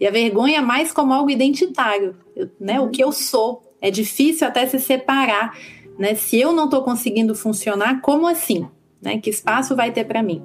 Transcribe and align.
E 0.00 0.06
a 0.06 0.10
vergonha 0.10 0.62
mais 0.62 0.92
como 0.92 1.12
algo 1.12 1.30
identitário, 1.30 2.14
né? 2.60 2.80
O 2.80 2.88
que 2.88 3.02
eu 3.02 3.12
sou. 3.12 3.62
É 3.80 3.90
difícil 3.90 4.46
até 4.46 4.66
se 4.66 4.78
separar, 4.78 5.56
né? 5.98 6.14
Se 6.14 6.38
eu 6.38 6.52
não 6.52 6.64
estou 6.64 6.82
conseguindo 6.82 7.34
funcionar, 7.34 8.00
como 8.00 8.26
assim? 8.26 8.66
Né? 9.00 9.18
Que 9.18 9.30
espaço 9.30 9.76
vai 9.76 9.92
ter 9.92 10.04
para 10.04 10.22
mim? 10.22 10.42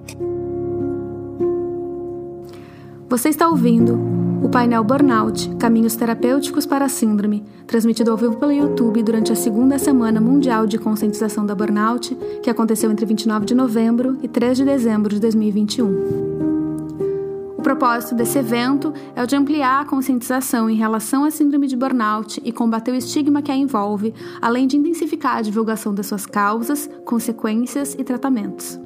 Você 3.10 3.30
está 3.30 3.48
ouvindo 3.48 4.00
o 4.44 4.50
painel 4.50 4.84
Burnout 4.84 5.56
Caminhos 5.56 5.96
Terapêuticos 5.96 6.66
para 6.66 6.86
a 6.86 6.90
Síndrome, 6.90 7.46
transmitido 7.66 8.12
ao 8.12 8.18
vivo 8.18 8.38
pelo 8.38 8.52
YouTube 8.52 9.02
durante 9.04 9.32
a 9.32 9.36
segunda 9.36 9.80
semana 9.80 10.20
mundial 10.20 10.68
de 10.68 10.78
conscientização 10.78 11.46
da 11.46 11.56
burnout, 11.56 12.16
que 12.42 12.50
aconteceu 12.50 12.92
entre 12.92 13.06
29 13.06 13.46
de 13.46 13.56
novembro 13.56 14.18
e 14.22 14.28
3 14.28 14.58
de 14.58 14.66
dezembro 14.66 15.14
de 15.14 15.22
2021. 15.22 16.33
O 17.64 17.72
propósito 17.74 18.14
desse 18.14 18.38
evento 18.38 18.92
é 19.16 19.24
o 19.24 19.26
de 19.26 19.38
ampliar 19.38 19.80
a 19.80 19.86
conscientização 19.86 20.70
em 20.70 20.76
relação 20.76 21.24
à 21.24 21.32
síndrome 21.32 21.66
de 21.66 21.78
burnout 21.78 22.42
e 22.44 22.52
combater 22.52 22.92
o 22.92 22.96
estigma 22.96 23.42
que 23.42 23.54
a 23.54 23.56
envolve, 23.56 24.14
além 24.42 24.68
de 24.68 24.76
intensificar 24.76 25.38
a 25.38 25.42
divulgação 25.42 25.96
das 25.96 26.08
suas 26.08 26.26
causas, 26.26 26.90
consequências 27.06 27.96
e 27.98 28.04
tratamentos. 28.04 28.78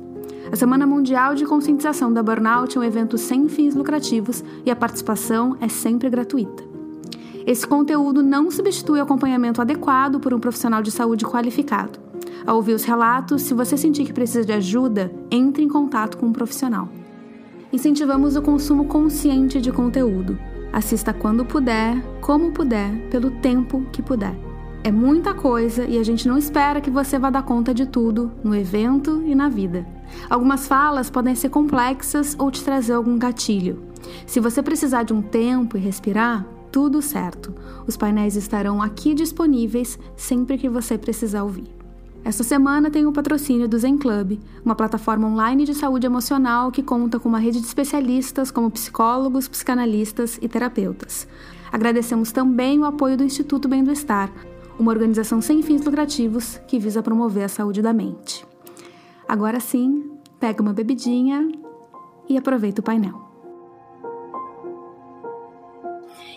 A 0.52 0.56
Semana 0.56 0.86
Mundial 0.86 1.34
de 1.34 1.44
Conscientização 1.44 2.14
da 2.14 2.22
Burnout 2.22 2.78
é 2.78 2.80
um 2.80 2.84
evento 2.84 3.18
sem 3.18 3.50
fins 3.50 3.74
lucrativos 3.74 4.44
e 4.64 4.70
a 4.70 4.76
participação 4.76 5.58
é 5.60 5.68
sempre 5.68 6.08
gratuita. 6.08 6.64
Esse 7.48 7.66
conteúdo 7.66 8.22
não 8.22 8.52
substitui 8.52 9.00
o 9.00 9.04
acompanhamento 9.04 9.60
adequado 9.60 10.20
por 10.20 10.36
um 10.36 10.40
profissional 10.40 10.84
de 10.84 10.92
saúde 10.92 11.26
qualificado. 11.26 11.98
Ao 12.46 12.56
ouvir 12.56 12.74
os 12.74 12.84
relatos, 12.84 13.42
se 13.42 13.56
você 13.56 13.76
sentir 13.76 14.06
que 14.06 14.14
precisa 14.14 14.46
de 14.46 14.54
ajuda, 14.54 15.12
entre 15.32 15.64
em 15.64 15.68
contato 15.68 16.16
com 16.16 16.28
um 16.28 16.32
profissional. 16.32 16.88
Incentivamos 17.72 18.38
o 18.38 18.42
consumo 18.42 18.86
consciente 18.86 19.60
de 19.60 19.72
conteúdo. 19.72 20.40
Assista 20.72 21.14
quando 21.14 21.44
puder, 21.44 22.02
como 22.22 22.52
puder, 22.52 22.90
pelo 23.10 23.30
tempo 23.30 23.86
que 23.92 24.02
puder. 24.02 24.36
É 24.84 24.92
muita 24.92 25.34
coisa 25.34 25.84
e 25.86 25.98
a 25.98 26.04
gente 26.04 26.28
não 26.30 26.38
espera 26.38 26.80
que 26.80 26.90
você 26.90 27.20
vá 27.20 27.30
dar 27.30 27.44
conta 27.44 27.74
de 27.74 27.86
tudo 27.86 28.32
no 28.42 28.56
evento 28.56 29.22
e 29.26 29.36
na 29.36 29.50
vida. 29.50 29.86
Algumas 30.30 30.66
falas 30.66 31.10
podem 31.10 31.36
ser 31.36 31.50
complexas 31.50 32.38
ou 32.40 32.50
te 32.50 32.64
trazer 32.64 32.94
algum 32.94 33.18
gatilho. 33.18 33.84
Se 34.26 34.40
você 34.40 34.64
precisar 34.64 35.04
de 35.04 35.14
um 35.14 35.22
tempo 35.22 35.76
e 35.76 35.82
respirar, 35.82 36.48
tudo 36.72 37.02
certo. 37.02 37.54
Os 37.86 37.98
painéis 37.98 38.38
estarão 38.38 38.82
aqui 38.82 39.14
disponíveis 39.14 40.00
sempre 40.16 40.58
que 40.58 40.70
você 40.70 40.98
precisar 40.98 41.44
ouvir. 41.44 41.77
Esta 42.28 42.44
semana 42.44 42.92
tem 42.92 43.06
o 43.06 43.14
patrocínio 43.14 43.70
do 43.70 43.78
Zen 43.78 43.98
Club, 43.98 44.38
uma 44.66 44.76
plataforma 44.76 45.30
online 45.30 45.64
de 45.64 45.74
saúde 45.74 46.06
emocional 46.06 46.70
que 46.70 46.84
conta 46.84 47.18
com 47.18 47.30
uma 47.30 47.40
rede 47.40 47.62
de 47.62 47.66
especialistas 47.66 48.52
como 48.52 48.70
psicólogos, 48.70 49.48
psicanalistas 49.48 50.38
e 50.42 50.50
terapeutas. 50.50 51.26
Agradecemos 51.72 52.34
também 52.34 52.80
o 52.80 52.84
apoio 52.84 53.16
do 53.16 53.24
Instituto 53.24 53.70
Bem 53.70 53.82
do 53.82 53.94
Estar, 53.94 54.30
uma 54.78 54.92
organização 54.92 55.40
sem 55.40 55.62
fins 55.62 55.86
lucrativos 55.86 56.60
que 56.68 56.78
visa 56.78 57.02
promover 57.02 57.46
a 57.46 57.48
saúde 57.48 57.82
da 57.82 57.94
mente. 57.94 58.46
Agora 59.26 59.62
sim, 59.62 60.12
pega 60.38 60.62
uma 60.62 60.74
bebidinha 60.74 61.50
e 62.28 62.38
aproveita 62.38 62.82
o 62.82 62.84
painel. 62.84 63.28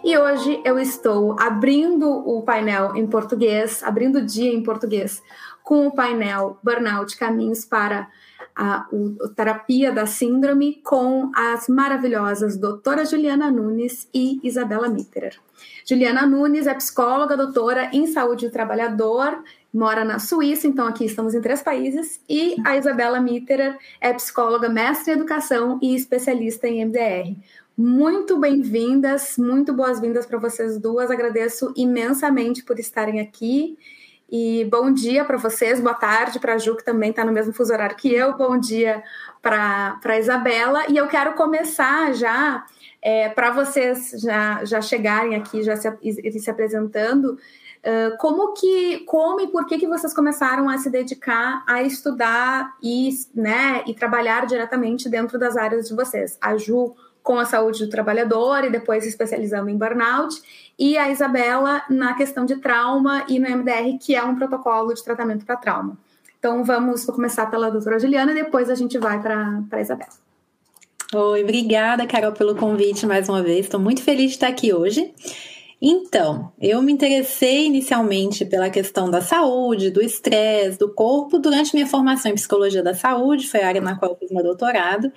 E 0.02 0.16
hoje 0.16 0.62
eu 0.64 0.78
estou 0.78 1.36
abrindo 1.38 2.08
o 2.08 2.41
painel 2.41 2.96
em 2.96 3.06
português, 3.06 3.83
abrindo 3.83 4.16
o 4.16 4.24
dia 4.24 4.50
em 4.50 4.62
português, 4.62 5.22
com 5.70 5.86
o 5.86 5.92
painel 5.92 6.58
Burnout 6.64 7.16
Caminhos 7.16 7.64
para 7.64 8.08
a, 8.56 8.78
a, 8.78 8.88
Terapia 9.36 9.92
da 9.92 10.04
Síndrome, 10.04 10.80
com 10.82 11.30
as 11.32 11.68
maravilhosas 11.68 12.56
doutora 12.56 13.04
Juliana 13.04 13.52
Nunes 13.52 14.08
e 14.12 14.40
Isabela 14.42 14.88
Mitterer. 14.88 15.38
Juliana 15.86 16.27
Nunes 16.27 16.66
é 16.66 16.74
psicóloga, 16.74 17.36
doutora 17.36 17.88
em 17.92 18.08
saúde 18.08 18.48
do 18.48 18.52
trabalhador, 18.52 19.44
mora 19.72 20.04
na 20.04 20.18
Suíça, 20.18 20.66
então 20.66 20.88
aqui 20.88 21.04
estamos 21.04 21.36
em 21.36 21.40
três 21.40 21.62
países, 21.62 22.20
e 22.28 22.56
a 22.66 22.77
Isabela 22.77 23.20
Mitterer 23.20 23.78
é 24.00 24.12
psicóloga, 24.12 24.68
mestre 24.68 25.12
em 25.12 25.16
educação 25.18 25.78
e 25.80 25.95
especialista 25.95 26.66
em 26.66 26.84
MDR. 26.84 27.36
Muito 27.78 28.40
bem-vindas, 28.40 29.36
muito 29.39 29.72
boas-vindas 29.72 30.27
para 30.27 30.36
vocês 30.36 30.77
duas. 30.78 31.12
Agradeço 31.12 31.72
imensamente 31.77 32.64
por 32.64 32.80
estarem 32.80 33.20
aqui. 33.20 33.78
E 34.30 34.64
bom 34.70 34.92
dia 34.92 35.24
para 35.24 35.36
vocês, 35.36 35.80
boa 35.80 35.95
tarde 35.95 36.39
para 36.39 36.55
a 36.55 36.58
Ju, 36.58 36.77
que 36.77 36.85
também 36.85 37.11
está 37.11 37.24
no 37.24 37.33
mesmo 37.33 37.52
fuso 37.52 37.73
horário 37.73 37.96
que 37.96 38.14
eu, 38.14 38.36
bom 38.36 38.57
dia 38.57 39.02
para 39.42 39.98
a 40.05 40.18
Isabela. 40.20 40.85
E 40.89 40.96
eu 40.96 41.08
quero 41.08 41.33
começar 41.33 42.14
já, 42.14 42.64
é, 43.02 43.29
para 43.30 43.51
vocês 43.51 44.13
já, 44.23 44.64
já 44.64 44.80
chegarem 44.80 45.35
aqui, 45.35 45.64
já 45.64 45.74
se, 45.77 45.90
se 46.39 46.48
apresentando, 46.48 47.33
uh, 47.33 48.17
como 48.19 48.52
que, 48.52 49.01
como 49.01 49.40
e 49.40 49.48
por 49.48 49.67
que, 49.67 49.79
que 49.79 49.89
vocês 49.89 50.14
começaram 50.14 50.69
a 50.69 50.79
se 50.79 50.89
dedicar 50.89 51.64
a 51.67 51.83
estudar 51.83 52.77
e, 52.80 53.11
né, 53.35 53.83
e 53.85 53.95
trabalhar 53.95 54.46
diretamente 54.46 55.08
dentro 55.08 55.40
das 55.40 55.57
áreas 55.57 55.89
de 55.89 55.96
vocês? 55.96 56.39
A 56.40 56.57
Ju 56.57 56.95
com 57.23 57.39
a 57.39 57.45
saúde 57.45 57.85
do 57.85 57.91
trabalhador 57.91 58.64
e 58.64 58.70
depois 58.70 59.03
se 59.03 59.11
especializando 59.11 59.69
em 59.69 59.77
burnout, 59.77 60.41
e 60.79 60.97
a 60.97 61.11
Isabela 61.11 61.83
na 61.91 62.14
questão 62.14 62.45
de 62.47 62.57
trauma 62.57 63.25
e 63.29 63.39
no 63.39 63.48
MDR, 63.48 63.98
que 64.01 64.14
é 64.14 64.23
um 64.23 64.35
protocolo 64.35 64.95
de 64.95 65.05
tratamento 65.05 65.45
para 65.45 65.57
trauma. 65.57 65.98
Então 66.39 66.64
vamos 66.64 67.05
vou 67.05 67.14
começar 67.14 67.47
pela 67.51 67.70
doutora 67.70 67.98
Juliana 67.98 68.33
e 68.33 68.36
depois 68.36 68.70
a 68.70 68.75
gente 68.75 68.97
vai 68.98 69.20
para 69.20 69.63
a 69.70 69.81
Isabela. 69.81 70.11
Oi, 71.13 71.42
obrigada, 71.42 72.07
Carol, 72.07 72.33
pelo 72.33 72.55
convite 72.55 73.05
mais 73.05 73.29
uma 73.29 73.42
vez. 73.42 73.67
Estou 73.67 73.81
muito 73.81 74.02
feliz 74.02 74.31
de 74.31 74.37
estar 74.37 74.48
aqui 74.48 74.73
hoje. 74.73 75.13
Então, 75.83 76.52
eu 76.61 76.81
me 76.83 76.92
interessei 76.92 77.67
inicialmente 77.67 78.45
pela 78.45 78.70
questão 78.70 79.11
da 79.11 79.20
saúde, 79.20 79.91
do 79.91 80.02
estresse, 80.02 80.79
do 80.79 80.92
corpo, 80.92 81.39
durante 81.39 81.75
minha 81.75 81.87
formação 81.87 82.31
em 82.31 82.35
psicologia 82.35 82.83
da 82.83 82.95
saúde, 82.95 83.48
foi 83.48 83.63
a 83.63 83.69
área 83.69 83.81
na 83.81 83.98
qual 83.98 84.13
eu 84.13 84.19
fiz 84.19 84.31
meu 84.31 84.42
doutorado. 84.42 85.11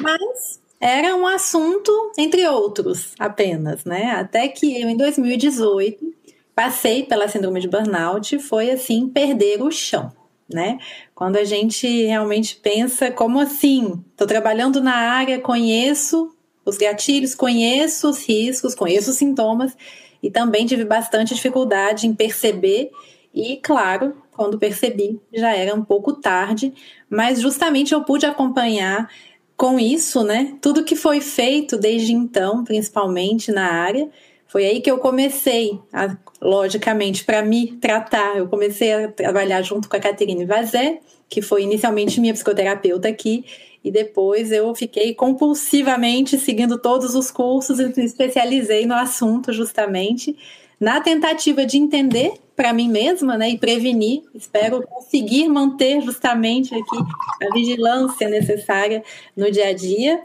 Mas 0.00 0.60
era 0.80 1.14
um 1.16 1.26
assunto 1.26 1.90
entre 2.18 2.46
outros 2.46 3.14
apenas, 3.18 3.84
né? 3.84 4.12
Até 4.12 4.48
que 4.48 4.80
eu, 4.80 4.88
em 4.88 4.96
2018, 4.96 6.12
passei 6.54 7.02
pela 7.02 7.28
síndrome 7.28 7.60
de 7.60 7.68
burnout, 7.68 8.38
foi 8.38 8.70
assim, 8.70 9.08
perder 9.08 9.62
o 9.62 9.70
chão, 9.70 10.12
né? 10.52 10.78
Quando 11.14 11.36
a 11.36 11.44
gente 11.44 11.86
realmente 12.06 12.56
pensa, 12.56 13.10
como 13.10 13.40
assim? 13.40 14.04
Estou 14.10 14.26
trabalhando 14.26 14.80
na 14.80 14.94
área, 14.94 15.40
conheço 15.40 16.34
os 16.64 16.76
gatilhos, 16.76 17.34
conheço 17.34 18.08
os 18.08 18.26
riscos, 18.26 18.74
conheço 18.74 19.10
os 19.10 19.16
sintomas 19.16 19.76
e 20.22 20.30
também 20.30 20.64
tive 20.64 20.84
bastante 20.84 21.34
dificuldade 21.34 22.06
em 22.06 22.14
perceber 22.14 22.90
e, 23.34 23.56
claro, 23.56 24.16
quando 24.32 24.58
percebi, 24.58 25.20
já 25.32 25.54
era 25.54 25.74
um 25.74 25.84
pouco 25.84 26.12
tarde, 26.12 26.72
mas 27.10 27.40
justamente 27.40 27.92
eu 27.92 28.04
pude 28.04 28.24
acompanhar 28.24 29.08
com 29.56 29.78
isso, 29.78 30.24
né, 30.24 30.56
tudo 30.60 30.84
que 30.84 30.96
foi 30.96 31.20
feito 31.20 31.76
desde 31.76 32.12
então, 32.12 32.64
principalmente 32.64 33.52
na 33.52 33.66
área, 33.72 34.08
foi 34.46 34.66
aí 34.66 34.80
que 34.80 34.90
eu 34.90 34.98
comecei, 34.98 35.78
a, 35.92 36.16
logicamente, 36.40 37.24
para 37.24 37.42
me 37.42 37.72
tratar. 37.78 38.36
Eu 38.36 38.46
comecei 38.46 38.92
a 38.92 39.10
trabalhar 39.10 39.62
junto 39.62 39.88
com 39.88 39.96
a 39.96 40.00
Caterine 40.00 40.44
Vazé, 40.44 41.00
que 41.28 41.42
foi 41.42 41.62
inicialmente 41.62 42.20
minha 42.20 42.32
psicoterapeuta 42.32 43.08
aqui, 43.08 43.44
e 43.82 43.90
depois 43.90 44.52
eu 44.52 44.72
fiquei 44.74 45.12
compulsivamente 45.12 46.38
seguindo 46.38 46.78
todos 46.78 47.14
os 47.14 47.30
cursos 47.30 47.80
e 47.80 47.86
me 47.96 48.04
especializei 48.04 48.86
no 48.86 48.94
assunto 48.94 49.52
justamente 49.52 50.36
na 50.84 51.00
tentativa 51.00 51.64
de 51.64 51.78
entender 51.78 52.34
para 52.54 52.70
mim 52.74 52.90
mesma, 52.90 53.38
né, 53.38 53.48
e 53.48 53.58
prevenir. 53.58 54.22
Espero 54.34 54.86
conseguir 54.86 55.48
manter 55.48 56.02
justamente 56.02 56.74
aqui 56.74 56.96
a 57.42 57.54
vigilância 57.54 58.28
necessária 58.28 59.02
no 59.34 59.50
dia 59.50 59.68
a 59.68 59.72
dia. 59.72 60.20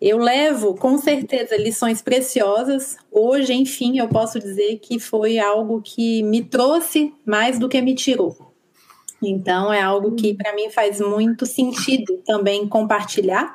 Eu 0.00 0.18
levo 0.18 0.74
com 0.74 0.98
certeza 0.98 1.56
lições 1.56 2.02
preciosas. 2.02 2.96
Hoje, 3.08 3.54
enfim, 3.54 4.00
eu 4.00 4.08
posso 4.08 4.40
dizer 4.40 4.80
que 4.80 4.98
foi 4.98 5.38
algo 5.38 5.80
que 5.80 6.24
me 6.24 6.42
trouxe 6.42 7.14
mais 7.24 7.56
do 7.56 7.68
que 7.68 7.80
me 7.80 7.94
tirou. 7.94 8.36
Então, 9.22 9.72
é 9.72 9.80
algo 9.80 10.16
que 10.16 10.34
para 10.34 10.54
mim 10.56 10.70
faz 10.70 11.00
muito 11.00 11.46
sentido 11.46 12.16
também 12.26 12.66
compartilhar, 12.66 13.54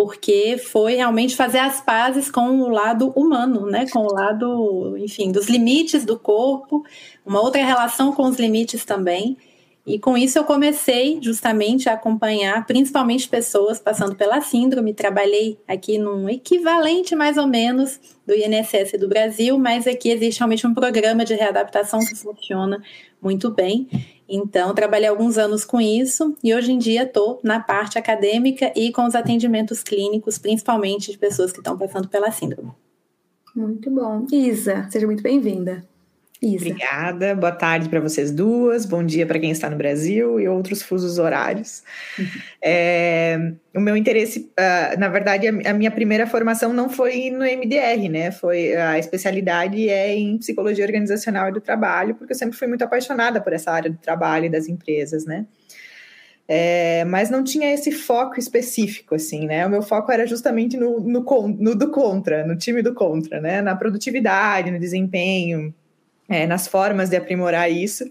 porque 0.00 0.56
foi 0.56 0.94
realmente 0.94 1.36
fazer 1.36 1.58
as 1.58 1.82
pazes 1.82 2.30
com 2.30 2.62
o 2.62 2.70
lado 2.70 3.10
humano, 3.10 3.66
né? 3.66 3.84
Com 3.92 3.98
o 3.98 4.10
lado, 4.14 4.96
enfim, 4.96 5.30
dos 5.30 5.46
limites 5.46 6.06
do 6.06 6.18
corpo, 6.18 6.82
uma 7.22 7.38
outra 7.42 7.62
relação 7.62 8.10
com 8.10 8.22
os 8.22 8.38
limites 8.38 8.82
também. 8.82 9.36
E 9.86 9.98
com 9.98 10.16
isso 10.16 10.38
eu 10.38 10.44
comecei 10.44 11.18
justamente 11.20 11.86
a 11.86 11.92
acompanhar 11.92 12.64
principalmente 12.64 13.28
pessoas 13.28 13.78
passando 13.78 14.16
pela 14.16 14.40
síndrome. 14.40 14.94
Trabalhei 14.94 15.58
aqui 15.68 15.98
num 15.98 16.30
equivalente 16.30 17.14
mais 17.14 17.36
ou 17.36 17.46
menos 17.46 18.00
do 18.26 18.32
INSS 18.34 18.98
do 18.98 19.06
Brasil, 19.06 19.58
mas 19.58 19.86
aqui 19.86 20.08
existe 20.10 20.38
realmente 20.38 20.66
um 20.66 20.72
programa 20.72 21.26
de 21.26 21.34
readaptação 21.34 22.00
que 22.00 22.14
funciona 22.14 22.82
muito 23.20 23.50
bem. 23.50 23.86
Então, 24.30 24.72
trabalhei 24.72 25.08
alguns 25.08 25.36
anos 25.36 25.64
com 25.64 25.80
isso 25.80 26.36
e 26.42 26.54
hoje 26.54 26.70
em 26.70 26.78
dia 26.78 27.02
estou 27.02 27.40
na 27.42 27.58
parte 27.58 27.98
acadêmica 27.98 28.72
e 28.76 28.92
com 28.92 29.04
os 29.04 29.16
atendimentos 29.16 29.82
clínicos, 29.82 30.38
principalmente 30.38 31.10
de 31.10 31.18
pessoas 31.18 31.50
que 31.50 31.58
estão 31.58 31.76
passando 31.76 32.08
pela 32.08 32.30
síndrome. 32.30 32.70
Muito 33.54 33.90
bom. 33.90 34.24
Isa, 34.30 34.86
seja 34.88 35.06
muito 35.06 35.22
bem-vinda. 35.22 35.84
Isa. 36.42 36.70
Obrigada. 36.70 37.34
Boa 37.34 37.52
tarde 37.52 37.90
para 37.90 38.00
vocês 38.00 38.30
duas. 38.30 38.86
Bom 38.86 39.04
dia 39.04 39.26
para 39.26 39.38
quem 39.38 39.50
está 39.50 39.68
no 39.68 39.76
Brasil 39.76 40.40
e 40.40 40.48
outros 40.48 40.82
fusos 40.82 41.18
horários. 41.18 41.82
Uhum. 42.18 42.26
É, 42.64 43.52
o 43.76 43.80
meu 43.80 43.94
interesse, 43.94 44.50
uh, 44.58 44.98
na 44.98 45.08
verdade, 45.08 45.46
a, 45.46 45.70
a, 45.70 45.74
minha 45.74 45.90
primeira 45.90 46.26
formação 46.26 46.72
não 46.72 46.88
foi 46.88 47.30
no 47.30 47.44
MDR, 47.44 48.08
né? 48.08 48.30
Foi 48.30 48.74
a 48.74 48.98
especialidade 48.98 49.86
é 49.90 50.14
em 50.14 50.38
psicologia 50.38 50.84
organizacional 50.84 51.50
e 51.50 51.52
do 51.52 51.60
trabalho, 51.60 52.14
porque 52.14 52.32
eu 52.32 52.38
sempre 52.38 52.56
fui 52.56 52.66
muito 52.66 52.82
apaixonada 52.82 53.38
por 53.38 53.52
essa 53.52 53.70
área 53.70 53.90
do 53.90 53.98
trabalho 53.98 54.46
e 54.46 54.50
das 54.50 54.66
empresas, 54.66 55.26
né? 55.26 55.44
É, 56.48 57.04
mas 57.04 57.30
não 57.30 57.44
tinha 57.44 57.72
esse 57.72 57.92
foco 57.92 58.40
específico, 58.40 59.14
assim, 59.14 59.46
né? 59.46 59.66
O 59.66 59.70
meu 59.70 59.82
foco 59.82 60.10
era 60.10 60.26
justamente 60.26 60.76
no, 60.76 60.98
no, 61.00 61.22
no 61.48 61.74
do 61.76 61.90
contra, 61.90 62.46
no 62.46 62.56
time 62.56 62.82
do 62.82 62.94
contra, 62.94 63.40
né? 63.40 63.60
Na 63.60 63.76
produtividade, 63.76 64.70
no 64.70 64.78
desempenho, 64.80 65.72
é, 66.30 66.46
nas 66.46 66.66
formas 66.66 67.10
de 67.10 67.16
aprimorar 67.16 67.70
isso, 67.70 68.04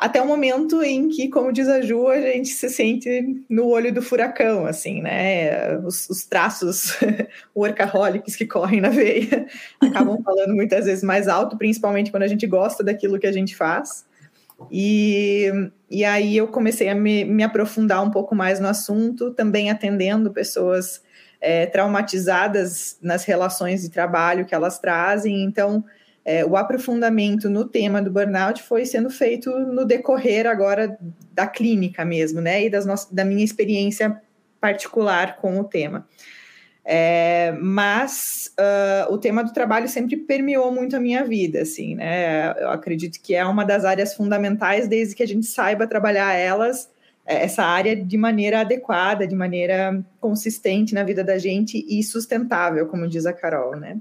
até 0.00 0.20
o 0.20 0.26
momento 0.26 0.82
em 0.82 1.10
que, 1.10 1.28
como 1.28 1.52
diz 1.52 1.68
a 1.68 1.82
Ju, 1.82 2.08
a 2.08 2.18
gente 2.18 2.48
se 2.48 2.70
sente 2.70 3.44
no 3.50 3.66
olho 3.66 3.92
do 3.92 4.00
furacão, 4.00 4.64
assim, 4.64 5.02
né? 5.02 5.76
Os, 5.80 6.08
os 6.08 6.24
traços 6.24 6.96
workaholics 7.54 8.34
que 8.34 8.46
correm 8.46 8.80
na 8.80 8.88
veia 8.88 9.46
acabam 9.78 10.22
falando 10.22 10.54
muitas 10.54 10.86
vezes 10.86 11.04
mais 11.04 11.28
alto, 11.28 11.58
principalmente 11.58 12.10
quando 12.10 12.22
a 12.22 12.28
gente 12.28 12.46
gosta 12.46 12.82
daquilo 12.82 13.18
que 13.18 13.26
a 13.26 13.32
gente 13.32 13.54
faz. 13.54 14.06
E, 14.70 15.50
e 15.90 16.02
aí 16.02 16.34
eu 16.34 16.48
comecei 16.48 16.88
a 16.88 16.94
me, 16.94 17.22
me 17.26 17.42
aprofundar 17.42 18.02
um 18.02 18.10
pouco 18.10 18.34
mais 18.34 18.58
no 18.58 18.68
assunto, 18.68 19.32
também 19.32 19.70
atendendo 19.70 20.30
pessoas 20.30 21.02
é, 21.40 21.66
traumatizadas 21.66 22.98
nas 23.02 23.24
relações 23.24 23.82
de 23.82 23.90
trabalho 23.90 24.46
que 24.46 24.54
elas 24.54 24.78
trazem. 24.78 25.42
Então, 25.44 25.84
é, 26.24 26.44
o 26.44 26.56
aprofundamento 26.56 27.48
no 27.48 27.64
tema 27.64 28.02
do 28.02 28.10
burnout 28.10 28.62
foi 28.62 28.84
sendo 28.84 29.08
feito 29.08 29.50
no 29.50 29.84
decorrer 29.84 30.46
agora 30.46 30.98
da 31.32 31.46
clínica 31.46 32.04
mesmo, 32.04 32.40
né? 32.40 32.64
E 32.64 32.70
das 32.70 32.84
no... 32.84 32.94
da 33.10 33.24
minha 33.24 33.44
experiência 33.44 34.20
particular 34.60 35.36
com 35.36 35.58
o 35.58 35.64
tema. 35.64 36.06
É, 36.84 37.52
mas 37.60 38.52
uh, 38.58 39.12
o 39.12 39.18
tema 39.18 39.44
do 39.44 39.52
trabalho 39.52 39.88
sempre 39.88 40.16
permeou 40.16 40.72
muito 40.72 40.96
a 40.96 41.00
minha 41.00 41.24
vida, 41.24 41.62
assim, 41.62 41.94
né? 41.94 42.52
Eu 42.58 42.70
acredito 42.70 43.20
que 43.22 43.34
é 43.34 43.44
uma 43.44 43.64
das 43.64 43.84
áreas 43.84 44.14
fundamentais 44.14 44.88
desde 44.88 45.14
que 45.14 45.22
a 45.22 45.26
gente 45.26 45.46
saiba 45.46 45.86
trabalhar 45.86 46.34
elas, 46.34 46.90
é, 47.24 47.44
essa 47.44 47.62
área 47.62 47.94
de 47.94 48.16
maneira 48.16 48.60
adequada, 48.60 49.26
de 49.26 49.34
maneira 49.34 50.04
consistente 50.20 50.94
na 50.94 51.04
vida 51.04 51.22
da 51.22 51.38
gente 51.38 51.84
e 51.88 52.02
sustentável, 52.02 52.86
como 52.88 53.08
diz 53.08 53.24
a 53.24 53.32
Carol, 53.32 53.76
né? 53.76 53.98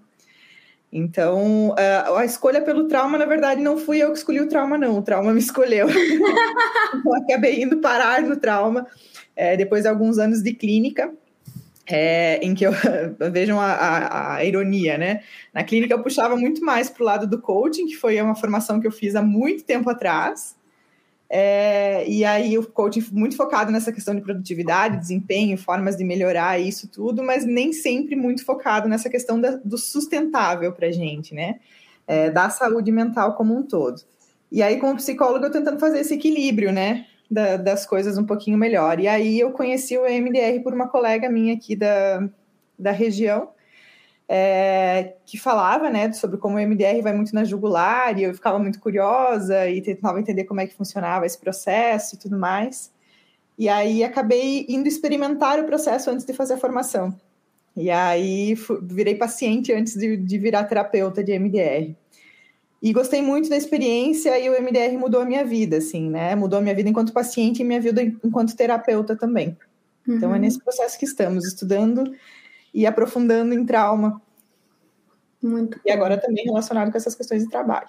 Então, 0.92 1.76
a 2.16 2.26
escolha 2.26 2.62
pelo 2.62 2.88
trauma, 2.88 3.18
na 3.18 3.26
verdade, 3.26 3.62
não 3.62 3.78
fui 3.78 4.00
eu 4.00 4.12
que 4.12 4.18
escolhi 4.18 4.42
o 4.42 4.50
trauma, 4.50 4.78
não. 4.78 4.98
O 4.98 5.02
trauma 5.04 5.32
me 5.32 5.40
escolheu. 5.40 5.88
eu 7.06 7.16
acabei 7.16 7.62
indo 7.62 7.78
parar 7.78 8.24
no 8.24 8.36
trauma 8.36 8.88
é, 9.36 9.56
depois 9.56 9.84
de 9.84 9.88
alguns 9.88 10.18
anos 10.18 10.42
de 10.42 10.54
clínica, 10.54 11.14
é, 11.86 12.40
em 12.44 12.54
que 12.54 12.66
eu 12.66 12.72
vejam 13.32 13.60
a, 13.60 13.72
a, 13.72 14.36
a, 14.36 14.46
ironia, 14.46 14.98
né? 14.98 15.22
Na 15.54 15.64
clínica 15.64 15.94
eu 15.94 16.04
puxava 16.04 16.36
muito 16.36 16.64
mais 16.66 16.90
para 16.90 17.04
o 17.04 17.06
lado 17.06 17.28
do 17.28 17.40
coaching, 17.40 17.86
que 17.86 17.96
foi 17.96 18.20
uma 18.22 18.36
formação 18.36 18.80
que 18.82 18.88
eu 18.88 18.92
fiz 18.92 19.16
há 19.16 19.22
muito 19.22 19.64
tempo 19.64 19.90
atrás. 19.90 20.59
É, 21.32 22.10
e 22.10 22.26
aí 22.26 22.58
o 22.58 22.66
coaching 22.68 23.06
muito 23.12 23.36
focado 23.38 23.72
nessa 23.72 23.92
questão 23.92 24.16
de 24.16 24.22
produtividade, 24.22 24.98
desempenho, 24.98 25.58
formas 25.58 25.96
de 25.96 26.04
melhorar 26.04 26.60
isso 26.60 26.88
tudo, 26.88 27.22
mas 27.22 27.46
nem 27.46 27.72
sempre 27.72 28.16
muito 28.16 28.44
focado 28.44 28.90
nessa 28.90 29.10
questão 29.10 29.40
da, 29.40 29.52
do 29.64 29.78
sustentável 29.78 30.74
para 30.74 30.92
gente, 30.92 31.36
né? 31.36 31.60
É, 32.08 32.32
da 32.32 32.50
saúde 32.50 32.92
mental 32.92 33.36
como 33.36 33.56
um 33.56 33.62
todo. 33.62 34.02
E 34.52 34.64
aí, 34.64 34.80
como 34.80 34.96
psicólogo, 34.96 35.46
eu 35.46 35.52
tentando 35.52 35.80
fazer 35.80 36.00
esse 36.00 36.16
equilíbrio, 36.16 36.72
né? 36.72 37.06
Da, 37.30 37.58
das 37.58 37.86
coisas 37.86 38.18
um 38.18 38.26
pouquinho 38.26 38.58
melhor. 38.58 39.00
E 39.00 39.08
aí 39.08 39.40
eu 39.40 39.52
conheci 39.52 39.96
o 39.96 40.06
MDR 40.06 40.64
por 40.64 40.74
uma 40.74 40.88
colega 40.88 41.30
minha 41.30 41.54
aqui 41.54 41.76
da, 41.76 42.28
da 42.78 42.90
região, 42.92 43.50
é, 44.32 45.16
que 45.26 45.40
falava 45.40 45.90
né, 45.90 46.14
sobre 46.14 46.38
como 46.38 46.56
o 46.56 46.62
MDR 46.62 47.02
vai 47.02 47.14
muito 47.14 47.34
na 47.34 47.44
jugular, 47.44 48.18
e 48.20 48.24
eu 48.24 48.34
ficava 48.36 48.60
muito 48.60 48.80
curiosa 48.80 49.68
e 49.68 49.82
tentava 49.82 50.20
entender 50.20 50.44
como 50.44 50.62
é 50.62 50.68
que 50.68 50.76
funcionava 50.76 51.26
esse 51.26 51.38
processo 51.38 52.14
e 52.14 52.20
tudo 52.20 52.38
mais. 52.38 52.92
E 53.58 53.68
aí 53.68 54.04
acabei 54.04 54.68
indo 54.70 54.88
experimentar 54.88 55.60
o 55.60 55.66
processo 55.66 56.12
antes 56.12 56.26
de 56.26 56.34
fazer 56.34 56.54
a 56.54 56.58
formação. 56.58 57.14
E 57.76 57.90
aí 57.90 58.56
virei 58.84 59.16
paciente 59.16 59.74
antes 59.74 59.96
de, 59.96 60.16
de 60.16 60.38
virar 60.38 60.66
terapeuta 60.66 61.24
de 61.24 61.38
MDR. 61.38 61.96
E 62.82 62.94
gostei 62.94 63.22
muito 63.22 63.50
da 63.50 63.58
experiência 63.58 64.40
e 64.40 64.50
o 64.50 64.62
MDR 64.62 64.96
mudou 64.98 65.22
a 65.22 65.26
minha 65.26 65.44
vida, 65.44 65.78
assim, 65.78 66.08
né? 66.10 66.36
Mudou 66.36 66.60
a 66.60 66.62
minha 66.62 66.76
vida 66.76 66.88
enquanto 66.88 67.12
paciente 67.12 67.62
e 67.62 67.66
minha 67.66 67.82
vida 67.82 68.02
enquanto 68.02 68.56
terapeuta 68.56 69.16
também. 69.16 69.58
Uhum. 70.08 70.16
Então 70.16 70.30
é 70.30 70.36
uhum. 70.36 70.40
nesse 70.40 70.60
processo 70.60 70.98
que 70.98 71.06
estamos, 71.06 71.46
estudando 71.46 72.14
e 72.74 72.86
aprofundando 72.86 73.54
em 73.54 73.66
trauma. 73.66 74.22
Muito 75.42 75.80
e 75.86 75.92
agora 75.92 76.18
também 76.18 76.46
relacionado 76.46 76.92
com 76.92 76.98
essas 76.98 77.16
questões 77.16 77.44
de 77.44 77.50
trabalho. 77.50 77.88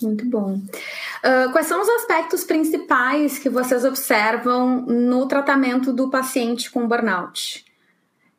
Muito 0.00 0.24
bom. 0.28 0.54
Uh, 0.54 1.52
quais 1.52 1.66
são 1.66 1.80
os 1.80 1.88
aspectos 1.88 2.42
principais 2.44 3.38
que 3.38 3.48
vocês 3.48 3.84
observam 3.84 4.82
no 4.82 5.28
tratamento 5.28 5.92
do 5.92 6.10
paciente 6.10 6.70
com 6.70 6.88
burnout? 6.88 7.64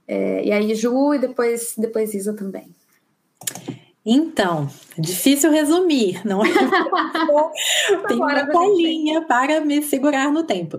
É, 0.05 0.43
e 0.43 0.51
aí, 0.51 0.75
Ju, 0.75 1.13
e 1.13 1.19
depois, 1.19 1.75
depois 1.77 2.13
Isa 2.13 2.33
também. 2.33 2.75
Então, 4.05 4.69
difícil 4.97 5.49
resumir, 5.49 6.21
não 6.27 6.43
é? 6.43 6.49
Tem 8.07 8.17
uma 8.17 8.45
palhinha 8.47 9.21
para 9.21 9.61
me 9.61 9.81
segurar 9.81 10.29
no 10.29 10.43
tempo. 10.43 10.77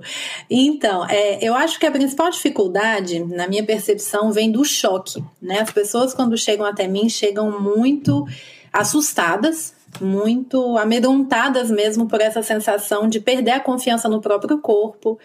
Então, 0.50 1.06
é, 1.08 1.38
eu 1.42 1.54
acho 1.54 1.80
que 1.80 1.86
a 1.86 1.90
principal 1.90 2.28
dificuldade, 2.30 3.20
na 3.20 3.48
minha 3.48 3.64
percepção, 3.64 4.30
vem 4.30 4.52
do 4.52 4.62
choque. 4.62 5.24
Né? 5.40 5.60
As 5.60 5.70
pessoas, 5.70 6.12
quando 6.12 6.36
chegam 6.36 6.66
até 6.66 6.86
mim, 6.86 7.08
chegam 7.08 7.58
muito 7.58 8.26
assustadas, 8.70 9.74
muito 10.00 10.76
amedrontadas 10.76 11.70
mesmo 11.70 12.06
por 12.06 12.20
essa 12.20 12.42
sensação 12.42 13.08
de 13.08 13.20
perder 13.20 13.52
a 13.52 13.60
confiança 13.60 14.06
no 14.06 14.20
próprio 14.20 14.58
corpo, 14.58 15.18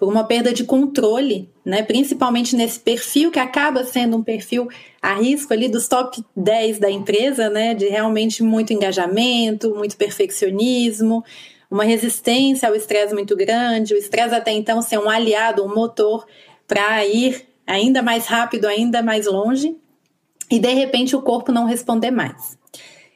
por 0.00 0.08
uma 0.08 0.24
perda 0.24 0.50
de 0.50 0.64
controle, 0.64 1.50
né? 1.62 1.82
principalmente 1.82 2.56
nesse 2.56 2.80
perfil 2.80 3.30
que 3.30 3.38
acaba 3.38 3.84
sendo 3.84 4.16
um 4.16 4.22
perfil 4.22 4.66
a 5.02 5.12
risco 5.12 5.52
ali 5.52 5.68
dos 5.68 5.86
top 5.86 6.24
10 6.34 6.78
da 6.78 6.90
empresa, 6.90 7.50
né? 7.50 7.74
de 7.74 7.86
realmente 7.86 8.42
muito 8.42 8.72
engajamento, 8.72 9.74
muito 9.74 9.98
perfeccionismo, 9.98 11.22
uma 11.70 11.84
resistência 11.84 12.66
ao 12.66 12.74
estresse 12.74 13.12
muito 13.12 13.36
grande, 13.36 13.92
o 13.92 13.98
estresse 13.98 14.34
até 14.34 14.52
então 14.52 14.80
ser 14.80 14.98
um 14.98 15.10
aliado, 15.10 15.62
um 15.62 15.74
motor 15.74 16.26
para 16.66 17.04
ir 17.04 17.46
ainda 17.66 18.02
mais 18.02 18.24
rápido, 18.24 18.64
ainda 18.64 19.02
mais 19.02 19.26
longe, 19.26 19.76
e 20.50 20.58
de 20.58 20.72
repente 20.72 21.14
o 21.14 21.20
corpo 21.20 21.52
não 21.52 21.66
responder 21.66 22.10
mais. 22.10 22.58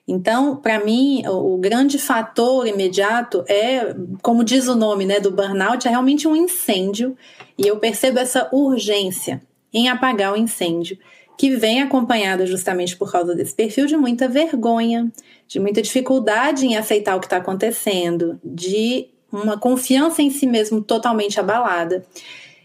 Então, 0.06 0.56
para 0.56 0.84
mim, 0.84 1.26
o, 1.26 1.56
grande 1.56 1.98
fator 1.98 2.66
imediato 2.66 3.42
é, 3.48 3.94
como 4.22 4.44
diz 4.44 4.68
o 4.68 4.74
nome 4.74 5.06
né, 5.06 5.18
do 5.18 5.30
burnout, 5.30 5.86
é 5.86 5.90
realmente 5.90 6.28
um 6.28 6.36
incêndio, 6.36 7.16
e 7.56 7.66
eu 7.66 7.78
percebo 7.78 8.18
essa 8.18 8.48
urgência 8.52 9.42
em 9.72 9.88
apagar 9.88 10.32
o 10.32 10.36
incêndio, 10.36 10.98
que 11.38 11.56
vem 11.56 11.82
acompanhada 11.82 12.46
justamente 12.46 12.96
por 12.96 13.10
causa 13.10 13.34
desse 13.34 13.54
perfil 13.54 13.86
de 13.86 13.96
muita 13.96 14.28
vergonha, 14.28 15.10
de 15.48 15.58
muita 15.58 15.82
dificuldade 15.82 16.66
em 16.66 16.76
aceitar 16.76 17.16
o 17.16 17.20
que 17.20 17.26
está 17.26 17.38
acontecendo, 17.38 18.38
de 18.44 19.08
uma 19.32 19.58
confiança 19.58 20.22
em 20.22 20.30
si 20.30 20.46
mesmo 20.46 20.80
totalmente 20.80 21.40
abalada. 21.40 22.04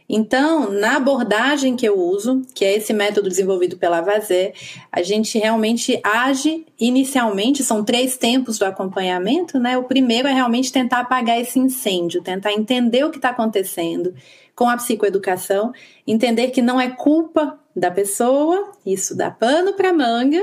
Então, 0.09 0.71
na 0.71 0.95
abordagem 0.95 1.75
que 1.75 1.87
eu 1.87 1.99
uso, 1.99 2.41
que 2.55 2.65
é 2.65 2.75
esse 2.75 2.91
método 2.91 3.29
desenvolvido 3.29 3.77
pela 3.77 4.01
Vazé, 4.01 4.53
a 4.91 5.03
gente 5.03 5.37
realmente 5.37 5.99
age 6.03 6.65
inicialmente, 6.79 7.63
são 7.63 7.83
três 7.83 8.17
tempos 8.17 8.57
do 8.57 8.65
acompanhamento, 8.65 9.59
né? 9.59 9.77
O 9.77 9.83
primeiro 9.83 10.27
é 10.27 10.33
realmente 10.33 10.71
tentar 10.71 11.01
apagar 11.01 11.39
esse 11.39 11.59
incêndio, 11.59 12.23
tentar 12.23 12.51
entender 12.51 13.03
o 13.03 13.11
que 13.11 13.17
está 13.17 13.29
acontecendo 13.29 14.15
com 14.55 14.67
a 14.67 14.75
psicoeducação, 14.75 15.71
entender 16.07 16.49
que 16.49 16.61
não 16.61 16.81
é 16.81 16.89
culpa 16.89 17.59
da 17.75 17.91
pessoa, 17.91 18.71
isso 18.83 19.15
dá 19.15 19.29
pano 19.29 19.73
para 19.73 19.93
manga, 19.93 20.41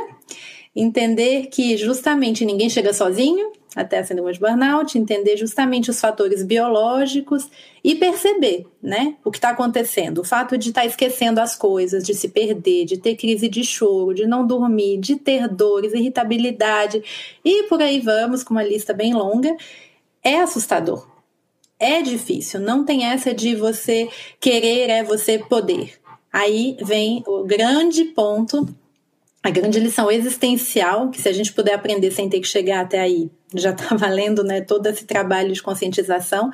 entender 0.75 1.47
que 1.47 1.77
justamente 1.77 2.45
ninguém 2.45 2.71
chega 2.71 2.95
sozinho, 2.95 3.51
até 3.77 3.99
a 3.99 4.05
síndrome 4.05 4.33
de 4.33 4.41
burnout, 4.41 4.99
entender 4.99 5.37
justamente 5.37 5.91
os 5.91 6.01
fatores 6.01 6.43
biológicos 6.43 7.49
e 7.85 7.95
perceber, 7.95 8.67
né, 8.83 9.17
o 9.23 9.31
que 9.31 9.37
está 9.37 9.51
acontecendo. 9.51 10.23
O 10.23 10.25
fato 10.25 10.57
de 10.57 10.71
estar 10.71 10.81
tá 10.81 10.87
esquecendo 10.87 11.39
as 11.41 11.55
coisas, 11.55 12.03
de 12.03 12.15
se 12.15 12.29
perder, 12.29 12.87
de 12.87 12.97
ter 12.97 13.15
crise 13.17 13.49
de 13.49 13.63
choro, 13.63 14.15
de 14.15 14.27
não 14.27 14.47
dormir, 14.47 14.97
de 14.99 15.17
ter 15.17 15.47
dores, 15.47 15.93
irritabilidade 15.93 17.03
e 17.45 17.65
por 17.65 17.83
aí 17.83 18.01
vamos, 18.01 18.43
com 18.43 18.55
uma 18.55 18.65
lista 18.65 18.95
bem 18.95 19.13
longa, 19.13 19.55
é 20.25 20.41
assustador. 20.41 21.07
É 21.79 22.01
difícil, 22.01 22.59
não 22.59 22.87
tem 22.87 23.05
essa 23.05 23.35
de 23.35 23.55
você 23.55 24.09
querer, 24.41 24.89
é 24.89 25.05
você 25.05 25.39
poder. 25.39 25.93
Aí 26.33 26.79
vem 26.83 27.23
o 27.27 27.45
grande 27.45 28.05
ponto 28.05 28.67
a 29.47 29.51
grande 29.51 29.79
lição 29.79 30.11
existencial, 30.11 31.09
que 31.09 31.23
se 31.23 31.29
a 31.29 31.33
gente 31.33 31.53
puder 31.53 31.75
aprender 31.75 32.11
sem 32.11 32.29
ter 32.29 32.41
que 32.41 32.49
chegar 32.49 32.81
até 32.81 32.99
aí, 32.99 33.31
já 33.55 33.71
está 33.71 33.95
valendo 33.95 34.43
né, 34.43 34.61
todo 34.61 34.89
esse 34.89 35.05
trabalho 35.05 35.53
de 35.53 35.63
conscientização, 35.63 36.51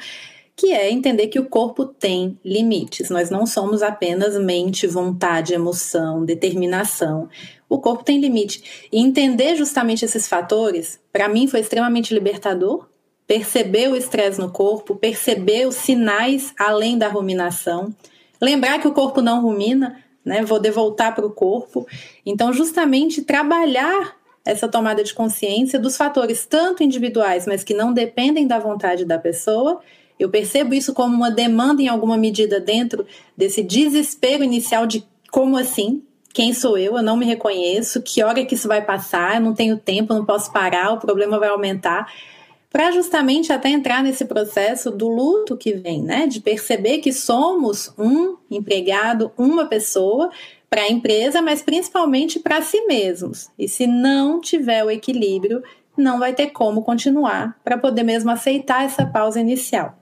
que 0.55 0.75
é 0.75 0.91
entender 0.91 1.29
que 1.29 1.41
o 1.41 1.49
corpo 1.49 1.87
tem 1.87 2.39
limites. 2.45 3.09
Nós 3.09 3.31
não 3.31 3.47
somos 3.47 3.83
apenas 3.83 4.39
mente, 4.39 4.87
vontade, 4.87 5.55
emoção, 5.55 6.23
determinação. 6.23 7.31
O 7.67 7.79
corpo 7.79 8.05
tem 8.05 8.21
limite. 8.21 8.89
E 8.93 9.01
entender 9.01 9.57
justamente 9.57 10.05
esses 10.05 10.29
fatores, 10.29 11.01
para 11.11 11.31
mim, 11.31 11.49
foi 11.49 11.61
extremamente 11.61 12.13
libertador. 12.13 12.87
Perceber 13.27 13.89
o 13.89 13.97
estresse 13.97 14.39
no 14.39 14.51
corpo, 14.51 14.95
perceber 14.95 15.67
os 15.67 15.77
sinais 15.77 16.53
além 16.59 16.99
da 16.99 17.09
ruminação. 17.09 17.95
Lembrar 18.39 18.79
que 18.79 18.89
o 18.89 18.93
corpo 18.93 19.23
não 19.23 19.41
rumina, 19.41 19.97
né? 20.25 20.43
Vou 20.43 20.61
devoltar 20.61 21.14
para 21.14 21.26
o 21.26 21.31
corpo. 21.31 21.87
Então, 22.25 22.52
justamente 22.52 23.23
trabalhar 23.23 24.17
essa 24.45 24.69
tomada 24.69 25.05
de 25.05 25.14
consciência 25.14 25.79
dos 25.79 25.97
fatores 25.97 26.45
tanto 26.47 26.83
individuais, 26.83 27.47
mas 27.47 27.62
que 27.62 27.75
não 27.75 27.93
dependem 27.93 28.47
da 28.47 28.59
vontade 28.59 29.05
da 29.05 29.19
pessoa. 29.19 29.81
Eu 30.19 30.29
percebo 30.29 30.75
isso 30.75 30.93
como 30.93 31.14
uma 31.14 31.31
demanda 31.31 31.83
em 31.83 31.88
alguma 31.88 32.17
medida 32.17 32.61
dentro 32.61 33.07
desse 33.37 33.62
desespero 33.62 34.43
inicial 34.43 34.87
de 34.87 35.07
como 35.31 35.57
assim? 35.57 36.02
Quem 36.33 36.52
sou 36.52 36.79
eu? 36.79 36.97
Eu 36.97 37.02
não 37.02 37.17
me 37.17 37.26
reconheço. 37.26 38.02
Que 38.02 38.23
hora 38.23 38.45
que 38.45 38.55
isso 38.55 38.69
vai 38.69 38.83
passar? 38.85 39.37
Eu 39.37 39.43
não 39.43 39.55
tenho 39.55 39.76
tempo, 39.76 40.14
não 40.14 40.25
posso 40.25 40.52
parar, 40.52 40.93
o 40.93 40.99
problema 40.99 41.38
vai 41.38 41.49
aumentar 41.49 42.07
para 42.73 42.91
justamente 42.91 43.52
até 43.52 43.69
entrar 43.69 44.02
nesse 44.02 44.25
processo 44.25 44.91
do 44.91 45.07
luto 45.07 45.57
que 45.57 45.75
vem, 45.75 46.02
né? 46.02 46.26
De 46.26 46.41
perceber 46.41 46.99
que 46.99 47.12
somos 47.12 47.93
um 47.99 48.38
empregado, 48.50 49.31
uma 49.37 49.67
pessoa 49.67 50.31
para 50.71 50.85
a 50.85 50.91
empresa, 50.91 51.43
mas 51.43 51.61
principalmente 51.62 52.41
para 52.41 52.62
si 52.62 52.81
mesmos. 52.87 53.50
E 53.59 53.69
se 53.69 53.87
não 53.87 54.41
tiver 54.41 54.83
o 54.83 54.91
equilíbrio, 54.91 55.62
não 55.95 56.19
vai 56.19 56.33
ter 56.33 56.49
como 56.49 56.83
continuar 56.83 57.61
para 57.62 57.76
poder 57.76 58.05
mesmo 58.05 58.31
aceitar 58.31 58.87
essa 58.87 59.05
pausa 59.05 59.38
inicial. 59.38 59.99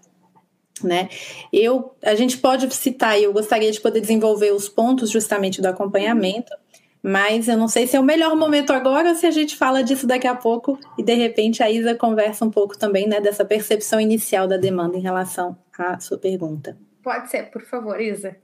Né? 0.80 1.08
Eu, 1.52 1.94
a 2.02 2.14
gente 2.14 2.38
pode 2.38 2.72
citar, 2.72 3.18
e 3.18 3.24
eu 3.24 3.32
gostaria 3.32 3.72
de 3.72 3.80
poder 3.80 4.00
desenvolver 4.00 4.52
os 4.52 4.68
pontos 4.68 5.10
justamente 5.10 5.60
do 5.60 5.66
acompanhamento, 5.66 6.52
mas 7.02 7.48
eu 7.48 7.56
não 7.56 7.68
sei 7.68 7.86
se 7.86 7.96
é 7.96 8.00
o 8.00 8.04
melhor 8.04 8.36
momento 8.36 8.72
agora 8.72 9.08
ou 9.08 9.14
se 9.14 9.26
a 9.26 9.30
gente 9.30 9.56
fala 9.56 9.82
disso 9.82 10.06
daqui 10.06 10.26
a 10.26 10.34
pouco 10.34 10.78
e 10.98 11.02
de 11.02 11.14
repente 11.14 11.62
a 11.62 11.70
Isa 11.70 11.94
conversa 11.94 12.44
um 12.44 12.50
pouco 12.50 12.78
também 12.78 13.08
né, 13.08 13.20
dessa 13.20 13.44
percepção 13.44 14.00
inicial 14.00 14.46
da 14.46 14.56
demanda 14.56 14.96
em 14.96 15.00
relação 15.00 15.56
à 15.78 15.98
sua 15.98 16.18
pergunta. 16.18 16.76
Pode 17.02 17.30
ser, 17.30 17.50
por 17.50 17.62
favor, 17.62 18.00
Isa. 18.00 18.36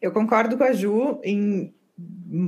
eu 0.00 0.10
concordo 0.12 0.56
com 0.56 0.64
a 0.64 0.72
Ju 0.72 1.20
em 1.22 1.72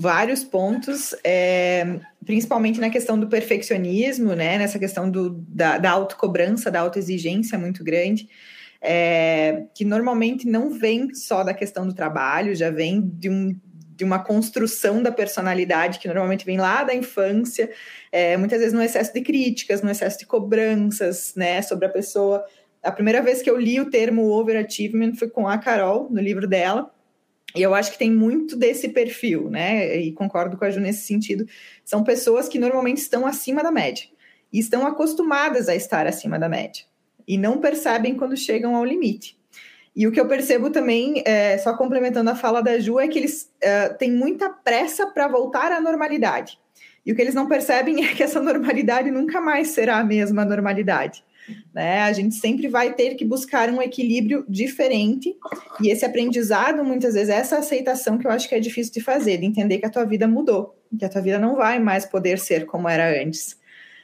vários 0.00 0.42
pontos, 0.42 1.14
é, 1.23 2.00
principalmente 2.25 2.80
na 2.80 2.88
questão 2.88 3.18
do 3.18 3.28
perfeccionismo, 3.28 4.34
né, 4.34 4.56
nessa 4.56 4.78
questão 4.78 5.11
do, 5.11 5.30
da, 5.49 5.76
da 5.76 5.90
autocobrança, 5.90 6.70
da 6.70 6.80
autoexigência 6.80 7.58
muito 7.58 7.84
grande. 7.84 8.28
É, 8.87 9.64
que 9.75 9.82
normalmente 9.82 10.46
não 10.46 10.70
vem 10.70 11.14
só 11.14 11.42
da 11.42 11.54
questão 11.54 11.87
do 11.87 11.94
trabalho, 11.94 12.54
já 12.54 12.70
vem 12.70 13.00
de 13.00 13.30
um 13.30 13.58
de 13.97 14.05
uma 14.05 14.19
construção 14.19 15.03
da 15.03 15.13
personalidade 15.13 15.99
que 15.99 16.09
normalmente 16.09 16.45
vem 16.45 16.59
lá 16.59 16.83
da 16.83 16.95
infância, 16.95 17.71
é, 18.11 18.37
muitas 18.37 18.59
vezes 18.59 18.75
no 18.75 18.83
excesso 18.83 19.13
de 19.13 19.21
críticas, 19.21 19.83
no 19.83 19.91
excesso 19.91 20.19
de 20.19 20.27
cobranças, 20.27 21.35
né, 21.37 21.63
sobre 21.63 21.87
a 21.87 21.89
pessoa. 21.89 22.45
A 22.83 22.91
primeira 22.91 23.23
vez 23.23 23.41
que 23.41 23.49
eu 23.49 23.57
li 23.57 23.81
o 23.81 23.91
termo 23.91 24.29
overachievement 24.31 25.15
foi 25.15 25.31
com 25.31 25.47
a 25.47 25.59
Carol, 25.59 26.09
no 26.11 26.21
livro 26.21 26.47
dela, 26.47 26.93
e 27.55 27.63
eu 27.63 27.73
acho 27.73 27.93
que 27.93 27.99
tem 27.99 28.11
muito 28.11 28.57
desse 28.57 28.89
perfil, 28.89 29.49
né, 29.49 29.97
e 29.97 30.13
concordo 30.13 30.57
com 30.57 30.65
a 30.65 30.71
Ju 30.71 30.81
nesse 30.81 31.07
sentido. 31.07 31.47
São 31.85 32.03
pessoas 32.03 32.49
que 32.49 32.59
normalmente 32.59 32.99
estão 32.99 33.27
acima 33.27 33.63
da 33.63 33.71
média, 33.71 34.07
e 34.53 34.59
estão 34.59 34.87
acostumadas 34.87 35.69
a 35.69 35.75
estar 35.75 36.07
acima 36.07 36.39
da 36.39 36.49
média, 36.49 36.85
e 37.27 37.39
não 37.39 37.61
percebem 37.61 38.17
quando 38.17 38.37
chegam 38.37 38.75
ao 38.75 38.85
limite. 38.85 39.39
E 39.97 40.07
o 40.09 40.13
que 40.13 40.21
eu 40.21 40.27
percebo 40.27 40.71
também, 40.71 41.23
é, 41.25 41.57
só 41.59 41.77
complementando 41.77 42.31
a 42.31 42.35
fala 42.35 42.61
da 42.61 42.79
Ju, 42.79 42.99
é 42.99 43.07
que 43.07 43.19
eles 43.19 43.51
uh, 43.63 43.97
têm 43.97 44.11
muita 44.11 44.51
pressa 44.51 45.07
para 45.07 45.29
voltar 45.29 45.71
à 45.71 45.81
normalidade. 45.81 46.59
E 47.07 47.13
o 47.13 47.15
que 47.15 47.23
eles 47.23 47.35
não 47.35 47.47
percebem 47.47 48.03
é 48.05 48.15
que 48.15 48.23
essa 48.23 48.41
normalidade 48.41 49.11
nunca 49.11 49.41
mais 49.41 49.69
será 49.69 49.99
a 49.99 50.05
mesma 50.05 50.45
normalidade. 50.45 51.23
Né? 51.73 52.01
A 52.01 52.13
gente 52.13 52.35
sempre 52.35 52.69
vai 52.69 52.95
ter 52.95 53.15
que 53.15 53.25
buscar 53.25 53.69
um 53.71 53.81
equilíbrio 53.81 54.45
diferente. 54.49 55.37
E 55.81 55.91
esse 55.91 56.05
aprendizado, 56.05 56.83
muitas 56.83 57.15
vezes, 57.15 57.29
é 57.29 57.35
essa 57.35 57.59
aceitação 57.59 58.19
que 58.19 58.27
eu 58.27 58.31
acho 58.31 58.49
que 58.49 58.55
é 58.55 58.61
difícil 58.61 58.93
de 58.93 59.01
fazer, 59.01 59.39
de 59.39 59.47
entender 59.47 59.79
que 59.79 59.87
a 59.87 59.91
tua 59.91 60.05
vida 60.05 60.27
mudou, 60.27 60.77
que 60.99 61.05
a 61.05 61.09
tua 61.09 61.21
vida 61.21 61.39
não 61.39 61.55
vai 61.55 61.79
mais 61.79 62.07
poder 62.07 62.39
ser 62.39 62.67
como 62.67 62.89
era 62.89 63.23
antes. 63.23 63.57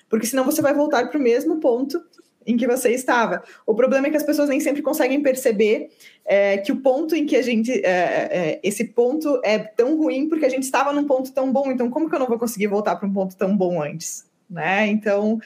Porque 0.09 0.27
senão 0.27 0.45
você 0.45 0.61
vai 0.61 0.75
voltar 0.75 1.09
para 1.09 1.19
o 1.19 1.23
mesmo 1.23 1.59
ponto 1.61 2.01
em 2.47 2.57
que 2.57 2.67
você 2.67 2.91
estava. 2.91 3.43
O 3.67 3.75
problema 3.75 4.07
é 4.07 4.11
que 4.11 4.17
as 4.17 4.23
pessoas 4.23 4.49
nem 4.49 4.61
sempre 4.61 4.83
conseguem 4.83 5.23
perceber 5.23 5.91
é, 6.25 6.59
que 6.59 6.73
o 6.73 6.77
ponto 6.77 7.15
em 7.15 7.27
que 7.27 7.37
a 7.37 7.43
gente. 7.43 7.73
É, 7.85 7.91
é, 7.91 8.61
esse 8.63 8.85
ponto 8.85 9.41
é 9.45 9.59
tão 9.59 9.97
ruim 9.97 10.29
porque 10.29 10.47
a 10.47 10.49
gente 10.49 10.63
estava 10.63 10.93
num 10.93 11.05
ponto 11.05 11.33
tão 11.33 11.53
bom, 11.53 11.71
então 11.71 11.91
como 11.91 12.09
que 12.09 12.15
eu 12.15 12.21
não 12.21 12.27
vou 12.27 12.39
conseguir 12.39 12.67
voltar 12.67 12.97
para 12.97 13.09
um 13.09 13.13
ponto 13.13 13.37
tão 13.37 13.57
bom 13.57 13.83
antes? 13.83 14.25
Né? 14.49 14.89
Então, 14.89 15.39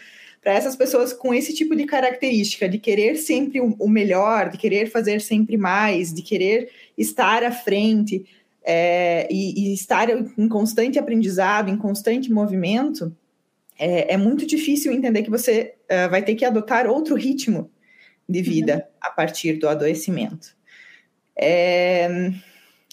para 0.43 0.53
essas 0.53 0.77
pessoas 0.77 1.13
com 1.13 1.35
esse 1.35 1.55
tipo 1.55 1.75
de 1.75 1.85
característica, 1.85 2.69
de 2.69 2.79
querer 2.79 3.17
sempre 3.17 3.61
o 3.61 3.89
melhor, 3.89 4.51
de 4.51 4.59
querer 4.59 4.91
fazer 4.91 5.21
sempre 5.21 5.57
mais, 5.57 6.13
de 6.13 6.23
querer 6.23 6.71
estar 6.97 7.43
à 7.43 7.51
frente 7.51 8.25
é, 8.63 9.27
e, 9.31 9.71
e 9.71 9.75
estar 9.75 10.09
em 10.11 10.49
constante 10.49 10.99
aprendizado, 10.99 11.71
em 11.71 11.77
constante 11.77 12.33
movimento 12.33 13.15
é, 13.79 14.15
é 14.15 14.17
muito 14.17 14.47
difícil 14.47 14.93
entender 14.93 15.23
que 15.23 15.31
você 15.31 15.75
uh, 15.85 16.11
vai 16.11 16.23
ter 16.23 16.35
que 16.35 16.45
adotar 16.45 16.87
outro 16.87 17.15
ritmo 17.15 17.71
de 18.29 18.41
vida 18.43 18.75
uhum. 18.75 18.83
a 19.01 19.11
partir 19.11 19.55
do 19.55 19.69
adoecimento. 19.69 20.57
É, 21.37 22.31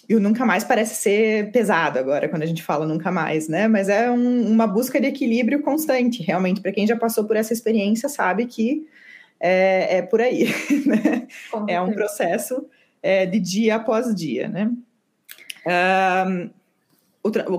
e 0.08 0.14
o 0.14 0.20
nunca 0.20 0.44
mais 0.44 0.64
parece 0.64 0.96
ser 0.96 1.52
pesado 1.52 1.98
agora, 1.98 2.28
quando 2.28 2.42
a 2.42 2.46
gente 2.46 2.62
fala 2.62 2.86
nunca 2.86 3.10
mais, 3.10 3.48
né? 3.48 3.68
Mas 3.68 3.88
é 3.88 4.10
um, 4.10 4.46
uma 4.50 4.66
busca 4.66 5.00
de 5.00 5.06
equilíbrio 5.06 5.62
constante, 5.62 6.22
realmente. 6.22 6.60
Para 6.60 6.72
quem 6.72 6.86
já 6.86 6.96
passou 6.96 7.24
por 7.24 7.36
essa 7.36 7.52
experiência, 7.52 8.08
sabe 8.08 8.46
que 8.46 8.86
é, 9.40 9.98
é 9.98 10.02
por 10.02 10.20
aí, 10.20 10.48
né? 10.84 11.26
É 11.68 11.80
um 11.80 11.92
processo 11.92 12.66
é, 13.02 13.24
de 13.26 13.38
dia 13.38 13.76
após 13.76 14.14
dia, 14.14 14.48
né? 14.48 14.70
Um, 16.26 16.50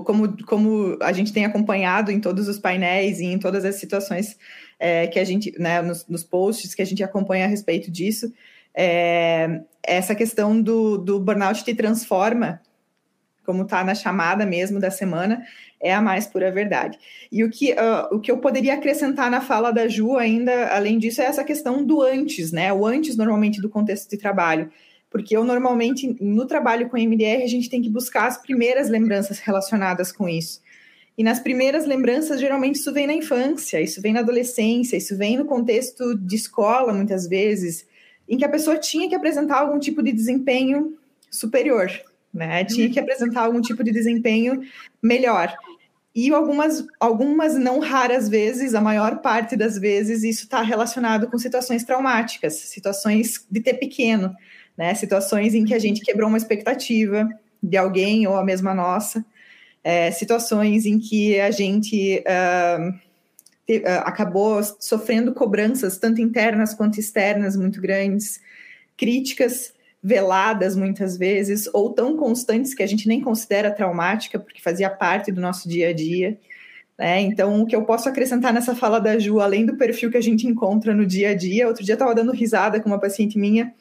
como, 0.04 0.36
como 0.44 0.98
a 1.00 1.12
gente 1.12 1.32
tem 1.32 1.44
acompanhado 1.44 2.10
em 2.10 2.20
todos 2.20 2.48
os 2.48 2.58
painéis 2.58 3.18
e 3.18 3.24
em 3.24 3.38
todas 3.38 3.64
as 3.64 3.76
situações 3.76 4.36
é, 4.78 5.06
que 5.06 5.18
a 5.18 5.24
gente, 5.24 5.54
né, 5.58 5.80
nos, 5.80 6.06
nos, 6.06 6.22
posts 6.22 6.74
que 6.74 6.82
a 6.82 6.84
gente 6.84 7.02
acompanha 7.02 7.46
a 7.46 7.48
respeito 7.48 7.90
disso, 7.90 8.30
é, 8.74 9.62
essa 9.82 10.14
questão 10.14 10.60
do, 10.60 10.98
do 10.98 11.18
burnout 11.18 11.64
te 11.64 11.74
transforma, 11.74 12.60
como 13.46 13.62
está 13.62 13.82
na 13.82 13.94
chamada 13.94 14.44
mesmo 14.44 14.78
da 14.78 14.90
semana, 14.90 15.42
é 15.80 15.94
a 15.94 16.00
mais 16.00 16.26
pura 16.26 16.50
verdade. 16.50 16.98
E 17.30 17.44
o 17.44 17.50
que, 17.50 17.72
uh, 17.72 18.14
o 18.14 18.20
que 18.20 18.30
eu 18.30 18.38
poderia 18.38 18.74
acrescentar 18.74 19.30
na 19.30 19.40
fala 19.40 19.70
da 19.70 19.86
Ju 19.86 20.16
ainda, 20.16 20.68
além 20.68 20.98
disso, 20.98 21.20
é 21.20 21.26
essa 21.26 21.44
questão 21.44 21.84
do 21.84 22.00
antes, 22.00 22.52
né? 22.52 22.72
O 22.72 22.86
antes, 22.86 23.16
normalmente, 23.16 23.60
do 23.60 23.68
contexto 23.68 24.10
de 24.10 24.16
trabalho 24.16 24.70
porque 25.14 25.36
eu 25.36 25.44
normalmente, 25.44 26.16
no 26.20 26.44
trabalho 26.44 26.88
com 26.88 26.96
MDR, 26.96 27.44
a 27.44 27.46
gente 27.46 27.70
tem 27.70 27.80
que 27.80 27.88
buscar 27.88 28.26
as 28.26 28.36
primeiras 28.36 28.88
lembranças 28.88 29.38
relacionadas 29.38 30.10
com 30.10 30.28
isso. 30.28 30.60
E 31.16 31.22
nas 31.22 31.38
primeiras 31.38 31.86
lembranças, 31.86 32.40
geralmente 32.40 32.80
isso 32.80 32.92
vem 32.92 33.06
na 33.06 33.12
infância, 33.12 33.80
isso 33.80 34.02
vem 34.02 34.12
na 34.12 34.18
adolescência, 34.18 34.96
isso 34.96 35.16
vem 35.16 35.36
no 35.36 35.44
contexto 35.44 36.18
de 36.18 36.34
escola, 36.34 36.92
muitas 36.92 37.28
vezes, 37.28 37.86
em 38.28 38.36
que 38.36 38.44
a 38.44 38.48
pessoa 38.48 38.76
tinha 38.76 39.08
que 39.08 39.14
apresentar 39.14 39.60
algum 39.60 39.78
tipo 39.78 40.02
de 40.02 40.10
desempenho 40.10 40.98
superior, 41.30 41.88
né? 42.32 42.64
Tinha 42.64 42.90
que 42.90 42.98
apresentar 42.98 43.42
algum 43.42 43.60
tipo 43.60 43.84
de 43.84 43.92
desempenho 43.92 44.62
melhor. 45.00 45.54
E 46.12 46.28
algumas, 46.34 46.84
algumas 46.98 47.54
não 47.54 47.78
raras 47.78 48.28
vezes, 48.28 48.74
a 48.74 48.80
maior 48.80 49.18
parte 49.18 49.54
das 49.54 49.78
vezes, 49.78 50.24
isso 50.24 50.42
está 50.42 50.60
relacionado 50.60 51.28
com 51.28 51.38
situações 51.38 51.84
traumáticas, 51.84 52.54
situações 52.54 53.46
de 53.48 53.60
ter 53.60 53.74
pequeno 53.74 54.34
né? 54.76 54.94
Situações 54.94 55.54
em 55.54 55.64
que 55.64 55.74
a 55.74 55.78
gente 55.78 56.00
quebrou 56.00 56.28
uma 56.28 56.38
expectativa 56.38 57.28
de 57.62 57.76
alguém 57.76 58.26
ou 58.26 58.36
a 58.36 58.44
mesma 58.44 58.74
nossa, 58.74 59.24
é, 59.82 60.10
situações 60.10 60.86
em 60.86 60.98
que 60.98 61.38
a 61.38 61.50
gente 61.50 62.22
uh, 62.26 62.92
te, 63.66 63.78
uh, 63.78 64.00
acabou 64.04 64.62
sofrendo 64.80 65.32
cobranças, 65.34 65.98
tanto 65.98 66.20
internas 66.20 66.74
quanto 66.74 66.98
externas, 66.98 67.56
muito 67.56 67.80
grandes, 67.80 68.40
críticas 68.96 69.72
veladas 70.02 70.76
muitas 70.76 71.16
vezes, 71.16 71.68
ou 71.72 71.90
tão 71.90 72.16
constantes 72.16 72.74
que 72.74 72.82
a 72.82 72.86
gente 72.86 73.08
nem 73.08 73.22
considera 73.22 73.70
traumática, 73.70 74.38
porque 74.38 74.60
fazia 74.60 74.90
parte 74.90 75.32
do 75.32 75.40
nosso 75.40 75.66
dia 75.66 75.88
a 75.88 75.92
dia. 75.94 76.38
Né? 76.98 77.22
Então, 77.22 77.62
o 77.62 77.66
que 77.66 77.74
eu 77.74 77.84
posso 77.84 78.08
acrescentar 78.08 78.52
nessa 78.52 78.74
fala 78.74 79.00
da 79.00 79.18
Ju, 79.18 79.40
além 79.40 79.64
do 79.64 79.76
perfil 79.76 80.10
que 80.10 80.16
a 80.16 80.22
gente 80.22 80.46
encontra 80.46 80.94
no 80.94 81.06
dia 81.06 81.30
a 81.30 81.34
dia, 81.34 81.66
outro 81.66 81.82
dia 81.82 81.94
eu 81.94 81.96
estava 81.96 82.14
dando 82.14 82.32
risada 82.32 82.80
com 82.80 82.88
uma 82.88 83.00
paciente 83.00 83.38
minha, 83.38 83.72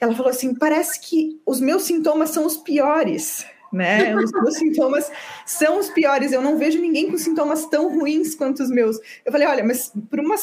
ela 0.00 0.14
falou 0.14 0.30
assim: 0.30 0.54
parece 0.54 0.98
que 1.00 1.40
os 1.44 1.60
meus 1.60 1.82
sintomas 1.82 2.30
são 2.30 2.46
os 2.46 2.56
piores. 2.56 3.44
né? 3.72 4.16
Os 4.16 4.32
meus 4.32 4.56
sintomas 4.58 5.12
são 5.44 5.78
os 5.78 5.90
piores. 5.90 6.32
Eu 6.32 6.42
não 6.42 6.56
vejo 6.56 6.80
ninguém 6.80 7.10
com 7.10 7.18
sintomas 7.18 7.66
tão 7.66 7.94
ruins 7.94 8.34
quanto 8.34 8.62
os 8.62 8.70
meus. 8.70 8.98
Eu 9.24 9.30
falei, 9.30 9.46
olha, 9.46 9.62
mas 9.62 9.92
por 10.08 10.18
uma, 10.18 10.34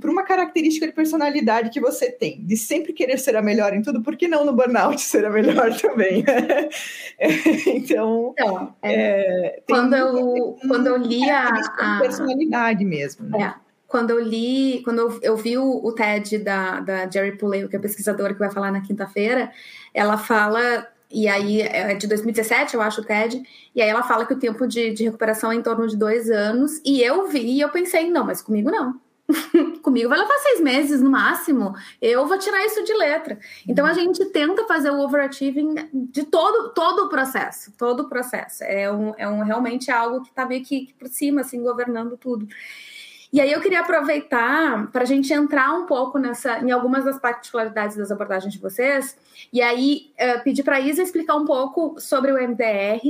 por 0.00 0.10
uma 0.10 0.24
característica 0.24 0.86
de 0.86 0.92
personalidade 0.92 1.70
que 1.70 1.80
você 1.80 2.10
tem, 2.10 2.44
de 2.44 2.56
sempre 2.56 2.92
querer 2.92 3.18
ser 3.18 3.36
a 3.36 3.42
melhor 3.42 3.74
em 3.74 3.82
tudo, 3.82 4.02
por 4.02 4.16
que 4.16 4.26
não 4.26 4.44
no 4.44 4.52
burnout 4.52 4.98
ser 5.02 5.24
a 5.24 5.30
melhor 5.30 5.72
também? 5.78 6.24
então, 7.66 8.34
então 8.36 8.74
é, 8.82 9.62
quando, 9.68 9.94
eu, 9.94 10.56
quando 10.66 10.86
eu 10.86 10.96
li 10.96 11.28
a, 11.30 11.50
a 11.50 11.98
personalidade 12.00 12.84
mesmo. 12.84 13.28
Né? 13.28 13.54
É 13.60 13.63
quando 13.94 14.10
eu 14.10 14.18
li, 14.18 14.82
quando 14.82 14.98
eu, 14.98 15.18
eu 15.22 15.36
vi 15.36 15.56
o, 15.56 15.64
o, 15.64 15.92
TED 15.92 16.38
da, 16.38 16.80
da 16.80 17.08
Jerry 17.08 17.38
Puleo, 17.38 17.68
que 17.68 17.76
é 17.76 17.78
a 17.78 17.82
pesquisadora 17.82 18.32
que 18.32 18.40
vai 18.40 18.50
falar 18.50 18.72
na 18.72 18.80
quinta-feira, 18.80 19.52
ela 19.94 20.18
fala 20.18 20.84
e 21.08 21.28
aí 21.28 21.60
é 21.60 21.94
de 21.94 22.08
2017, 22.08 22.74
eu 22.74 22.82
acho, 22.82 23.02
o 23.02 23.04
TED, 23.04 23.40
e 23.72 23.80
aí 23.80 23.88
ela 23.88 24.02
fala 24.02 24.26
que 24.26 24.32
o 24.32 24.38
tempo 24.38 24.66
de, 24.66 24.92
de 24.92 25.04
recuperação 25.04 25.52
é 25.52 25.54
em 25.54 25.62
torno 25.62 25.86
de 25.86 25.96
dois 25.96 26.28
anos, 26.28 26.80
e 26.84 27.00
eu 27.02 27.28
vi 27.28 27.52
e 27.52 27.60
eu 27.60 27.68
pensei, 27.68 28.10
não, 28.10 28.24
mas 28.24 28.42
comigo 28.42 28.68
não. 28.68 28.98
comigo 29.80 30.08
vai 30.08 30.18
levar 30.18 30.38
seis 30.38 30.60
meses 30.60 31.00
no 31.00 31.08
máximo, 31.08 31.72
eu 32.02 32.26
vou 32.26 32.36
tirar 32.36 32.66
isso 32.66 32.82
de 32.82 32.94
letra. 32.94 33.38
Então 33.68 33.86
a 33.86 33.90
uhum. 33.90 33.94
gente 33.94 34.24
tenta 34.24 34.66
fazer 34.66 34.90
o 34.90 34.98
overachieving 34.98 35.88
de 35.92 36.24
todo, 36.24 36.70
todo 36.74 37.04
o 37.04 37.08
processo, 37.08 37.72
todo 37.78 38.00
o 38.00 38.08
processo. 38.08 38.64
É, 38.64 38.90
um, 38.90 39.14
é 39.16 39.28
um, 39.28 39.44
realmente 39.44 39.88
algo 39.88 40.20
que 40.20 40.30
está 40.30 40.44
meio 40.44 40.64
que, 40.64 40.86
que 40.86 40.94
por 40.94 41.06
cima, 41.06 41.42
assim, 41.42 41.62
governando 41.62 42.16
tudo. 42.16 42.48
E 43.34 43.40
aí 43.40 43.50
eu 43.50 43.60
queria 43.60 43.80
aproveitar 43.80 44.88
para 44.92 45.02
a 45.02 45.04
gente 45.04 45.32
entrar 45.32 45.74
um 45.74 45.86
pouco 45.86 46.20
nessa, 46.20 46.60
em 46.60 46.70
algumas 46.70 47.04
das 47.04 47.18
particularidades 47.18 47.96
das 47.96 48.12
abordagens 48.12 48.52
de 48.52 48.60
vocês, 48.60 49.18
e 49.52 49.60
aí 49.60 50.12
uh, 50.20 50.44
pedir 50.44 50.62
para 50.62 50.76
a 50.76 50.80
Isa 50.80 51.02
explicar 51.02 51.34
um 51.34 51.44
pouco 51.44 52.00
sobre 52.00 52.30
o 52.30 52.36
MDR. 52.36 53.02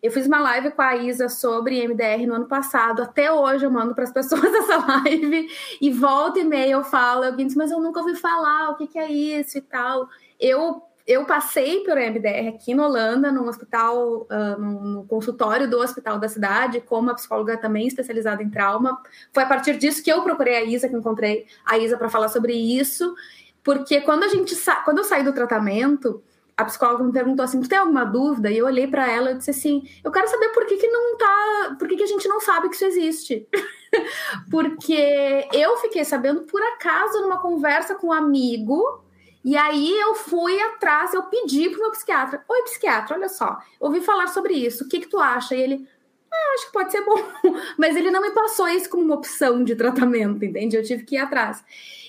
Eu 0.00 0.12
fiz 0.12 0.28
uma 0.28 0.38
live 0.38 0.70
com 0.70 0.82
a 0.82 0.94
Isa 0.94 1.28
sobre 1.28 1.84
MDR 1.84 2.28
no 2.28 2.34
ano 2.34 2.46
passado, 2.46 3.02
até 3.02 3.32
hoje 3.32 3.66
eu 3.66 3.72
mando 3.72 3.92
para 3.92 4.04
as 4.04 4.12
pessoas 4.12 4.44
essa 4.54 4.76
live, 4.76 5.48
e 5.80 5.90
volta 5.90 6.38
e 6.38 6.44
meia 6.44 6.74
eu 6.74 6.84
falo, 6.84 7.24
eu 7.24 7.34
disse, 7.34 7.58
mas 7.58 7.72
eu 7.72 7.80
nunca 7.80 7.98
ouvi 7.98 8.14
falar, 8.14 8.70
o 8.70 8.76
que, 8.76 8.86
que 8.86 9.00
é 9.00 9.10
isso 9.10 9.58
e 9.58 9.62
tal. 9.62 10.08
Eu 10.38 10.80
eu 11.06 11.24
passei 11.24 11.80
pelo 11.80 12.00
MDR 12.00 12.48
aqui 12.48 12.74
na 12.74 12.86
Holanda, 12.86 13.32
no 13.32 13.48
hospital, 13.48 14.26
uh, 14.30 14.60
no, 14.60 14.80
no, 14.80 15.04
consultório 15.04 15.68
do 15.68 15.78
hospital 15.78 16.18
da 16.18 16.28
cidade, 16.28 16.80
como 16.80 17.10
a 17.10 17.14
psicóloga 17.14 17.56
também 17.56 17.86
especializada 17.86 18.42
em 18.42 18.50
trauma. 18.50 19.00
Foi 19.32 19.42
a 19.42 19.46
partir 19.46 19.76
disso 19.78 20.02
que 20.02 20.12
eu 20.12 20.22
procurei 20.22 20.56
a 20.56 20.64
Isa, 20.64 20.88
que 20.88 20.96
encontrei 20.96 21.46
a 21.64 21.76
Isa 21.78 21.96
para 21.96 22.08
falar 22.08 22.28
sobre 22.28 22.52
isso, 22.54 23.14
porque 23.62 24.00
quando 24.00 24.24
a 24.24 24.28
gente 24.28 24.54
quando 24.84 24.98
eu 24.98 25.04
saí 25.04 25.24
do 25.24 25.32
tratamento, 25.32 26.22
a 26.56 26.64
psicóloga 26.64 27.02
me 27.02 27.12
perguntou 27.12 27.44
assim: 27.44 27.60
"Tu 27.60 27.68
tem 27.68 27.78
alguma 27.78 28.04
dúvida?" 28.04 28.50
E 28.50 28.58
eu 28.58 28.66
olhei 28.66 28.86
para 28.86 29.10
ela 29.10 29.32
e 29.32 29.36
disse 29.36 29.50
assim: 29.50 29.82
"Eu 30.04 30.10
quero 30.12 30.28
saber 30.28 30.50
por 30.50 30.66
que, 30.66 30.76
que 30.76 30.88
não 30.88 31.16
tá, 31.16 31.76
por 31.78 31.88
que, 31.88 31.96
que 31.96 32.02
a 32.04 32.06
gente 32.06 32.28
não 32.28 32.40
sabe 32.40 32.68
que 32.68 32.76
isso 32.76 32.84
existe?" 32.84 33.48
porque 34.50 35.48
eu 35.52 35.76
fiquei 35.78 36.04
sabendo 36.04 36.42
por 36.42 36.62
acaso 36.62 37.20
numa 37.22 37.40
conversa 37.40 37.94
com 37.94 38.08
um 38.08 38.12
amigo 38.12 39.02
e 39.44 39.56
aí 39.56 39.92
eu 40.00 40.14
fui 40.14 40.60
atrás, 40.60 41.12
eu 41.12 41.24
pedi 41.24 41.68
pro 41.68 41.80
meu 41.80 41.90
psiquiatra: 41.90 42.44
Oi, 42.48 42.62
psiquiatra, 42.62 43.16
olha 43.16 43.28
só, 43.28 43.58
ouvi 43.80 44.00
falar 44.00 44.28
sobre 44.28 44.54
isso, 44.54 44.84
o 44.84 44.88
que, 44.88 45.00
que 45.00 45.08
tu 45.08 45.18
acha? 45.18 45.54
E 45.54 45.60
ele, 45.60 45.88
ah, 46.32 46.54
acho 46.54 46.66
que 46.66 46.72
pode 46.72 46.92
ser 46.92 47.04
bom. 47.04 47.16
Mas 47.76 47.96
ele 47.96 48.10
não 48.10 48.22
me 48.22 48.30
passou 48.30 48.68
isso 48.68 48.88
como 48.88 49.02
uma 49.02 49.16
opção 49.16 49.64
de 49.64 49.74
tratamento, 49.74 50.44
entende? 50.44 50.76
Eu 50.76 50.82
tive 50.82 51.04
que 51.04 51.16
ir 51.16 51.18
atrás. 51.18 51.62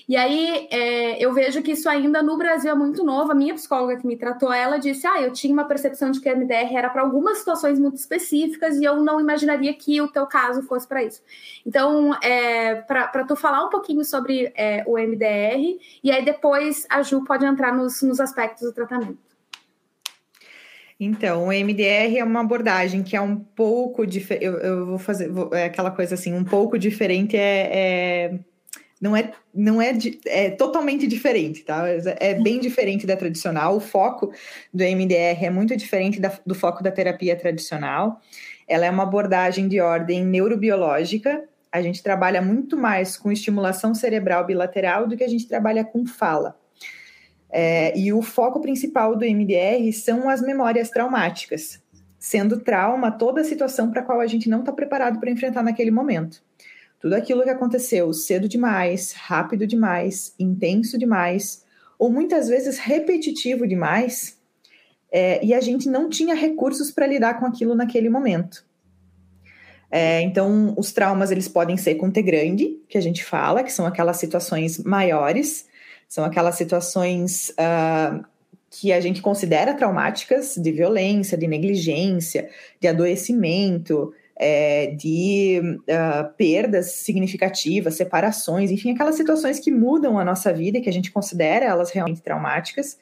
E 0.06 0.16
aí 0.16 0.68
é, 0.70 1.24
eu 1.24 1.32
vejo 1.32 1.62
que 1.62 1.72
isso 1.72 1.88
ainda 1.88 2.22
no 2.22 2.36
Brasil 2.36 2.70
é 2.70 2.74
muito 2.74 3.02
novo. 3.02 3.32
A 3.32 3.34
minha 3.34 3.54
psicóloga 3.54 3.96
que 3.96 4.06
me 4.06 4.16
tratou, 4.16 4.52
ela 4.52 4.76
disse: 4.76 5.06
Ah, 5.06 5.20
eu 5.22 5.32
tinha 5.32 5.52
uma 5.52 5.64
percepção 5.64 6.10
de 6.10 6.20
que 6.20 6.28
a 6.28 6.36
MDR 6.36 6.74
era 6.76 6.90
para 6.90 7.02
algumas 7.02 7.38
situações 7.38 7.78
muito 7.78 7.96
específicas 7.96 8.76
e 8.76 8.84
eu 8.84 9.02
não 9.02 9.20
imaginaria 9.20 9.72
que 9.72 10.00
o 10.00 10.08
teu 10.08 10.26
caso 10.26 10.62
fosse 10.62 10.86
para 10.86 11.02
isso. 11.02 11.22
Então, 11.64 12.14
é, 12.22 12.74
para 12.74 13.24
tu 13.24 13.34
falar 13.34 13.64
um 13.64 13.70
pouquinho 13.70 14.04
sobre 14.04 14.52
é, 14.54 14.84
o 14.86 14.98
MDR, 14.98 15.78
e 16.02 16.10
aí 16.10 16.24
depois 16.24 16.86
a 16.90 17.02
Ju 17.02 17.24
pode 17.24 17.46
entrar 17.46 17.74
nos, 17.74 18.02
nos 18.02 18.20
aspectos 18.20 18.62
do 18.62 18.72
tratamento. 18.72 19.18
Então, 21.00 21.44
o 21.44 21.48
MDR 21.48 22.18
é 22.18 22.24
uma 22.24 22.40
abordagem 22.40 23.02
que 23.02 23.16
é 23.16 23.20
um 23.20 23.36
pouco 23.36 24.06
diferente. 24.06 24.44
Eu, 24.44 24.58
eu, 24.58 24.86
vou 24.86 24.98
fazer 24.98 25.28
vou, 25.28 25.50
é 25.52 25.64
aquela 25.64 25.90
coisa 25.90 26.14
assim, 26.14 26.32
um 26.32 26.44
pouco 26.44 26.78
diferente 26.78 27.36
é, 27.36 27.70
é 27.72 28.38
não 29.04 29.14
é, 29.14 29.32
não 29.54 29.82
é, 29.82 29.92
é 30.24 30.48
totalmente 30.48 31.06
diferente, 31.06 31.62
tá? 31.62 31.84
É 32.18 32.32
bem 32.32 32.58
diferente 32.58 33.06
da 33.06 33.14
tradicional. 33.14 33.76
O 33.76 33.80
foco 33.80 34.32
do 34.72 34.82
MDR 34.82 35.44
é 35.44 35.50
muito 35.50 35.76
diferente 35.76 36.18
da, 36.18 36.32
do 36.46 36.54
foco 36.54 36.82
da 36.82 36.90
terapia 36.90 37.36
tradicional. 37.36 38.18
Ela 38.66 38.86
é 38.86 38.90
uma 38.90 39.02
abordagem 39.02 39.68
de 39.68 39.78
ordem 39.78 40.24
neurobiológica. 40.24 41.44
A 41.70 41.82
gente 41.82 42.02
trabalha 42.02 42.40
muito 42.40 42.78
mais 42.78 43.18
com 43.18 43.30
estimulação 43.30 43.94
cerebral 43.94 44.46
bilateral 44.46 45.06
do 45.06 45.18
que 45.18 45.24
a 45.24 45.28
gente 45.28 45.46
trabalha 45.46 45.84
com 45.84 46.06
fala. 46.06 46.58
É, 47.50 47.96
e 47.98 48.10
o 48.10 48.22
foco 48.22 48.58
principal 48.58 49.14
do 49.14 49.26
MDR 49.26 49.92
são 49.92 50.30
as 50.30 50.40
memórias 50.40 50.88
traumáticas, 50.88 51.78
sendo 52.18 52.58
trauma 52.58 53.12
toda 53.12 53.42
a 53.42 53.44
situação 53.44 53.90
para 53.90 54.00
a 54.00 54.04
qual 54.04 54.20
a 54.20 54.26
gente 54.26 54.48
não 54.48 54.60
está 54.60 54.72
preparado 54.72 55.20
para 55.20 55.30
enfrentar 55.30 55.62
naquele 55.62 55.90
momento. 55.90 56.42
Tudo 57.04 57.16
aquilo 57.16 57.42
que 57.42 57.50
aconteceu 57.50 58.10
cedo 58.14 58.48
demais, 58.48 59.12
rápido 59.12 59.66
demais, 59.66 60.34
intenso 60.38 60.96
demais, 60.96 61.62
ou 61.98 62.10
muitas 62.10 62.48
vezes 62.48 62.78
repetitivo 62.78 63.66
demais, 63.66 64.38
é, 65.12 65.44
e 65.44 65.52
a 65.52 65.60
gente 65.60 65.86
não 65.86 66.08
tinha 66.08 66.34
recursos 66.34 66.90
para 66.90 67.06
lidar 67.06 67.38
com 67.38 67.44
aquilo 67.44 67.74
naquele 67.74 68.08
momento. 68.08 68.64
É, 69.90 70.22
então, 70.22 70.72
os 70.78 70.92
traumas 70.92 71.30
eles 71.30 71.46
podem 71.46 71.76
ser 71.76 71.96
com 71.96 72.10
T 72.10 72.22
grande, 72.22 72.80
que 72.88 72.96
a 72.96 73.02
gente 73.02 73.22
fala, 73.22 73.62
que 73.62 73.70
são 73.70 73.84
aquelas 73.84 74.16
situações 74.16 74.78
maiores, 74.78 75.66
são 76.08 76.24
aquelas 76.24 76.54
situações 76.54 77.50
uh, 77.50 78.24
que 78.70 78.94
a 78.94 79.00
gente 79.02 79.20
considera 79.20 79.74
traumáticas, 79.74 80.54
de 80.56 80.72
violência, 80.72 81.36
de 81.36 81.46
negligência, 81.46 82.48
de 82.80 82.88
adoecimento, 82.88 84.14
é, 84.36 84.88
de 84.88 85.60
uh, 85.62 86.32
perdas 86.36 86.92
significativas, 86.92 87.94
separações, 87.94 88.70
enfim, 88.70 88.92
aquelas 88.92 89.14
situações 89.14 89.60
que 89.60 89.70
mudam 89.70 90.18
a 90.18 90.24
nossa 90.24 90.52
vida 90.52 90.78
e 90.78 90.80
que 90.80 90.88
a 90.88 90.92
gente 90.92 91.12
considera 91.12 91.66
elas 91.66 91.90
realmente 91.90 92.22
traumáticas. 92.22 92.98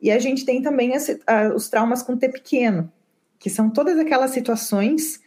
E 0.00 0.10
a 0.10 0.18
gente 0.18 0.44
tem 0.44 0.62
também 0.62 0.94
as, 0.94 1.08
uh, 1.08 1.54
os 1.54 1.68
traumas 1.68 2.02
com 2.02 2.16
T 2.16 2.28
pequeno, 2.28 2.90
que 3.38 3.50
são 3.50 3.68
todas 3.68 3.98
aquelas 3.98 4.30
situações 4.30 5.20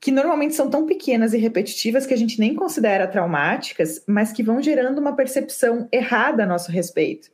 que 0.00 0.10
normalmente 0.12 0.54
são 0.54 0.70
tão 0.70 0.86
pequenas 0.86 1.32
e 1.32 1.38
repetitivas 1.38 2.06
que 2.06 2.14
a 2.14 2.16
gente 2.16 2.38
nem 2.38 2.54
considera 2.54 3.06
traumáticas, 3.06 4.02
mas 4.06 4.32
que 4.32 4.44
vão 4.44 4.62
gerando 4.62 5.00
uma 5.00 5.14
percepção 5.14 5.88
errada 5.90 6.44
a 6.44 6.46
nosso 6.46 6.70
respeito. 6.70 7.30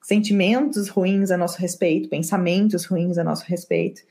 Sentimentos 0.00 0.88
ruins 0.88 1.30
a 1.30 1.38
nosso 1.38 1.58
respeito, 1.58 2.08
pensamentos 2.08 2.84
ruins 2.84 3.16
a 3.16 3.24
nosso 3.24 3.44
respeito. 3.46 4.02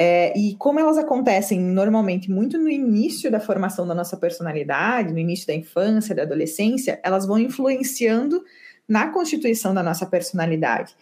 É, 0.00 0.32
e 0.38 0.54
como 0.54 0.78
elas 0.78 0.96
acontecem 0.96 1.58
normalmente 1.58 2.30
muito 2.30 2.56
no 2.56 2.70
início 2.70 3.32
da 3.32 3.40
formação 3.40 3.84
da 3.84 3.96
nossa 3.96 4.16
personalidade, 4.16 5.12
no 5.12 5.18
início 5.18 5.44
da 5.44 5.54
infância, 5.54 6.14
da 6.14 6.22
adolescência, 6.22 7.00
elas 7.02 7.26
vão 7.26 7.36
influenciando 7.36 8.40
na 8.86 9.08
constituição 9.08 9.74
da 9.74 9.82
nossa 9.82 10.06
personalidade. 10.06 10.94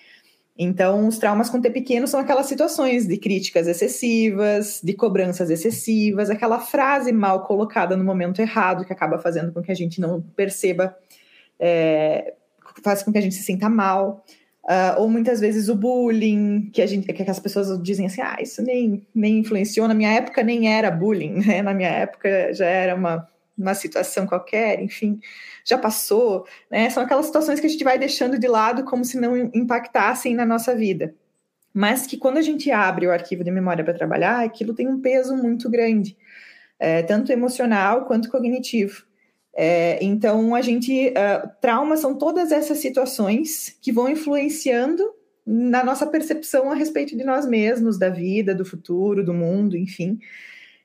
Então, 0.58 1.06
os 1.06 1.18
traumas 1.18 1.50
com 1.50 1.60
T 1.60 1.68
pequeno 1.68 2.08
são 2.08 2.18
aquelas 2.18 2.46
situações 2.46 3.06
de 3.06 3.18
críticas 3.18 3.66
excessivas, 3.66 4.80
de 4.82 4.94
cobranças 4.94 5.50
excessivas, 5.50 6.30
aquela 6.30 6.58
frase 6.58 7.12
mal 7.12 7.44
colocada 7.44 7.98
no 7.98 8.02
momento 8.02 8.40
errado 8.40 8.86
que 8.86 8.94
acaba 8.94 9.18
fazendo 9.18 9.52
com 9.52 9.60
que 9.60 9.70
a 9.70 9.76
gente 9.76 10.00
não 10.00 10.22
perceba, 10.22 10.96
é, 11.60 12.32
faz 12.82 13.02
com 13.02 13.12
que 13.12 13.18
a 13.18 13.20
gente 13.20 13.34
se 13.34 13.42
sinta 13.42 13.68
mal. 13.68 14.24
Uh, 14.66 15.00
ou 15.00 15.08
muitas 15.08 15.38
vezes 15.38 15.68
o 15.68 15.76
bullying, 15.76 16.70
que, 16.72 16.82
a 16.82 16.86
gente, 16.86 17.06
que 17.06 17.30
as 17.30 17.38
pessoas 17.38 17.80
dizem 17.80 18.06
assim, 18.06 18.20
ah, 18.20 18.36
isso 18.40 18.60
nem, 18.62 19.06
nem 19.14 19.38
influenciou, 19.38 19.86
na 19.86 19.94
minha 19.94 20.10
época 20.10 20.42
nem 20.42 20.74
era 20.74 20.90
bullying, 20.90 21.34
né? 21.46 21.62
Na 21.62 21.72
minha 21.72 21.88
época 21.88 22.52
já 22.52 22.66
era 22.66 22.96
uma, 22.96 23.28
uma 23.56 23.74
situação 23.74 24.26
qualquer, 24.26 24.82
enfim, 24.82 25.20
já 25.64 25.78
passou, 25.78 26.44
né? 26.68 26.90
São 26.90 27.04
aquelas 27.04 27.26
situações 27.26 27.60
que 27.60 27.66
a 27.66 27.70
gente 27.70 27.84
vai 27.84 27.96
deixando 27.96 28.40
de 28.40 28.48
lado 28.48 28.84
como 28.84 29.04
se 29.04 29.20
não 29.20 29.36
impactassem 29.36 30.34
na 30.34 30.44
nossa 30.44 30.74
vida. 30.74 31.14
Mas 31.72 32.04
que 32.04 32.16
quando 32.16 32.38
a 32.38 32.42
gente 32.42 32.68
abre 32.72 33.06
o 33.06 33.12
arquivo 33.12 33.44
de 33.44 33.50
memória 33.52 33.84
para 33.84 33.94
trabalhar, 33.94 34.44
aquilo 34.44 34.74
tem 34.74 34.88
um 34.88 35.00
peso 35.00 35.36
muito 35.36 35.70
grande, 35.70 36.16
é, 36.76 37.02
tanto 37.02 37.30
emocional 37.30 38.04
quanto 38.06 38.30
cognitivo. 38.30 39.04
É, 39.58 39.98
então, 40.04 40.54
a 40.54 40.60
gente. 40.60 41.08
Uh, 41.08 41.48
traumas 41.62 42.00
são 42.00 42.14
todas 42.14 42.52
essas 42.52 42.78
situações 42.78 43.74
que 43.80 43.90
vão 43.90 44.08
influenciando 44.08 45.02
na 45.46 45.82
nossa 45.82 46.06
percepção 46.06 46.70
a 46.70 46.74
respeito 46.74 47.16
de 47.16 47.24
nós 47.24 47.46
mesmos, 47.46 47.98
da 47.98 48.10
vida, 48.10 48.54
do 48.54 48.64
futuro, 48.64 49.24
do 49.24 49.32
mundo, 49.32 49.76
enfim. 49.76 50.18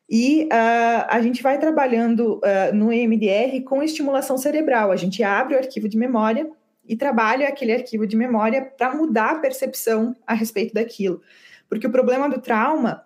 E 0.09 0.43
uh, 0.45 1.05
a 1.07 1.21
gente 1.21 1.41
vai 1.43 1.57
trabalhando 1.57 2.37
uh, 2.39 2.73
no 2.73 2.93
EMDR 2.93 3.61
com 3.65 3.83
estimulação 3.83 4.37
cerebral. 4.37 4.91
A 4.91 4.95
gente 4.95 5.21
abre 5.23 5.55
o 5.55 5.57
arquivo 5.57 5.89
de 5.89 5.97
memória 5.97 6.49
e 6.87 6.95
trabalha 6.95 7.47
aquele 7.47 7.73
arquivo 7.73 8.07
de 8.07 8.15
memória 8.15 8.61
para 8.77 8.93
mudar 8.93 9.31
a 9.31 9.39
percepção 9.39 10.15
a 10.25 10.33
respeito 10.33 10.73
daquilo. 10.73 11.21
Porque 11.67 11.87
o 11.87 11.91
problema 11.91 12.29
do 12.29 12.39
trauma 12.39 13.03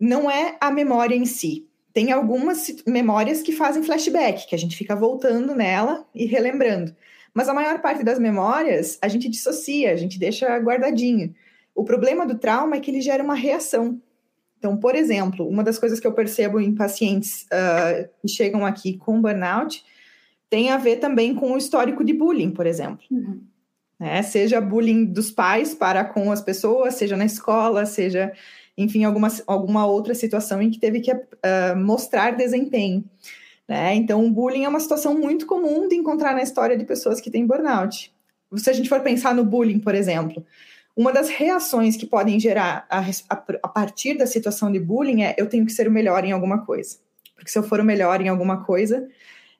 não 0.00 0.30
é 0.30 0.56
a 0.60 0.70
memória 0.70 1.14
em 1.14 1.26
si. 1.26 1.68
Tem 1.96 2.12
algumas 2.12 2.70
memórias 2.86 3.40
que 3.40 3.52
fazem 3.52 3.82
flashback, 3.82 4.46
que 4.46 4.54
a 4.54 4.58
gente 4.58 4.76
fica 4.76 4.94
voltando 4.94 5.54
nela 5.54 6.06
e 6.14 6.26
relembrando. 6.26 6.94
Mas 7.32 7.48
a 7.48 7.54
maior 7.54 7.80
parte 7.80 8.04
das 8.04 8.18
memórias 8.18 8.98
a 9.00 9.08
gente 9.08 9.30
dissocia, 9.30 9.94
a 9.94 9.96
gente 9.96 10.18
deixa 10.18 10.58
guardadinho. 10.58 11.34
O 11.74 11.84
problema 11.84 12.26
do 12.26 12.36
trauma 12.36 12.76
é 12.76 12.80
que 12.80 12.90
ele 12.90 13.00
gera 13.00 13.24
uma 13.24 13.34
reação. 13.34 13.98
Então, 14.58 14.76
por 14.76 14.94
exemplo, 14.94 15.48
uma 15.48 15.64
das 15.64 15.78
coisas 15.78 15.98
que 15.98 16.06
eu 16.06 16.12
percebo 16.12 16.60
em 16.60 16.74
pacientes 16.74 17.44
uh, 17.44 18.06
que 18.20 18.28
chegam 18.28 18.66
aqui 18.66 18.98
com 18.98 19.22
burnout 19.22 19.82
tem 20.50 20.68
a 20.68 20.76
ver 20.76 20.96
também 20.96 21.34
com 21.34 21.52
o 21.52 21.56
histórico 21.56 22.04
de 22.04 22.12
bullying, 22.12 22.50
por 22.50 22.66
exemplo. 22.66 23.06
Uhum. 23.10 23.40
Né? 23.98 24.22
Seja 24.22 24.60
bullying 24.60 25.06
dos 25.06 25.30
pais 25.30 25.74
para 25.74 26.04
com 26.04 26.30
as 26.30 26.42
pessoas, 26.42 26.96
seja 26.96 27.16
na 27.16 27.24
escola, 27.24 27.86
seja, 27.86 28.34
enfim, 28.76 29.04
alguma, 29.04 29.28
alguma 29.46 29.86
outra 29.86 30.14
situação 30.14 30.60
em 30.60 30.70
que 30.70 30.78
teve 30.78 31.00
que 31.00 31.12
uh, 31.12 31.76
mostrar 31.76 32.36
desempenho. 32.36 33.04
Né? 33.66 33.94
Então, 33.94 34.24
o 34.24 34.30
bullying 34.30 34.64
é 34.64 34.68
uma 34.68 34.80
situação 34.80 35.18
muito 35.18 35.46
comum 35.46 35.88
de 35.88 35.96
encontrar 35.96 36.34
na 36.34 36.42
história 36.42 36.76
de 36.76 36.84
pessoas 36.84 37.20
que 37.20 37.30
têm 37.30 37.46
burnout. 37.46 38.14
Se 38.56 38.70
a 38.70 38.72
gente 38.72 38.88
for 38.88 39.00
pensar 39.00 39.34
no 39.34 39.44
bullying, 39.44 39.80
por 39.80 39.94
exemplo, 39.94 40.44
uma 40.96 41.12
das 41.12 41.28
reações 41.28 41.96
que 41.96 42.06
podem 42.06 42.38
gerar 42.38 42.86
a, 42.88 43.00
a, 43.00 43.44
a 43.62 43.68
partir 43.68 44.16
da 44.16 44.26
situação 44.26 44.70
de 44.70 44.78
bullying 44.78 45.22
é 45.22 45.34
eu 45.36 45.48
tenho 45.48 45.66
que 45.66 45.72
ser 45.72 45.88
o 45.88 45.90
melhor 45.90 46.24
em 46.24 46.32
alguma 46.32 46.64
coisa. 46.64 46.98
Porque 47.34 47.50
se 47.50 47.58
eu 47.58 47.62
for 47.62 47.80
o 47.80 47.84
melhor 47.84 48.20
em 48.20 48.28
alguma 48.28 48.64
coisa, 48.64 49.06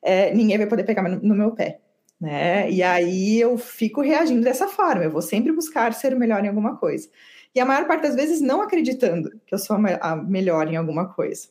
é, 0.01 0.33
ninguém 0.33 0.57
vai 0.57 0.67
poder 0.67 0.83
pegar 0.83 1.03
no, 1.03 1.19
no 1.21 1.35
meu 1.35 1.51
pé. 1.51 1.79
Né? 2.19 2.71
E 2.71 2.81
aí 2.81 3.39
eu 3.39 3.57
fico 3.57 4.01
reagindo 4.01 4.41
dessa 4.41 4.67
forma, 4.67 5.03
eu 5.03 5.11
vou 5.11 5.21
sempre 5.21 5.51
buscar 5.51 5.93
ser 5.93 6.13
o 6.13 6.19
melhor 6.19 6.43
em 6.43 6.47
alguma 6.47 6.75
coisa. 6.77 7.07
E 7.57 7.59
a 7.59 7.65
maior 7.65 7.87
parte 7.87 8.03
das 8.03 8.13
vezes 8.13 8.39
não 8.39 8.61
acreditando 8.61 9.31
que 9.43 9.51
eu 9.51 9.57
sou 9.57 9.75
a 9.75 10.15
melhor 10.15 10.71
em 10.71 10.75
alguma 10.75 11.11
coisa. 11.11 11.47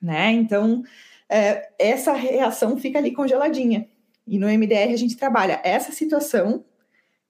Né? 0.00 0.32
Então, 0.32 0.82
é, 1.28 1.68
essa 1.78 2.14
reação 2.14 2.78
fica 2.78 2.98
ali 2.98 3.12
congeladinha. 3.12 3.86
E 4.26 4.38
no 4.38 4.46
MDR 4.46 4.94
a 4.94 4.96
gente 4.96 5.14
trabalha 5.14 5.60
essa 5.62 5.92
situação 5.92 6.64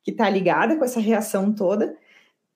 que 0.04 0.12
está 0.12 0.30
ligada 0.30 0.76
com 0.76 0.84
essa 0.84 1.00
reação 1.00 1.52
toda, 1.52 1.96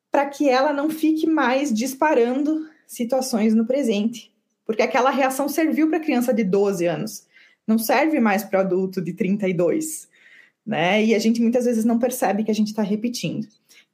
para 0.09 0.25
que 0.27 0.49
ela 0.49 0.73
não 0.73 0.89
fique 0.89 1.27
mais 1.27 1.75
disparando 1.75 2.69
situações 2.87 3.53
no 3.53 3.67
presente. 3.67 4.33
Porque 4.65 4.83
aquela 4.83 5.11
reação 5.11 5.49
serviu 5.49 5.91
para 5.91 5.99
criança 5.99 6.33
de 6.33 6.45
12 6.45 6.87
anos 6.87 7.27
não 7.67 7.77
serve 7.77 8.21
mais 8.21 8.45
para 8.45 8.61
adulto 8.61 9.03
de 9.03 9.15
32, 9.15 10.09
né? 10.65 11.05
E 11.05 11.13
a 11.13 11.19
gente 11.19 11.43
muitas 11.43 11.65
vezes 11.65 11.85
não 11.85 11.99
percebe 11.99 12.45
que 12.45 12.53
a 12.53 12.55
gente 12.55 12.69
está 12.69 12.83
repetindo. 12.83 13.49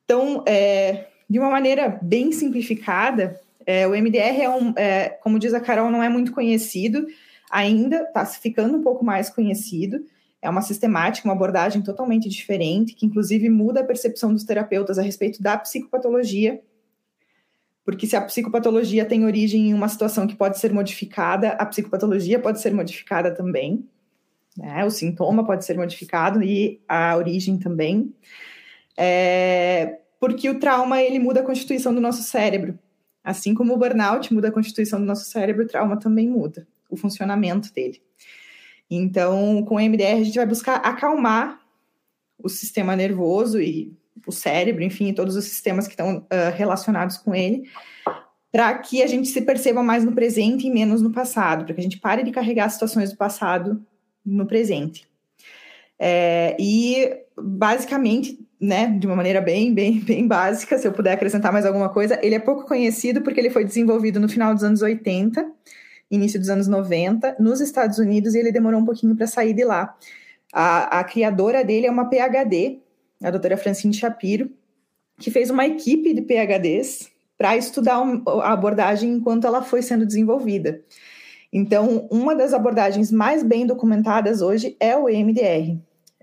Então, 0.05 0.45
é, 0.47 1.07
de 1.29 1.39
uma 1.39 1.51
maneira 1.51 1.99
bem 2.03 2.33
simplificada, 2.33 3.41
é, 3.65 3.87
o 3.87 3.91
MDR 3.91 4.41
é 4.41 4.51
um, 4.51 4.73
é, 4.77 5.09
como 5.09 5.39
diz 5.39 5.53
a 5.55 5.61
Carol, 5.61 5.91
não 5.91 6.03
é 6.03 6.09
muito 6.09 6.33
conhecido 6.33 7.07
ainda, 7.51 8.03
está 8.03 8.25
ficando 8.27 8.77
um 8.77 8.83
pouco 8.83 9.05
mais 9.05 9.29
conhecido. 9.31 10.05
É 10.41 10.49
uma 10.49 10.62
sistemática, 10.62 11.27
uma 11.27 11.35
abordagem 11.35 11.83
totalmente 11.83 12.29
diferente, 12.29 12.95
que 12.95 13.07
inclusive 13.07 13.49
muda 13.49 13.81
a 13.81 13.85
percepção 13.85 14.33
dos 14.33 14.45
terapeutas 14.45 14.99
a 14.99 15.03
respeito 15.03 15.43
da 15.43 15.57
psicopatologia 15.59 16.61
porque 17.87 18.05
se 18.05 18.17
a 18.17 18.21
psicopatologia 18.21 19.05
tem 19.05 19.25
origem 19.25 19.71
em 19.71 19.73
uma 19.73 19.89
situação 19.89 20.27
que 20.27 20.35
pode 20.35 20.59
ser 20.59 20.73
modificada, 20.73 21.51
a 21.51 21.65
psicopatologia 21.65 22.37
pode 22.37 22.61
ser 22.61 22.75
modificada 22.75 23.33
também. 23.33 23.89
Né? 24.59 24.85
O 24.85 24.91
sintoma 24.91 25.47
pode 25.47 25.65
ser 25.65 25.77
modificado 25.77 26.43
e 26.43 26.81
a 26.89 27.17
origem 27.17 27.57
também. 27.57 28.12
É, 28.97 30.01
porque 30.20 30.48
o 30.48 30.59
trauma 30.59 31.00
ele 31.02 31.18
muda 31.18 31.40
a 31.40 31.44
constituição 31.44 31.94
do 31.94 32.00
nosso 32.00 32.22
cérebro. 32.22 32.79
Assim 33.22 33.55
como 33.55 33.74
o 33.74 33.76
burnout 33.76 34.33
muda 34.33 34.48
a 34.48 34.52
constituição 34.52 35.00
do 35.00 35.07
nosso 35.07 35.24
cérebro, 35.24 35.64
o 35.64 35.68
trauma 35.68 35.98
também 35.98 36.29
muda 36.29 36.66
o 36.88 36.96
funcionamento 36.96 37.72
dele. 37.72 38.00
Então, 38.90 39.64
com 39.64 39.76
o 39.76 39.81
MDR, 39.81 40.20
a 40.20 40.24
gente 40.24 40.37
vai 40.37 40.46
buscar 40.46 40.76
acalmar 40.76 41.61
o 42.38 42.48
sistema 42.48 42.94
nervoso 42.94 43.61
e 43.61 43.96
o 44.26 44.33
cérebro, 44.33 44.83
enfim, 44.83 45.12
todos 45.12 45.37
os 45.37 45.44
sistemas 45.44 45.87
que 45.87 45.94
estão 45.94 46.18
uh, 46.18 46.55
relacionados 46.55 47.16
com 47.16 47.35
ele, 47.35 47.68
para 48.52 48.72
que 48.79 49.02
a 49.02 49.07
gente 49.07 49.29
se 49.29 49.42
perceba 49.42 49.83
mais 49.83 50.05
no 50.05 50.12
presente 50.12 50.66
e 50.66 50.70
menos 50.70 51.02
no 51.02 51.12
passado, 51.12 51.64
para 51.64 51.74
que 51.74 51.81
a 51.81 51.83
gente 51.83 51.98
pare 51.98 52.22
de 52.22 52.31
carregar 52.31 52.68
situações 52.70 53.11
do 53.11 53.16
passado 53.16 53.85
no 54.24 54.46
presente. 54.46 55.07
É, 55.98 56.57
e 56.59 57.22
basicamente, 57.37 58.45
né, 58.61 58.88
de 58.99 59.07
uma 59.07 59.16
maneira 59.16 59.40
bem, 59.40 59.73
bem, 59.73 60.01
bem 60.01 60.27
básica, 60.27 60.79
se 60.79 60.87
eu 60.87 60.92
puder 60.92 61.12
acrescentar 61.12 61.53
mais 61.53 61.66
alguma 61.66 61.88
coisa, 61.88 62.19
ele 62.23 62.35
é 62.35 62.38
pouco 62.38 62.64
conhecido 62.66 63.23
porque 63.23 63.40
ele 63.40 63.51
foi 63.51 63.64
desenvolvido 63.64 64.19
no 64.19 64.29
final 64.29 64.55
dos 64.55 64.64
anos 64.64 64.83
80, 64.83 65.47
início 66.11 66.38
dos 66.38 66.49
anos 66.49 66.66
90, 66.66 67.37
nos 67.38 67.61
Estados 67.61 67.99
Unidos, 67.99 68.35
e 68.35 68.38
ele 68.38 68.53
demorou 68.53 68.81
um 68.81 68.85
pouquinho 68.85 69.14
para 69.14 69.27
sair 69.27 69.53
de 69.53 69.64
lá. 69.64 69.95
A, 70.53 71.01
a 71.01 71.05
criadora 71.05 71.64
dele 71.64 71.87
é 71.87 71.90
uma 71.90 72.09
PhD, 72.09 72.81
a 73.23 73.31
doutora 73.31 73.57
Francine 73.57 73.92
Shapiro, 73.92 74.51
que 75.19 75.31
fez 75.31 75.51
uma 75.51 75.66
equipe 75.66 76.14
de 76.14 76.23
PHDs 76.23 77.11
para 77.37 77.57
estudar 77.57 77.97
a 78.42 78.53
abordagem 78.53 79.11
enquanto 79.11 79.47
ela 79.47 79.62
foi 79.62 79.83
sendo 79.83 80.07
desenvolvida. 80.07 80.83
Então, 81.53 82.07
uma 82.11 82.35
das 82.35 82.53
abordagens 82.53 83.11
mais 83.11 83.42
bem 83.42 83.66
documentadas 83.66 84.42
hoje 84.42 84.77
é 84.81 84.97
o 84.97 85.09
EMDR. 85.09 85.79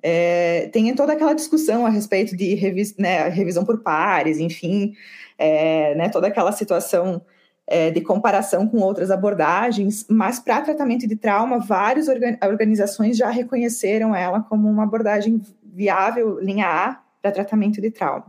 É, 0.06 0.68
tem 0.74 0.94
toda 0.94 1.14
aquela 1.14 1.34
discussão 1.34 1.86
a 1.86 1.90
respeito 1.90 2.36
de 2.36 2.56
revis, 2.56 2.98
né, 2.98 3.30
revisão 3.30 3.64
por 3.64 3.82
pares, 3.82 4.38
enfim, 4.38 4.94
é, 5.38 5.96
né, 5.96 6.10
toda 6.10 6.28
aquela 6.28 6.52
situação 6.52 7.22
é, 7.66 7.90
de 7.90 8.02
comparação 8.02 8.68
com 8.68 8.80
outras 8.80 9.10
abordagens, 9.10 10.06
mas 10.10 10.40
para 10.40 10.60
tratamento 10.60 11.08
de 11.08 11.16
trauma, 11.16 11.58
várias 11.58 12.08
organizações 12.10 13.16
já 13.16 13.30
reconheceram 13.30 14.14
ela 14.14 14.42
como 14.42 14.70
uma 14.70 14.84
abordagem 14.84 15.42
viável, 15.64 16.38
linha 16.40 16.68
A, 16.68 17.02
para 17.22 17.32
tratamento 17.32 17.80
de 17.80 17.90
trauma. 17.90 18.26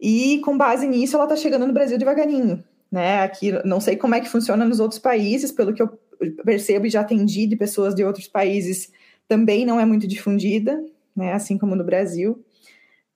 E 0.00 0.40
com 0.40 0.56
base 0.56 0.88
nisso, 0.88 1.14
ela 1.14 1.26
está 1.26 1.36
chegando 1.36 1.66
no 1.66 1.72
Brasil 1.72 1.98
devagarinho. 1.98 2.64
Né? 2.90 3.22
Aqui, 3.22 3.52
não 3.64 3.80
sei 3.80 3.96
como 3.96 4.14
é 4.14 4.20
que 4.20 4.28
funciona 4.28 4.64
nos 4.64 4.80
outros 4.80 4.98
países, 4.98 5.52
pelo 5.52 5.72
que 5.74 5.82
eu 5.82 5.88
percebo 6.44 6.86
e 6.86 6.90
já 6.90 7.02
atendi 7.02 7.46
de 7.46 7.56
pessoas 7.56 7.94
de 7.94 8.02
outros 8.02 8.26
países, 8.26 8.90
também 9.32 9.64
não 9.64 9.80
é 9.80 9.86
muito 9.86 10.06
difundida, 10.06 10.84
né? 11.16 11.32
assim 11.32 11.56
como 11.56 11.74
no 11.74 11.82
Brasil. 11.82 12.44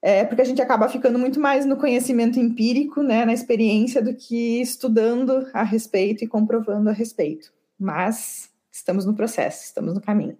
É 0.00 0.24
porque 0.24 0.40
a 0.40 0.46
gente 0.46 0.62
acaba 0.62 0.88
ficando 0.88 1.18
muito 1.18 1.38
mais 1.38 1.66
no 1.66 1.76
conhecimento 1.76 2.38
empírico, 2.38 3.02
né, 3.02 3.24
na 3.24 3.32
experiência, 3.34 4.00
do 4.00 4.14
que 4.14 4.60
estudando 4.62 5.46
a 5.52 5.62
respeito 5.62 6.24
e 6.24 6.26
comprovando 6.26 6.88
a 6.88 6.92
respeito. 6.92 7.52
Mas 7.78 8.48
estamos 8.72 9.04
no 9.04 9.14
processo, 9.14 9.64
estamos 9.64 9.92
no 9.92 10.00
caminho. 10.00 10.38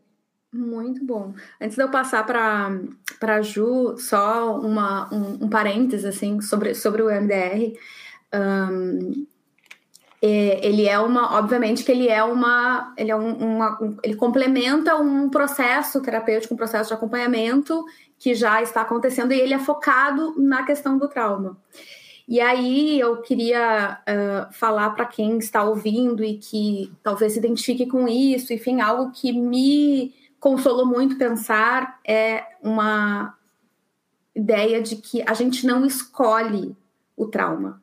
Muito 0.51 1.05
bom. 1.05 1.35
Antes 1.61 1.77
de 1.77 1.83
eu 1.83 1.91
passar 1.91 2.25
para 2.25 2.79
a 3.21 3.43
Ju, 3.43 3.97
só 3.99 4.59
uma, 4.59 5.12
um, 5.12 5.45
um 5.45 5.49
parênteses 5.49 6.07
assim, 6.07 6.41
sobre, 6.41 6.75
sobre 6.75 7.03
o 7.03 7.11
MDR. 7.11 7.77
Um, 8.33 9.27
ele 10.23 10.89
é 10.89 10.99
uma, 10.99 11.39
obviamente 11.39 11.85
que 11.85 11.93
ele 11.93 12.09
é 12.09 12.23
uma, 12.25 12.95
ele 12.97 13.11
é 13.11 13.17
um, 13.17 13.33
uma, 13.35 13.83
um, 13.83 13.97
ele 14.03 14.17
complementa 14.17 14.97
um 14.97 15.29
processo 15.29 16.01
terapêutico, 16.01 16.55
um 16.55 16.57
processo 16.57 16.89
de 16.89 16.95
acompanhamento 16.95 17.85
que 18.19 18.35
já 18.35 18.63
está 18.63 18.81
acontecendo 18.81 19.33
e 19.33 19.41
ele 19.41 19.55
é 19.55 19.59
focado 19.59 20.35
na 20.39 20.65
questão 20.65 20.97
do 20.99 21.09
trauma. 21.09 21.57
E 22.27 22.41
aí 22.41 22.99
eu 22.99 23.19
queria 23.23 24.01
uh, 24.03 24.53
falar 24.53 24.91
para 24.91 25.05
quem 25.05 25.39
está 25.39 25.63
ouvindo 25.63 26.25
e 26.25 26.39
que 26.39 26.93
talvez 27.03 27.35
se 27.35 27.39
identifique 27.39 27.87
com 27.87 28.09
isso, 28.09 28.53
enfim, 28.53 28.81
algo 28.81 29.13
que 29.13 29.33
me 29.33 30.13
consolou 30.41 30.87
muito 30.87 31.17
pensar 31.17 32.01
é 32.05 32.45
uma 32.63 33.37
ideia 34.35 34.83
de 34.83 34.97
que 34.97 35.23
a 35.27 35.35
gente 35.35 35.67
não 35.67 35.87
escolhe 35.87 36.77
o 37.17 37.27
trauma. 37.27 37.81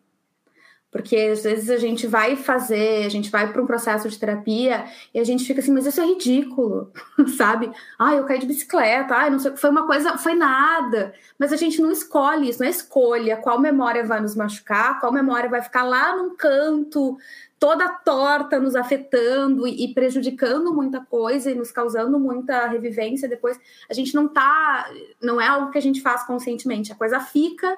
Porque 0.93 1.15
às 1.15 1.41
vezes 1.41 1.71
a 1.71 1.77
gente 1.77 2.05
vai 2.05 2.35
fazer, 2.35 3.03
a 3.03 3.09
gente 3.09 3.31
vai 3.31 3.51
para 3.51 3.59
um 3.59 3.65
processo 3.65 4.07
de 4.07 4.19
terapia 4.19 4.85
e 5.11 5.19
a 5.19 5.23
gente 5.23 5.43
fica 5.43 5.59
assim, 5.59 5.73
mas 5.73 5.87
isso 5.87 5.99
é 5.99 6.05
ridículo, 6.05 6.91
sabe? 7.35 7.71
Ah, 7.97 8.13
eu 8.13 8.25
caí 8.25 8.37
de 8.37 8.45
bicicleta, 8.45 9.15
ah, 9.15 9.27
não 9.27 9.39
sei, 9.39 9.57
foi 9.57 9.71
uma 9.71 9.87
coisa, 9.87 10.19
foi 10.19 10.35
nada. 10.35 11.11
Mas 11.39 11.51
a 11.51 11.55
gente 11.55 11.81
não 11.81 11.91
escolhe 11.91 12.47
isso, 12.47 12.59
não 12.59 12.67
é 12.67 12.69
escolha 12.69 13.37
qual 13.37 13.59
memória 13.59 14.05
vai 14.05 14.21
nos 14.21 14.35
machucar, 14.35 14.99
qual 14.99 15.11
memória 15.11 15.49
vai 15.49 15.63
ficar 15.63 15.81
lá 15.81 16.15
num 16.15 16.35
canto, 16.35 17.17
toda 17.59 17.89
torta, 17.89 18.59
nos 18.59 18.75
afetando 18.75 19.67
e, 19.67 19.91
prejudicando 19.95 20.71
muita 20.71 20.99
coisa 20.99 21.49
e 21.49 21.55
nos 21.55 21.71
causando 21.71 22.19
muita 22.19 22.67
revivência 22.67 23.27
depois. 23.27 23.59
A 23.89 23.95
gente 23.95 24.13
não 24.13 24.27
tá, 24.27 24.87
não 25.19 25.41
é 25.41 25.47
algo 25.47 25.71
que 25.71 25.77
a 25.79 25.81
gente 25.81 26.01
faz 26.01 26.23
conscientemente, 26.23 26.91
a 26.91 26.95
coisa 26.95 27.19
fica 27.19 27.75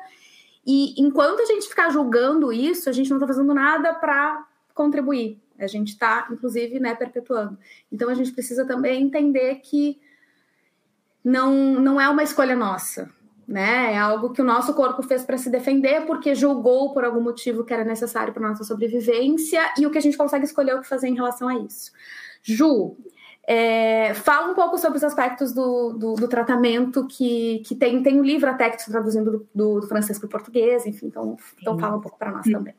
e 0.66 1.00
enquanto 1.00 1.42
a 1.42 1.46
gente 1.46 1.68
ficar 1.68 1.90
julgando 1.90 2.52
isso, 2.52 2.90
a 2.90 2.94
gente 2.94 3.10
não 3.10 3.18
está 3.18 3.28
fazendo 3.28 3.54
nada 3.54 3.94
para 3.94 4.48
contribuir. 4.74 5.40
A 5.60 5.68
gente 5.68 5.90
está, 5.90 6.28
inclusive, 6.32 6.80
né, 6.80 6.96
perpetuando. 6.96 7.58
Então 7.92 8.10
a 8.10 8.14
gente 8.14 8.32
precisa 8.32 8.66
também 8.66 9.04
entender 9.04 9.56
que 9.64 10.00
não, 11.24 11.80
não 11.80 12.02
é 12.02 12.10
uma 12.10 12.24
escolha 12.24 12.56
nossa. 12.56 13.10
né? 13.48 13.94
É 13.94 13.98
algo 13.98 14.32
que 14.32 14.42
o 14.42 14.46
nosso 14.46 14.74
corpo 14.74 15.04
fez 15.04 15.24
para 15.24 15.38
se 15.38 15.50
defender 15.50 16.06
porque 16.06 16.34
julgou 16.34 16.94
por 16.94 17.04
algum 17.06 17.22
motivo 17.22 17.64
que 17.64 17.74
era 17.74 17.84
necessário 17.84 18.34
para 18.34 18.48
nossa 18.48 18.64
sobrevivência 18.64 19.62
e 19.78 19.86
o 19.86 19.92
que 19.92 19.98
a 19.98 20.02
gente 20.02 20.18
consegue 20.18 20.46
escolher 20.46 20.76
o 20.76 20.82
que 20.82 20.88
fazer 20.88 21.08
em 21.08 21.16
relação 21.16 21.48
a 21.48 21.56
isso. 21.56 21.92
Ju, 22.42 22.98
é, 23.48 24.14
fala 24.16 24.52
um 24.52 24.56
pouco 24.56 24.78
sobre 24.78 24.98
os 24.98 25.04
aspectos 25.04 25.54
do, 25.54 25.94
do, 25.94 26.14
do, 26.16 26.28
tratamento 26.28 27.06
que, 27.08 27.62
que 27.66 27.76
tem, 27.76 28.02
tem 28.02 28.20
um 28.20 28.24
livro 28.24 28.50
até 28.50 28.70
que 28.70 28.78
está 28.78 28.92
traduzindo 28.92 29.48
do, 29.54 29.80
do, 29.80 29.88
francês 29.88 30.18
para 30.18 30.26
o 30.26 30.30
português, 30.30 30.86
enfim, 30.86 31.08
então, 31.08 31.38
então 31.62 31.78
fala 31.78 31.98
um 31.98 32.02
pouco 32.02 32.18
para 32.18 32.32
nós 32.32 32.46
também. 32.46 32.74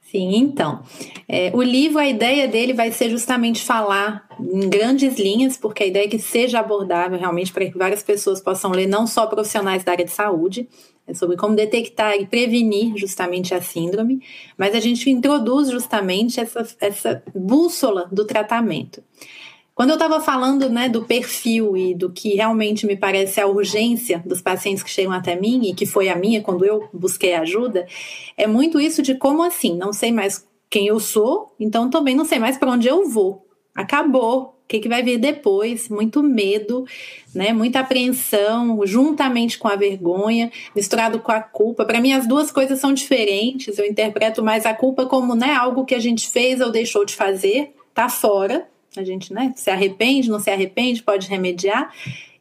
Sim, 0.00 0.36
então, 0.36 0.82
é, 1.28 1.50
o 1.52 1.60
livro, 1.60 1.98
a 1.98 2.06
ideia 2.06 2.46
dele 2.46 2.72
vai 2.72 2.92
ser 2.92 3.10
justamente 3.10 3.64
falar 3.64 4.28
em 4.38 4.68
grandes 4.68 5.18
linhas, 5.18 5.56
porque 5.56 5.82
a 5.82 5.86
ideia 5.86 6.04
é 6.04 6.08
que 6.08 6.18
seja 6.18 6.60
abordável 6.60 7.18
realmente 7.18 7.52
para 7.52 7.66
que 7.66 7.76
várias 7.76 8.04
pessoas 8.04 8.40
possam 8.40 8.70
ler, 8.70 8.86
não 8.86 9.06
só 9.06 9.26
profissionais 9.26 9.82
da 9.82 9.92
área 9.92 10.04
de 10.04 10.12
saúde, 10.12 10.68
é 11.08 11.14
sobre 11.14 11.36
como 11.36 11.56
detectar 11.56 12.14
e 12.14 12.26
prevenir 12.26 12.96
justamente 12.96 13.54
a 13.54 13.60
síndrome, 13.60 14.22
mas 14.56 14.74
a 14.74 14.80
gente 14.80 15.10
introduz 15.10 15.70
justamente 15.70 16.40
essa, 16.40 16.66
essa 16.80 17.22
bússola 17.34 18.08
do 18.10 18.24
tratamento. 18.24 19.02
Quando 19.76 19.90
eu 19.90 19.96
estava 19.96 20.18
falando 20.20 20.70
né, 20.70 20.88
do 20.88 21.04
perfil 21.04 21.76
e 21.76 21.94
do 21.94 22.10
que 22.10 22.34
realmente 22.34 22.86
me 22.86 22.96
parece 22.96 23.42
a 23.42 23.46
urgência 23.46 24.22
dos 24.24 24.40
pacientes 24.40 24.82
que 24.82 24.88
chegam 24.88 25.12
até 25.12 25.38
mim, 25.38 25.68
e 25.68 25.74
que 25.74 25.84
foi 25.84 26.08
a 26.08 26.16
minha 26.16 26.40
quando 26.40 26.64
eu 26.64 26.88
busquei 26.94 27.34
ajuda, 27.34 27.86
é 28.38 28.46
muito 28.46 28.80
isso 28.80 29.02
de 29.02 29.16
como 29.16 29.42
assim, 29.42 29.76
não 29.76 29.92
sei 29.92 30.10
mais 30.10 30.48
quem 30.70 30.86
eu 30.86 30.98
sou, 30.98 31.54
então 31.60 31.90
também 31.90 32.16
não 32.16 32.24
sei 32.24 32.38
mais 32.38 32.56
para 32.56 32.70
onde 32.70 32.88
eu 32.88 33.06
vou. 33.06 33.46
Acabou. 33.74 34.54
O 34.64 34.66
que, 34.66 34.80
que 34.80 34.88
vai 34.88 35.02
vir 35.02 35.18
depois? 35.18 35.90
Muito 35.90 36.22
medo, 36.22 36.86
né? 37.34 37.52
Muita 37.52 37.80
apreensão, 37.80 38.80
juntamente 38.86 39.58
com 39.58 39.68
a 39.68 39.76
vergonha, 39.76 40.50
misturado 40.74 41.20
com 41.20 41.30
a 41.30 41.40
culpa. 41.40 41.84
Para 41.84 42.00
mim, 42.00 42.14
as 42.14 42.26
duas 42.26 42.50
coisas 42.50 42.80
são 42.80 42.94
diferentes. 42.94 43.76
Eu 43.76 43.84
interpreto 43.84 44.42
mais 44.42 44.64
a 44.64 44.72
culpa 44.72 45.04
como 45.04 45.34
né, 45.34 45.54
algo 45.54 45.84
que 45.84 45.94
a 45.94 46.00
gente 46.00 46.28
fez 46.28 46.62
ou 46.62 46.72
deixou 46.72 47.04
de 47.04 47.14
fazer, 47.14 47.74
tá 47.94 48.08
fora 48.08 48.66
a 49.00 49.04
gente 49.04 49.32
né, 49.32 49.52
se 49.56 49.70
arrepende, 49.70 50.30
não 50.30 50.40
se 50.40 50.50
arrepende, 50.50 51.02
pode 51.02 51.28
remediar. 51.28 51.92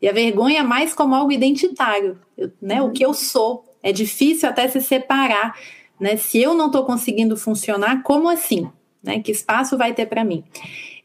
E 0.02 0.08
a 0.08 0.12
vergonha 0.12 0.60
é 0.60 0.64
mais 0.64 0.94
como 0.94 1.16
algo 1.16 1.32
identitário, 1.32 2.20
eu, 2.38 2.52
né, 2.62 2.82
o 2.82 2.92
que 2.92 3.06
eu 3.06 3.14
sou. 3.14 3.66
É 3.82 3.92
difícil 3.92 4.50
até 4.50 4.68
se 4.68 4.82
separar. 4.82 5.58
Né? 6.00 6.18
Se 6.18 6.42
eu 6.42 6.54
não 6.54 6.68
estou 6.68 6.86
conseguindo 6.86 7.38
funcionar, 7.38 8.04
como 8.04 8.30
assim? 8.30 8.70
Né? 9.02 9.20
Que 9.20 9.32
espaço 9.32 9.78
vai 9.78 9.94
ter 9.94 10.08
para 10.08 10.24
mim? 10.24 10.44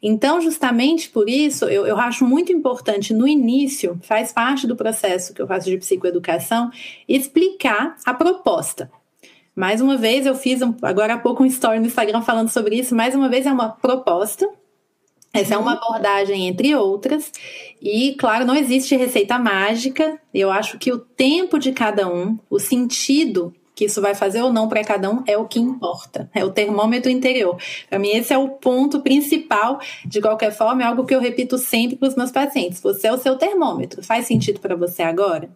Então, 0.03 0.41
justamente 0.41 1.11
por 1.11 1.29
isso, 1.29 1.67
eu, 1.67 1.87
eu 1.87 1.99
acho 1.99 2.25
muito 2.25 2.51
importante 2.51 3.13
no 3.13 3.29
início, 3.29 3.99
faz 4.03 4.33
parte 4.33 4.67
do 4.67 4.75
processo 4.75 5.35
que 5.35 5.43
eu 5.43 5.47
faço 5.47 5.69
de 5.69 5.77
psicoeducação, 5.77 6.71
explicar 7.07 7.97
a 8.07 8.15
proposta. 8.15 8.91
Mais 9.55 9.81
uma 9.81 9.97
vez, 9.97 10.25
eu 10.25 10.35
fiz 10.35 10.63
um, 10.63 10.75
agora 10.81 11.15
há 11.15 11.19
pouco 11.19 11.43
um 11.43 11.47
story 11.47 11.81
no 11.81 11.87
Instagram 11.87 12.23
falando 12.23 12.49
sobre 12.49 12.77
isso. 12.77 12.95
Mais 12.95 13.15
uma 13.15 13.29
vez, 13.29 13.45
é 13.45 13.53
uma 13.53 13.69
proposta 13.69 14.49
essa 15.33 15.55
é 15.55 15.59
uma 15.59 15.75
abordagem 15.75 16.49
entre 16.49 16.75
outras, 16.75 17.33
e 17.81 18.15
claro, 18.19 18.45
não 18.45 18.57
existe 18.57 18.97
receita 18.97 19.39
mágica. 19.39 20.21
Eu 20.35 20.51
acho 20.51 20.79
que 20.79 20.93
o 20.93 20.99
tempo 20.99 21.59
de 21.59 21.73
cada 21.73 22.13
um, 22.13 22.39
o 22.49 22.59
sentido 22.59 23.55
que 23.81 23.87
isso 23.87 24.03
vai 24.03 24.15
fazer 24.15 24.43
ou 24.43 24.53
não 24.53 24.69
para 24.69 24.85
cada 24.85 25.11
um 25.11 25.23
é 25.27 25.39
o 25.39 25.47
que 25.47 25.59
importa, 25.59 26.29
é 26.35 26.45
o 26.45 26.51
termômetro 26.51 27.11
interior. 27.11 27.57
Para 27.89 27.99
mim, 27.99 28.11
esse 28.11 28.33
é 28.33 28.37
o 28.37 28.49
ponto 28.49 29.01
principal. 29.01 29.81
De 30.05 30.21
qualquer 30.21 30.53
forma, 30.53 30.83
é 30.83 30.87
algo 30.87 31.07
que 31.07 31.15
eu 31.15 31.21
repito 31.21 31.57
sempre 31.57 31.97
para 31.97 32.09
os 32.09 32.17
meus 32.17 32.31
pacientes: 32.31 32.83
você 32.83 33.07
é 33.07 33.13
o 33.13 33.19
seu 33.19 33.37
termômetro. 33.37 34.03
Faz 34.03 34.27
sentido 34.27 34.61
para 34.61 34.77
você 34.77 35.03
agora? 35.03 35.49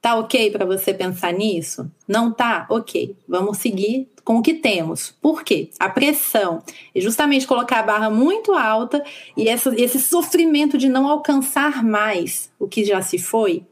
Tá 0.00 0.16
ok 0.16 0.50
para 0.52 0.64
você 0.64 0.94
pensar 0.94 1.32
nisso? 1.32 1.90
Não 2.06 2.30
tá? 2.30 2.66
Ok. 2.70 3.16
Vamos 3.26 3.58
seguir 3.58 4.08
com 4.28 4.36
o 4.36 4.42
que 4.42 4.52
temos. 4.52 5.16
Por 5.22 5.42
quê? 5.42 5.70
A 5.80 5.88
pressão 5.88 6.62
e 6.94 7.00
justamente 7.00 7.46
colocar 7.46 7.78
a 7.78 7.82
barra 7.82 8.10
muito 8.10 8.52
alta 8.52 9.02
e 9.34 9.48
essa, 9.48 9.74
esse 9.74 9.98
sofrimento 9.98 10.76
de 10.76 10.86
não 10.86 11.08
alcançar 11.08 11.82
mais 11.82 12.52
o 12.58 12.68
que 12.68 12.84
já 12.84 13.00
se 13.00 13.18
foi 13.18 13.64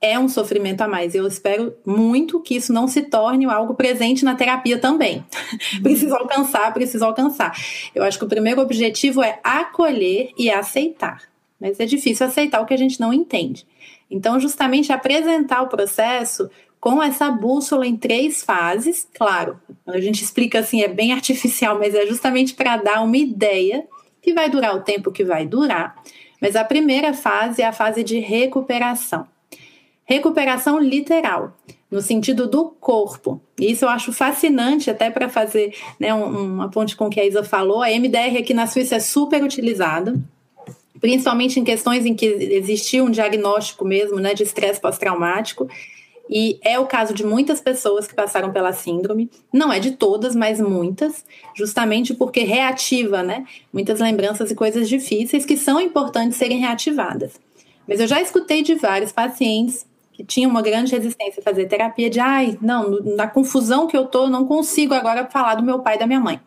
é 0.00 0.18
um 0.18 0.28
sofrimento 0.28 0.80
a 0.80 0.88
mais. 0.88 1.14
Eu 1.14 1.28
espero 1.28 1.72
muito 1.86 2.40
que 2.40 2.56
isso 2.56 2.72
não 2.72 2.88
se 2.88 3.02
torne 3.02 3.44
algo 3.44 3.74
presente 3.74 4.24
na 4.24 4.34
terapia 4.34 4.78
também. 4.78 5.24
preciso 5.80 6.16
alcançar, 6.16 6.74
preciso 6.74 7.04
alcançar. 7.04 7.56
Eu 7.94 8.02
acho 8.02 8.18
que 8.18 8.24
o 8.24 8.28
primeiro 8.28 8.60
objetivo 8.60 9.22
é 9.22 9.38
acolher 9.44 10.32
e 10.36 10.50
aceitar. 10.50 11.22
Mas 11.60 11.78
é 11.78 11.86
difícil 11.86 12.26
aceitar 12.26 12.60
o 12.60 12.66
que 12.66 12.74
a 12.74 12.78
gente 12.78 13.00
não 13.00 13.12
entende. 13.12 13.64
Então, 14.10 14.40
justamente 14.40 14.92
apresentar 14.92 15.62
o 15.62 15.68
processo 15.68 16.50
com 16.82 17.00
essa 17.00 17.30
bússola 17.30 17.86
em 17.86 17.96
três 17.96 18.42
fases, 18.42 19.06
claro, 19.14 19.56
a 19.86 20.00
gente 20.00 20.24
explica 20.24 20.58
assim, 20.58 20.82
é 20.82 20.88
bem 20.88 21.12
artificial, 21.12 21.78
mas 21.78 21.94
é 21.94 22.04
justamente 22.08 22.54
para 22.54 22.76
dar 22.76 23.04
uma 23.04 23.16
ideia 23.16 23.86
que 24.20 24.34
vai 24.34 24.50
durar 24.50 24.74
o 24.74 24.80
tempo 24.80 25.12
que 25.12 25.22
vai 25.22 25.46
durar. 25.46 25.94
Mas 26.40 26.56
a 26.56 26.64
primeira 26.64 27.14
fase 27.14 27.62
é 27.62 27.66
a 27.66 27.72
fase 27.72 28.02
de 28.02 28.18
recuperação. 28.18 29.24
Recuperação 30.04 30.80
literal, 30.80 31.56
no 31.88 32.02
sentido 32.02 32.48
do 32.48 32.64
corpo. 32.64 33.40
Isso 33.60 33.84
eu 33.84 33.88
acho 33.88 34.12
fascinante, 34.12 34.90
até 34.90 35.08
para 35.08 35.28
fazer 35.28 35.76
né, 36.00 36.12
uma 36.12 36.68
ponte 36.68 36.96
com 36.96 37.06
o 37.06 37.10
que 37.10 37.20
a 37.20 37.24
Isa 37.24 37.44
falou. 37.44 37.80
A 37.80 37.90
MDR 37.90 38.38
aqui 38.40 38.52
na 38.52 38.66
Suíça 38.66 38.96
é 38.96 39.00
super 39.00 39.40
utilizada 39.44 40.20
principalmente 41.02 41.58
em 41.58 41.64
questões 41.64 42.06
em 42.06 42.14
que 42.14 42.24
existia 42.26 43.02
um 43.02 43.10
diagnóstico 43.10 43.84
mesmo 43.84 44.20
né, 44.20 44.34
de 44.34 44.44
estresse 44.44 44.80
pós-traumático. 44.80 45.68
E 46.30 46.58
é 46.62 46.78
o 46.78 46.86
caso 46.86 47.12
de 47.12 47.24
muitas 47.24 47.60
pessoas 47.60 48.06
que 48.06 48.14
passaram 48.14 48.52
pela 48.52 48.72
síndrome, 48.72 49.30
não 49.52 49.72
é 49.72 49.78
de 49.78 49.92
todas, 49.92 50.34
mas 50.34 50.60
muitas, 50.60 51.24
justamente 51.54 52.14
porque 52.14 52.40
reativa, 52.40 53.22
né? 53.22 53.44
Muitas 53.72 54.00
lembranças 54.00 54.50
e 54.50 54.54
coisas 54.54 54.88
difíceis 54.88 55.44
que 55.44 55.56
são 55.56 55.80
importantes 55.80 56.38
serem 56.38 56.58
reativadas. 56.58 57.40
Mas 57.86 58.00
eu 58.00 58.06
já 58.06 58.20
escutei 58.20 58.62
de 58.62 58.74
vários 58.74 59.12
pacientes 59.12 59.86
que 60.12 60.24
tinham 60.24 60.50
uma 60.50 60.62
grande 60.62 60.92
resistência 60.94 61.40
a 61.40 61.42
fazer 61.42 61.66
terapia 61.66 62.08
de 62.08 62.20
ai, 62.20 62.58
não, 62.60 63.00
na 63.16 63.26
confusão 63.26 63.86
que 63.86 63.96
eu 63.96 64.06
tô, 64.06 64.28
não 64.28 64.46
consigo 64.46 64.94
agora 64.94 65.28
falar 65.30 65.56
do 65.56 65.62
meu 65.62 65.80
pai 65.80 65.96
e 65.96 65.98
da 65.98 66.06
minha 66.06 66.20
mãe. 66.20 66.40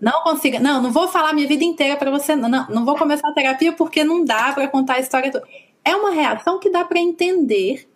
Não 0.00 0.22
consiga, 0.22 0.60
não, 0.60 0.82
não 0.82 0.90
vou 0.90 1.08
falar 1.08 1.32
minha 1.32 1.48
vida 1.48 1.64
inteira 1.64 1.96
para 1.96 2.10
você, 2.10 2.36
não, 2.36 2.48
não 2.48 2.84
vou 2.84 2.96
começar 2.96 3.28
a 3.28 3.32
terapia 3.32 3.72
porque 3.72 4.04
não 4.04 4.24
dá 4.24 4.52
para 4.52 4.68
contar 4.68 4.94
a 4.94 5.00
história 5.00 5.30
toda. 5.30 5.46
É 5.84 5.94
uma 5.94 6.10
reação 6.10 6.58
que 6.58 6.70
dá 6.70 6.84
para 6.84 6.98
entender 6.98 7.88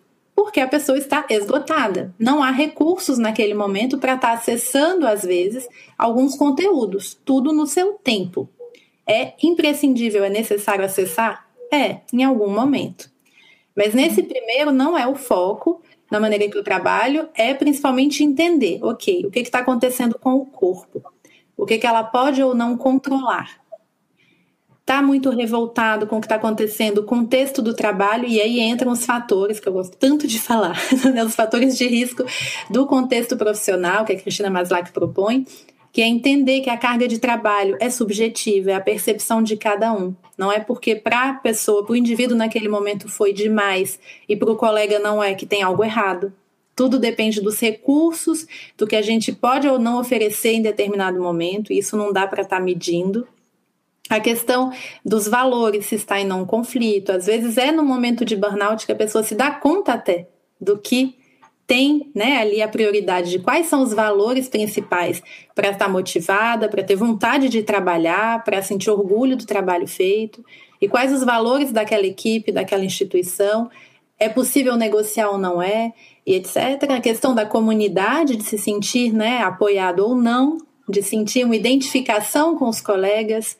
porque 0.43 0.59
a 0.59 0.67
pessoa 0.67 0.97
está 0.97 1.25
esgotada. 1.29 2.15
Não 2.17 2.41
há 2.41 2.49
recursos 2.49 3.19
naquele 3.19 3.53
momento 3.53 3.99
para 3.99 4.15
estar 4.15 4.29
tá 4.29 4.33
acessando, 4.33 5.05
às 5.05 5.21
vezes, 5.21 5.67
alguns 5.95 6.35
conteúdos, 6.35 7.13
tudo 7.23 7.53
no 7.53 7.67
seu 7.67 7.93
tempo. 7.93 8.49
É 9.05 9.33
imprescindível, 9.43 10.23
é 10.23 10.29
necessário 10.29 10.83
acessar? 10.83 11.47
É, 11.71 11.99
em 12.11 12.23
algum 12.23 12.49
momento. 12.49 13.09
Mas 13.75 13.93
nesse 13.93 14.23
primeiro 14.23 14.71
não 14.71 14.97
é 14.97 15.07
o 15.07 15.15
foco, 15.15 15.81
na 16.09 16.19
maneira 16.19 16.49
que 16.49 16.57
eu 16.57 16.63
trabalho, 16.63 17.29
é 17.35 17.53
principalmente 17.53 18.23
entender, 18.23 18.79
ok, 18.81 19.25
o 19.25 19.31
que 19.31 19.39
está 19.39 19.59
acontecendo 19.59 20.17
com 20.19 20.33
o 20.33 20.45
corpo 20.45 21.03
o 21.61 21.65
que, 21.67 21.77
que 21.77 21.85
ela 21.85 22.03
pode 22.03 22.41
ou 22.41 22.55
não 22.55 22.75
controlar. 22.75 23.60
Está 24.81 25.01
muito 25.01 25.29
revoltado 25.29 26.07
com 26.07 26.17
o 26.17 26.19
que 26.19 26.25
está 26.25 26.35
acontecendo, 26.35 26.99
o 26.99 27.03
contexto 27.03 27.61
do 27.61 27.73
trabalho, 27.73 28.27
e 28.27 28.41
aí 28.41 28.59
entram 28.59 28.91
os 28.91 29.05
fatores 29.05 29.59
que 29.59 29.69
eu 29.69 29.73
gosto 29.73 29.95
tanto 29.95 30.27
de 30.27 30.39
falar, 30.39 30.75
né, 31.13 31.23
os 31.23 31.35
fatores 31.35 31.77
de 31.77 31.87
risco 31.87 32.25
do 32.69 32.85
contexto 32.87 33.37
profissional, 33.37 34.03
que 34.03 34.13
a 34.13 34.19
Cristina 34.19 34.49
Maslach 34.49 34.91
propõe, 34.91 35.45
que 35.91 36.01
é 36.01 36.07
entender 36.07 36.61
que 36.61 36.69
a 36.69 36.77
carga 36.77 37.07
de 37.07 37.19
trabalho 37.19 37.77
é 37.79 37.89
subjetiva, 37.89 38.71
é 38.71 38.73
a 38.73 38.81
percepção 38.81 39.43
de 39.43 39.57
cada 39.57 39.93
um. 39.93 40.15
Não 40.37 40.51
é 40.51 40.59
porque 40.59 40.95
para 40.95 41.29
a 41.29 41.33
pessoa, 41.33 41.85
para 41.85 41.93
o 41.93 41.95
indivíduo 41.95 42.37
naquele 42.37 42.69
momento 42.69 43.09
foi 43.09 43.33
demais 43.33 43.99
e 44.27 44.35
para 44.35 44.51
o 44.51 44.55
colega 44.55 44.99
não 44.99 45.21
é 45.21 45.35
que 45.35 45.45
tem 45.45 45.61
algo 45.61 45.83
errado. 45.83 46.33
Tudo 46.75 46.97
depende 46.97 47.41
dos 47.41 47.59
recursos, 47.59 48.47
do 48.77 48.87
que 48.87 48.95
a 48.95 49.01
gente 49.01 49.33
pode 49.33 49.67
ou 49.67 49.77
não 49.77 49.99
oferecer 49.99 50.53
em 50.53 50.61
determinado 50.61 51.21
momento, 51.21 51.71
e 51.71 51.77
isso 51.77 51.97
não 51.97 52.13
dá 52.13 52.25
para 52.25 52.41
estar 52.41 52.57
tá 52.57 52.63
medindo. 52.63 53.27
A 54.11 54.19
questão 54.19 54.73
dos 55.05 55.25
valores, 55.25 55.85
se 55.85 55.95
está 55.95 56.19
em 56.19 56.25
não 56.25 56.45
conflito. 56.45 57.13
Às 57.13 57.27
vezes 57.27 57.57
é 57.57 57.71
no 57.71 57.81
momento 57.81 58.25
de 58.25 58.35
burnout 58.35 58.85
que 58.85 58.91
a 58.91 58.95
pessoa 58.95 59.23
se 59.23 59.33
dá 59.33 59.51
conta 59.51 59.93
até 59.93 60.27
do 60.59 60.77
que 60.77 61.15
tem 61.65 62.11
né, 62.13 62.37
ali 62.41 62.61
a 62.61 62.67
prioridade 62.67 63.29
de 63.29 63.39
quais 63.39 63.67
são 63.67 63.81
os 63.81 63.93
valores 63.93 64.49
principais 64.49 65.23
para 65.55 65.69
estar 65.69 65.87
motivada, 65.87 66.67
para 66.67 66.83
ter 66.83 66.97
vontade 66.97 67.47
de 67.47 67.63
trabalhar, 67.63 68.43
para 68.43 68.61
sentir 68.61 68.89
orgulho 68.89 69.37
do 69.37 69.45
trabalho 69.45 69.87
feito, 69.87 70.43
e 70.81 70.89
quais 70.89 71.13
os 71.13 71.23
valores 71.23 71.71
daquela 71.71 72.05
equipe, 72.05 72.51
daquela 72.51 72.83
instituição. 72.83 73.69
É 74.19 74.27
possível 74.27 74.75
negociar 74.75 75.29
ou 75.29 75.37
não 75.37 75.61
é? 75.61 75.93
e 76.25 76.35
etc. 76.35 76.57
A 76.89 76.99
questão 76.99 77.33
da 77.33 77.45
comunidade, 77.45 78.35
de 78.35 78.43
se 78.43 78.57
sentir 78.57 79.13
né, 79.13 79.41
apoiado 79.41 80.01
ou 80.01 80.15
não, 80.15 80.57
de 80.87 81.01
sentir 81.01 81.45
uma 81.45 81.55
identificação 81.55 82.57
com 82.57 82.67
os 82.67 82.81
colegas. 82.81 83.57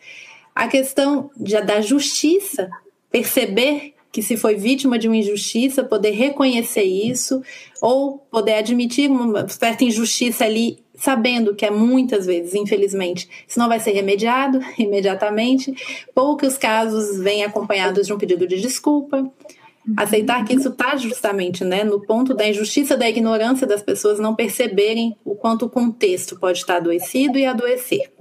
A 0.54 0.68
questão 0.68 1.30
de, 1.38 1.60
da 1.62 1.82
justiça, 1.82 2.70
perceber 3.10 3.94
que 4.12 4.22
se 4.22 4.36
foi 4.36 4.56
vítima 4.56 5.00
de 5.00 5.08
uma 5.08 5.16
injustiça, 5.16 5.84
poder 5.84 6.12
reconhecer 6.12 6.84
isso, 6.84 7.42
ou 7.82 8.18
poder 8.30 8.56
admitir 8.56 9.10
uma 9.10 9.48
certa 9.48 9.86
injustiça 9.86 10.44
ali, 10.44 10.80
sabendo 10.94 11.56
que 11.56 11.66
é 11.66 11.72
muitas 11.72 12.26
vezes, 12.26 12.54
infelizmente, 12.54 13.30
isso 13.48 13.58
não 13.58 13.70
vai 13.70 13.80
ser 13.80 13.92
remediado 13.92 14.60
imediatamente. 14.78 15.74
Poucos 16.14 16.58
casos 16.58 17.18
vêm 17.20 17.44
acompanhados 17.44 18.06
de 18.06 18.14
um 18.14 18.18
pedido 18.18 18.46
de 18.46 18.60
desculpa. 18.60 19.32
Aceitar 19.98 20.46
que 20.46 20.54
isso 20.54 20.70
está 20.70 20.96
justamente 20.96 21.64
né, 21.64 21.84
no 21.84 22.00
ponto 22.02 22.36
da 22.36 22.48
injustiça, 22.48 22.96
da 22.96 23.10
ignorância 23.10 23.66
das 23.66 23.82
pessoas 23.82 24.20
não 24.20 24.36
perceberem 24.36 25.16
o 25.26 25.34
quanto 25.34 25.66
o 25.66 25.70
contexto 25.70 26.40
pode 26.40 26.60
estar 26.60 26.76
adoecido 26.76 27.40
e 27.40 27.46
adoecer. 27.46 28.12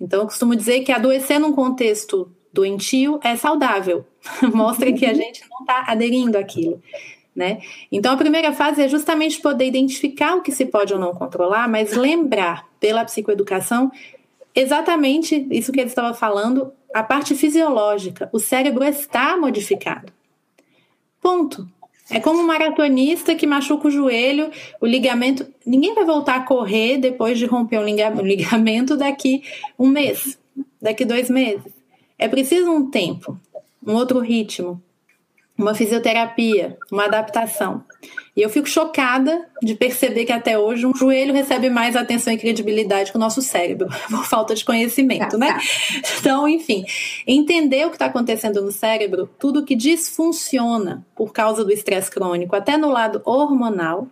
Então, 0.00 0.20
eu 0.20 0.26
costumo 0.26 0.54
dizer 0.54 0.80
que 0.80 0.92
adoecer 0.92 1.38
num 1.40 1.52
contexto 1.52 2.30
doentio 2.52 3.18
é 3.22 3.36
saudável, 3.36 4.04
mostra 4.54 4.92
que 4.92 5.04
a 5.04 5.14
gente 5.14 5.42
não 5.50 5.60
está 5.60 5.84
aderindo 5.86 6.38
àquilo. 6.38 6.82
Né? 7.34 7.60
Então, 7.90 8.12
a 8.12 8.16
primeira 8.16 8.52
fase 8.52 8.82
é 8.82 8.88
justamente 8.88 9.40
poder 9.40 9.66
identificar 9.66 10.34
o 10.34 10.42
que 10.42 10.50
se 10.50 10.66
pode 10.66 10.92
ou 10.92 10.98
não 10.98 11.14
controlar, 11.14 11.68
mas 11.68 11.92
lembrar 11.92 12.66
pela 12.80 13.04
psicoeducação 13.04 13.92
exatamente 14.54 15.46
isso 15.50 15.70
que 15.70 15.78
ele 15.78 15.88
estava 15.88 16.12
falando, 16.14 16.72
a 16.92 17.02
parte 17.02 17.34
fisiológica. 17.34 18.28
O 18.32 18.40
cérebro 18.40 18.82
está 18.82 19.36
modificado. 19.36 20.12
Ponto. 21.20 21.68
É 22.10 22.20
como 22.20 22.40
um 22.40 22.46
maratonista 22.46 23.34
que 23.34 23.46
machuca 23.46 23.88
o 23.88 23.90
joelho, 23.90 24.50
o 24.80 24.86
ligamento. 24.86 25.46
Ninguém 25.66 25.94
vai 25.94 26.04
voltar 26.04 26.36
a 26.36 26.42
correr 26.42 26.98
depois 26.98 27.38
de 27.38 27.44
romper 27.44 27.78
um 27.78 27.84
ligamento 27.84 28.96
daqui 28.96 29.42
um 29.78 29.88
mês, 29.88 30.38
daqui 30.80 31.04
dois 31.04 31.28
meses. 31.28 31.72
É 32.18 32.26
preciso 32.26 32.70
um 32.70 32.90
tempo, 32.90 33.38
um 33.86 33.94
outro 33.94 34.20
ritmo, 34.20 34.82
uma 35.58 35.74
fisioterapia, 35.74 36.78
uma 36.90 37.06
adaptação. 37.06 37.82
E 38.36 38.40
eu 38.40 38.48
fico 38.48 38.68
chocada 38.68 39.44
de 39.60 39.74
perceber 39.74 40.24
que 40.24 40.32
até 40.32 40.56
hoje 40.56 40.86
um 40.86 40.94
joelho 40.94 41.34
recebe 41.34 41.68
mais 41.68 41.96
atenção 41.96 42.32
e 42.32 42.38
credibilidade 42.38 43.10
que 43.10 43.16
o 43.16 43.20
nosso 43.20 43.42
cérebro, 43.42 43.88
por 44.08 44.24
falta 44.24 44.54
de 44.54 44.64
conhecimento, 44.64 45.36
né? 45.36 45.54
Tá. 45.54 45.60
Então, 46.20 46.48
enfim, 46.48 46.84
entender 47.26 47.84
o 47.84 47.90
que 47.90 47.96
está 47.96 48.06
acontecendo 48.06 48.62
no 48.62 48.70
cérebro, 48.70 49.28
tudo 49.36 49.64
que 49.64 49.74
disfunciona 49.74 51.04
por 51.16 51.32
causa 51.32 51.64
do 51.64 51.72
estresse 51.72 52.08
crônico, 52.08 52.54
até 52.54 52.76
no 52.76 52.88
lado 52.88 53.20
hormonal. 53.24 54.06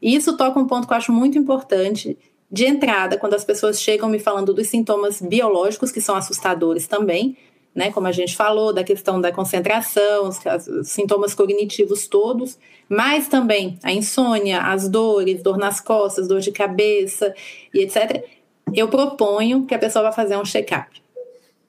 E 0.00 0.16
isso 0.16 0.34
toca 0.36 0.58
um 0.58 0.66
ponto 0.66 0.86
que 0.86 0.94
eu 0.94 0.96
acho 0.96 1.12
muito 1.12 1.36
importante 1.36 2.16
de 2.50 2.64
entrada, 2.64 3.18
quando 3.18 3.34
as 3.34 3.44
pessoas 3.44 3.80
chegam 3.80 4.08
me 4.08 4.18
falando 4.18 4.54
dos 4.54 4.68
sintomas 4.68 5.20
biológicos, 5.20 5.90
que 5.90 6.00
são 6.00 6.14
assustadores 6.14 6.86
também, 6.86 7.36
né? 7.76 7.92
Como 7.92 8.06
a 8.06 8.12
gente 8.12 8.34
falou, 8.34 8.72
da 8.72 8.82
questão 8.82 9.20
da 9.20 9.30
concentração, 9.30 10.28
os, 10.28 10.40
os 10.66 10.88
sintomas 10.88 11.34
cognitivos 11.34 12.08
todos, 12.08 12.58
mas 12.88 13.28
também 13.28 13.78
a 13.82 13.92
insônia, 13.92 14.62
as 14.62 14.88
dores, 14.88 15.42
dor 15.42 15.58
nas 15.58 15.80
costas, 15.80 16.26
dor 16.26 16.40
de 16.40 16.50
cabeça 16.50 17.34
e 17.74 17.80
etc. 17.80 18.24
Eu 18.72 18.88
proponho 18.88 19.66
que 19.66 19.74
a 19.74 19.78
pessoa 19.78 20.04
vá 20.04 20.12
fazer 20.12 20.36
um 20.38 20.44
check-up 20.44 20.90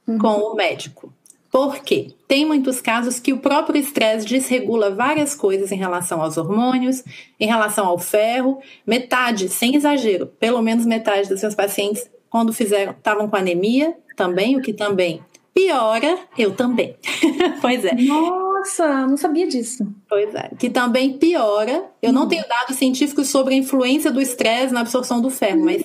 uhum. 0.07 0.17
com 0.17 0.37
o 0.39 0.55
médico. 0.55 1.13
Por 1.51 1.79
quê? 1.79 2.13
Tem 2.27 2.45
muitos 2.45 2.81
casos 2.81 3.19
que 3.19 3.33
o 3.33 3.39
próprio 3.39 3.79
estresse 3.79 4.25
desregula 4.25 4.91
várias 4.91 5.33
coisas 5.33 5.71
em 5.71 5.77
relação 5.77 6.21
aos 6.21 6.37
hormônios, 6.37 7.03
em 7.39 7.47
relação 7.47 7.85
ao 7.87 7.97
ferro. 7.97 8.61
Metade, 8.85 9.49
sem 9.49 9.75
exagero, 9.75 10.27
pelo 10.39 10.61
menos 10.61 10.85
metade 10.85 11.27
dos 11.27 11.39
seus 11.39 11.55
pacientes, 11.55 12.09
quando 12.29 12.53
fizeram, 12.53 12.91
estavam 12.91 13.29
com 13.29 13.35
anemia 13.35 13.95
também, 14.15 14.57
o 14.57 14.61
que 14.61 14.73
também 14.73 15.21
piora, 15.57 16.19
eu 16.37 16.53
também. 16.53 16.95
pois 17.59 17.83
é. 17.83 17.95
Nossa, 17.95 19.07
não 19.07 19.17
sabia 19.17 19.47
disso. 19.47 19.87
Pois 20.07 20.33
é. 20.35 20.51
Que 20.57 20.69
também 20.69 21.17
piora. 21.17 21.85
Eu 21.99 22.11
hum. 22.11 22.13
não 22.13 22.27
tenho 22.27 22.47
dados 22.47 22.75
científicos 22.75 23.29
sobre 23.29 23.55
a 23.55 23.57
influência 23.57 24.11
do 24.11 24.21
estresse 24.21 24.71
na 24.71 24.81
absorção 24.81 25.19
do 25.19 25.31
ferro, 25.31 25.61
hum. 25.61 25.65
mas 25.65 25.83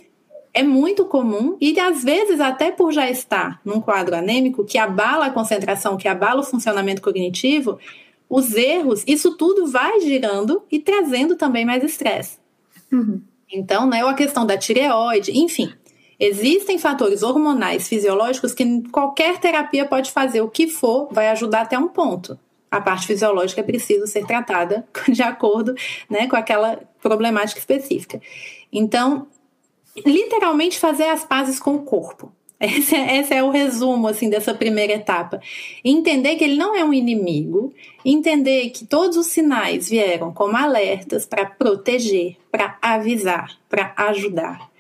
é 0.53 0.63
muito 0.63 1.07
comum 1.07 1.57
e 1.59 1.79
às 1.81 2.05
vezes 2.05 2.39
até 2.39 2.71
por 2.71 2.93
já 2.93 3.09
estar 3.09 3.63
num 3.65 3.81
quadro 3.81 4.15
anêmico 4.15 4.63
que 4.63 4.77
abala 4.77 5.27
a 5.27 5.31
concentração, 5.31 5.97
que 5.97 6.07
abala 6.07 6.41
o 6.41 6.45
funcionamento 6.45 7.01
cognitivo, 7.01 7.79
os 8.29 8.55
erros, 8.55 9.03
isso 9.07 9.39
tudo 9.39 9.67
vai 9.67 10.01
girando 10.01 10.63
e 10.71 10.79
trazendo 10.79 11.35
também 11.37 11.65
mais 11.65 11.83
estresse. 11.83 12.37
Uhum. 12.93 13.23
Então, 13.51 13.87
né, 13.87 14.05
ou 14.05 14.11
a 14.11 14.15
questão 14.15 14.45
da 14.45 14.59
tireoide, 14.59 15.33
enfim, 15.35 15.73
Existem 16.25 16.79
fatores 16.79 17.25
hormonais 17.25 17.89
fisiológicos 17.89 18.55
que 18.55 18.89
qualquer 18.93 19.41
terapia 19.41 19.85
pode 19.85 20.13
fazer 20.13 20.41
o 20.41 20.49
que 20.49 20.69
for, 20.69 21.09
vai 21.11 21.29
ajudar 21.31 21.63
até 21.63 21.77
um 21.77 21.89
ponto. 21.89 22.39
A 22.71 22.81
parte 22.81 23.09
fisiológica 23.09 23.61
é 23.61 23.65
preciso 23.65 24.07
ser 24.07 24.25
tratada 24.25 24.87
de 25.11 25.21
acordo 25.21 25.75
né, 26.09 26.29
com 26.29 26.37
aquela 26.37 26.79
problemática 27.03 27.59
específica. 27.59 28.23
Então, 28.73 29.27
literalmente 30.07 30.79
fazer 30.79 31.09
as 31.09 31.25
pazes 31.25 31.59
com 31.59 31.75
o 31.75 31.83
corpo. 31.83 32.31
Esse 32.63 32.95
é, 32.95 33.17
esse 33.17 33.35
é, 33.35 33.43
o 33.43 33.51
resumo 33.51 34.07
assim 34.07 34.31
dessa 34.31 34.55
primeira 34.55 34.93
etapa. 34.93 35.41
Entender 35.85 36.37
que 36.37 36.45
ele 36.45 36.55
não 36.55 36.77
é 36.77 36.85
um 36.85 36.95
inimigo, 36.95 37.75
entender 38.05 38.71
que 38.71 38.87
todos 38.87 39.17
os 39.17 39.27
sinais 39.27 39.89
vieram 39.89 40.33
como 40.33 40.57
alertas 40.57 41.27
para 41.27 41.45
proteger, 41.45 42.37
para 42.53 42.79
avisar, 42.81 43.59
para 43.69 43.93
ajudar. 43.97 44.72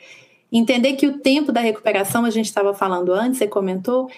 Entender 0.52 0.92
que 0.94 1.06
o 1.06 1.18
tempo 1.18 1.50
da 1.50 1.60
recuperação, 1.60 2.26
a 2.26 2.30
gente 2.30 2.46
estava 2.46 2.74
falando 2.74 3.12
antes, 3.12 3.38
você 3.38 3.48
comentou, 3.48 4.10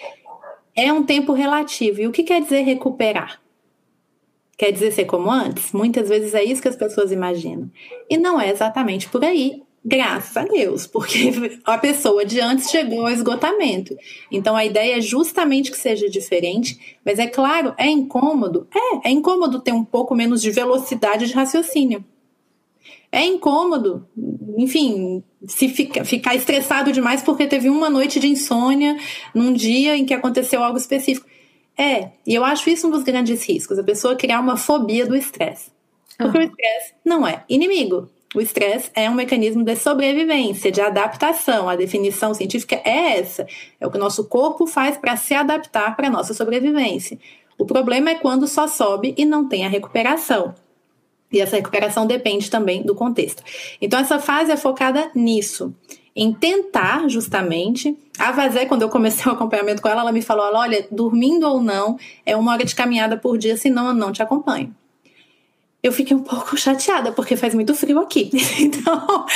é 0.75 0.93
um 0.93 1.05
tempo 1.05 1.33
relativo. 1.33 2.01
E 2.01 2.07
o 2.09 2.13
que 2.13 2.25
quer 2.25 2.43
dizer 2.43 2.63
recuperar? 2.63 3.41
Quer 4.59 4.73
dizer 4.73 4.93
ser 4.93 5.05
como 5.05 5.31
antes? 5.31 5.73
Muitas 5.73 6.09
vezes 6.09 6.35
é 6.35 6.43
isso 6.43 6.61
que 6.61 6.69
as 6.69 6.77
pessoas 6.77 7.13
imaginam. 7.13 7.71
E 8.11 8.17
não 8.17 8.41
é 8.41 8.51
exatamente 8.51 9.09
por 9.09 9.25
aí, 9.25 9.63
graças 9.85 10.37
a 10.37 10.45
Deus, 10.45 10.87
porque 10.87 11.33
a 11.65 11.77
pessoa 11.79 12.25
de 12.25 12.41
antes 12.41 12.71
chegou 12.71 13.03
ao 13.03 13.13
esgotamento. 13.13 13.97
Então 14.31 14.57
a 14.57 14.65
ideia 14.65 14.99
é 14.99 15.01
justamente 15.01 15.71
que 15.71 15.77
seja 15.77 16.09
diferente, 16.09 16.99
mas 17.05 17.19
é 17.19 17.27
claro, 17.27 17.75
é 17.77 17.87
incômodo. 17.87 18.67
É, 18.75 19.09
é 19.09 19.11
incômodo 19.11 19.61
ter 19.61 19.73
um 19.73 19.85
pouco 19.85 20.15
menos 20.15 20.41
de 20.41 20.51
velocidade 20.51 21.27
de 21.27 21.33
raciocínio. 21.33 22.05
É 23.15 23.25
incômodo, 23.25 24.09
enfim, 24.59 25.23
se 25.47 25.69
fica, 25.69 26.05
ficar 26.05 26.35
estressado 26.35 26.91
demais 26.91 27.23
porque 27.23 27.47
teve 27.47 27.71
uma 27.71 27.89
noite 27.89 28.19
de 28.19 28.27
insônia 28.27 28.97
num 29.33 29.53
dia 29.53 29.97
em 29.97 30.05
que 30.05 30.13
aconteceu 30.13 30.65
algo 30.65 30.77
específico. 30.77 31.25
É, 31.79 32.11
e 32.27 32.35
eu 32.35 32.45
acho 32.45 32.69
isso 32.69 32.89
um 32.89 32.91
dos 32.91 33.05
grandes 33.05 33.49
riscos, 33.49 33.79
a 33.79 33.85
pessoa 33.85 34.17
criar 34.17 34.41
uma 34.41 34.57
fobia 34.57 35.07
do 35.07 35.15
estresse. 35.15 35.71
Porque 36.19 36.39
uhum. 36.39 36.45
o 36.45 36.47
estresse 36.49 36.95
não 37.05 37.25
é 37.25 37.45
inimigo. 37.49 38.11
O 38.35 38.41
estresse 38.41 38.91
é 38.97 39.09
um 39.09 39.15
mecanismo 39.15 39.63
de 39.63 39.77
sobrevivência, 39.77 40.73
de 40.73 40.81
adaptação. 40.81 41.69
A 41.69 41.77
definição 41.77 42.35
científica 42.35 42.81
é 42.85 43.21
essa. 43.21 43.47
É 43.79 43.87
o 43.87 43.91
que 43.93 43.97
o 43.97 44.01
nosso 44.01 44.25
corpo 44.25 44.67
faz 44.67 44.97
para 44.97 45.15
se 45.15 45.35
adaptar 45.35 45.95
para 45.95 46.09
a 46.09 46.11
nossa 46.11 46.35
sobrevivência. 46.35 47.17
O 47.57 47.65
problema 47.65 48.11
é 48.11 48.17
quando 48.17 48.49
só 48.49 48.67
sobe 48.67 49.15
e 49.17 49.25
não 49.25 49.49
tem 49.49 49.65
a 49.65 49.69
recuperação. 49.69 50.53
E 51.35 51.41
essa 51.41 51.57
recuperação 51.57 52.07
depende 52.07 52.51
também 52.51 52.83
do 52.83 52.95
contexto. 52.95 53.43
Então, 53.81 53.99
essa 53.99 54.19
fase 54.19 54.53
é 54.53 54.57
focada 54.57 55.11
nisso, 55.15 55.75
em 56.15 56.33
tentar 56.33 57.09
justamente. 57.09 57.97
A 58.19 58.33
Vazé, 58.33 58.67
quando 58.67 58.83
eu 58.83 58.89
comecei 58.89 59.31
o 59.31 59.35
acompanhamento 59.35 59.83
com 59.83 59.89
ela, 59.89 60.03
ela 60.03 60.13
me 60.13 60.23
falou: 60.23 60.47
olha, 60.55 60.87
dormindo 60.91 61.47
ou 61.49 61.61
não, 61.61 61.99
é 62.25 62.37
uma 62.37 62.53
hora 62.53 62.65
de 62.65 62.75
caminhada 62.75 63.17
por 63.17 63.37
dia, 63.37 63.57
senão 63.57 63.89
eu 63.89 63.95
não 63.95 64.13
te 64.13 64.23
acompanho 64.23 64.75
eu 65.85 65.93
fiquei 65.93 66.17
um 66.17 66.23
pouco 66.23 66.57
chateada, 66.57 67.13
porque 67.13 67.37
faz 67.37 67.55
muito 67.55 67.75
frio 67.75 68.01
aqui. 68.01 68.31
Então, 68.65 69.27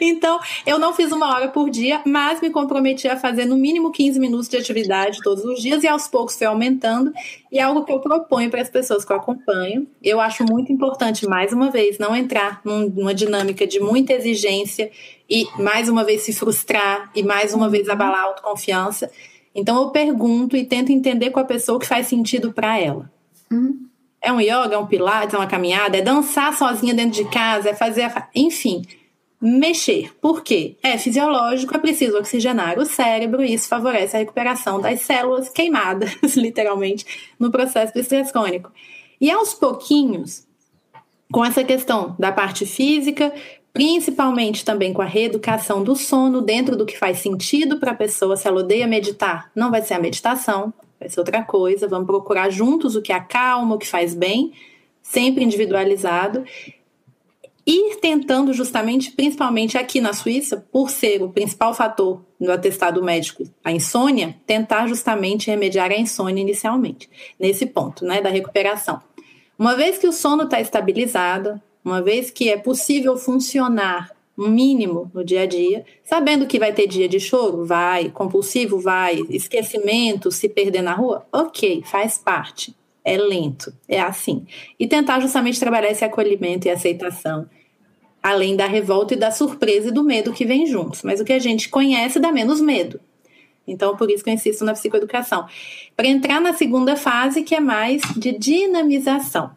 então, 0.00 0.40
eu 0.66 0.78
não 0.78 0.94
fiz 0.94 1.12
uma 1.12 1.34
hora 1.34 1.48
por 1.48 1.68
dia, 1.68 2.00
mas 2.06 2.40
me 2.40 2.48
comprometi 2.48 3.06
a 3.06 3.16
fazer 3.18 3.44
no 3.44 3.56
mínimo 3.56 3.90
15 3.90 4.18
minutos 4.18 4.48
de 4.48 4.56
atividade 4.56 5.18
todos 5.22 5.44
os 5.44 5.60
dias 5.60 5.82
e 5.84 5.88
aos 5.88 6.08
poucos 6.08 6.38
foi 6.38 6.46
aumentando. 6.46 7.12
E 7.52 7.58
é 7.58 7.62
algo 7.62 7.84
que 7.84 7.92
eu 7.92 8.00
proponho 8.00 8.50
para 8.50 8.62
as 8.62 8.70
pessoas 8.70 9.04
que 9.04 9.12
eu 9.12 9.16
acompanho. 9.16 9.86
Eu 10.02 10.20
acho 10.20 10.42
muito 10.44 10.72
importante, 10.72 11.26
mais 11.28 11.52
uma 11.52 11.70
vez, 11.70 11.98
não 11.98 12.16
entrar 12.16 12.62
numa 12.64 13.12
dinâmica 13.12 13.66
de 13.66 13.78
muita 13.78 14.14
exigência 14.14 14.90
e, 15.28 15.46
mais 15.58 15.88
uma 15.88 16.04
vez, 16.04 16.22
se 16.22 16.32
frustrar 16.32 17.10
e, 17.14 17.22
mais 17.22 17.52
uma 17.52 17.68
vez, 17.68 17.88
abalar 17.88 18.20
a 18.20 18.24
autoconfiança. 18.24 19.10
Então, 19.54 19.82
eu 19.82 19.90
pergunto 19.90 20.56
e 20.56 20.64
tento 20.64 20.90
entender 20.90 21.30
com 21.30 21.40
a 21.40 21.44
pessoa 21.44 21.76
o 21.76 21.80
que 21.80 21.86
faz 21.86 22.06
sentido 22.06 22.52
para 22.52 22.78
ela. 22.78 23.10
Uhum. 23.50 23.87
É 24.20 24.32
um 24.32 24.40
yoga, 24.40 24.74
é 24.74 24.78
um 24.78 24.86
pilates, 24.86 25.34
é 25.34 25.38
uma 25.38 25.46
caminhada, 25.46 25.96
é 25.96 26.02
dançar 26.02 26.56
sozinha 26.56 26.92
dentro 26.92 27.22
de 27.22 27.30
casa, 27.30 27.70
é 27.70 27.74
fazer. 27.74 28.02
A... 28.02 28.28
Enfim, 28.34 28.82
mexer. 29.40 30.12
Por 30.20 30.42
quê? 30.42 30.76
É 30.82 30.98
fisiológico, 30.98 31.74
é 31.74 31.78
preciso 31.78 32.18
oxigenar 32.18 32.78
o 32.78 32.84
cérebro 32.84 33.42
e 33.42 33.54
isso 33.54 33.68
favorece 33.68 34.16
a 34.16 34.18
recuperação 34.18 34.80
das 34.80 35.02
células 35.02 35.48
queimadas, 35.48 36.16
literalmente, 36.36 37.32
no 37.38 37.50
processo 37.50 37.92
do 37.92 38.00
estresse 38.00 38.32
crônico. 38.32 38.72
E 39.20 39.30
aos 39.30 39.54
pouquinhos, 39.54 40.46
com 41.32 41.44
essa 41.44 41.62
questão 41.62 42.16
da 42.18 42.32
parte 42.32 42.66
física, 42.66 43.32
principalmente 43.72 44.64
também 44.64 44.92
com 44.92 45.02
a 45.02 45.06
reeducação 45.06 45.84
do 45.84 45.94
sono 45.94 46.40
dentro 46.40 46.76
do 46.76 46.86
que 46.86 46.98
faz 46.98 47.18
sentido 47.18 47.78
para 47.78 47.92
a 47.92 47.96
pessoa, 47.96 48.36
se 48.36 48.48
ela 48.48 48.60
odeia 48.60 48.86
meditar, 48.86 49.50
não 49.54 49.70
vai 49.70 49.82
ser 49.82 49.94
a 49.94 50.00
meditação, 50.00 50.72
vai 50.98 51.08
ser 51.08 51.20
outra 51.20 51.42
coisa. 51.42 51.88
Vamos 51.88 52.06
procurar 52.06 52.50
juntos 52.50 52.96
o 52.96 53.02
que 53.02 53.12
acalma, 53.12 53.74
o 53.74 53.78
que 53.78 53.86
faz 53.86 54.14
bem, 54.14 54.52
sempre 55.02 55.44
individualizado. 55.44 56.44
Ir 57.66 57.96
tentando 58.00 58.54
justamente, 58.54 59.10
principalmente 59.12 59.76
aqui 59.76 60.00
na 60.00 60.14
Suíça, 60.14 60.66
por 60.72 60.88
ser 60.88 61.22
o 61.22 61.28
principal 61.28 61.74
fator 61.74 62.22
no 62.40 62.50
atestado 62.50 63.02
médico, 63.02 63.44
a 63.62 63.70
insônia, 63.70 64.36
tentar 64.46 64.86
justamente 64.86 65.50
remediar 65.50 65.90
a 65.90 65.98
insônia 65.98 66.40
inicialmente, 66.40 67.10
nesse 67.38 67.66
ponto, 67.66 68.06
né, 68.06 68.22
da 68.22 68.30
recuperação. 68.30 69.02
Uma 69.58 69.74
vez 69.74 69.98
que 69.98 70.06
o 70.06 70.12
sono 70.12 70.44
está 70.44 70.60
estabilizado, 70.60 71.60
uma 71.84 72.00
vez 72.00 72.30
que 72.30 72.48
é 72.48 72.56
possível 72.56 73.18
funcionar 73.18 74.10
mínimo 74.38 75.10
no 75.12 75.24
dia 75.24 75.42
a 75.42 75.46
dia, 75.46 75.84
sabendo 76.04 76.46
que 76.46 76.60
vai 76.60 76.72
ter 76.72 76.86
dia 76.86 77.08
de 77.08 77.18
choro, 77.18 77.64
vai, 77.64 78.08
compulsivo, 78.10 78.78
vai, 78.78 79.20
esquecimento, 79.28 80.30
se 80.30 80.48
perder 80.48 80.82
na 80.82 80.94
rua, 80.94 81.26
ok, 81.32 81.82
faz 81.84 82.16
parte. 82.16 82.74
É 83.04 83.16
lento, 83.16 83.72
é 83.88 83.98
assim. 84.00 84.46
E 84.78 84.86
tentar 84.86 85.18
justamente 85.18 85.58
trabalhar 85.58 85.90
esse 85.90 86.04
acolhimento 86.04 86.68
e 86.68 86.70
aceitação, 86.70 87.48
além 88.22 88.54
da 88.54 88.66
revolta 88.66 89.14
e 89.14 89.16
da 89.16 89.30
surpresa 89.30 89.88
e 89.88 89.92
do 89.92 90.04
medo 90.04 90.32
que 90.32 90.44
vem 90.44 90.66
juntos. 90.66 91.02
Mas 91.02 91.18
o 91.18 91.24
que 91.24 91.32
a 91.32 91.38
gente 91.38 91.68
conhece 91.68 92.20
dá 92.20 92.30
menos 92.30 92.60
medo. 92.60 93.00
Então, 93.66 93.96
por 93.96 94.10
isso 94.10 94.22
que 94.22 94.30
eu 94.30 94.34
insisto 94.34 94.64
na 94.64 94.72
psicoeducação. 94.72 95.46
Para 95.96 96.06
entrar 96.06 96.40
na 96.40 96.52
segunda 96.52 96.96
fase, 96.96 97.42
que 97.42 97.54
é 97.54 97.60
mais 97.60 98.02
de 98.16 98.32
dinamização. 98.32 99.50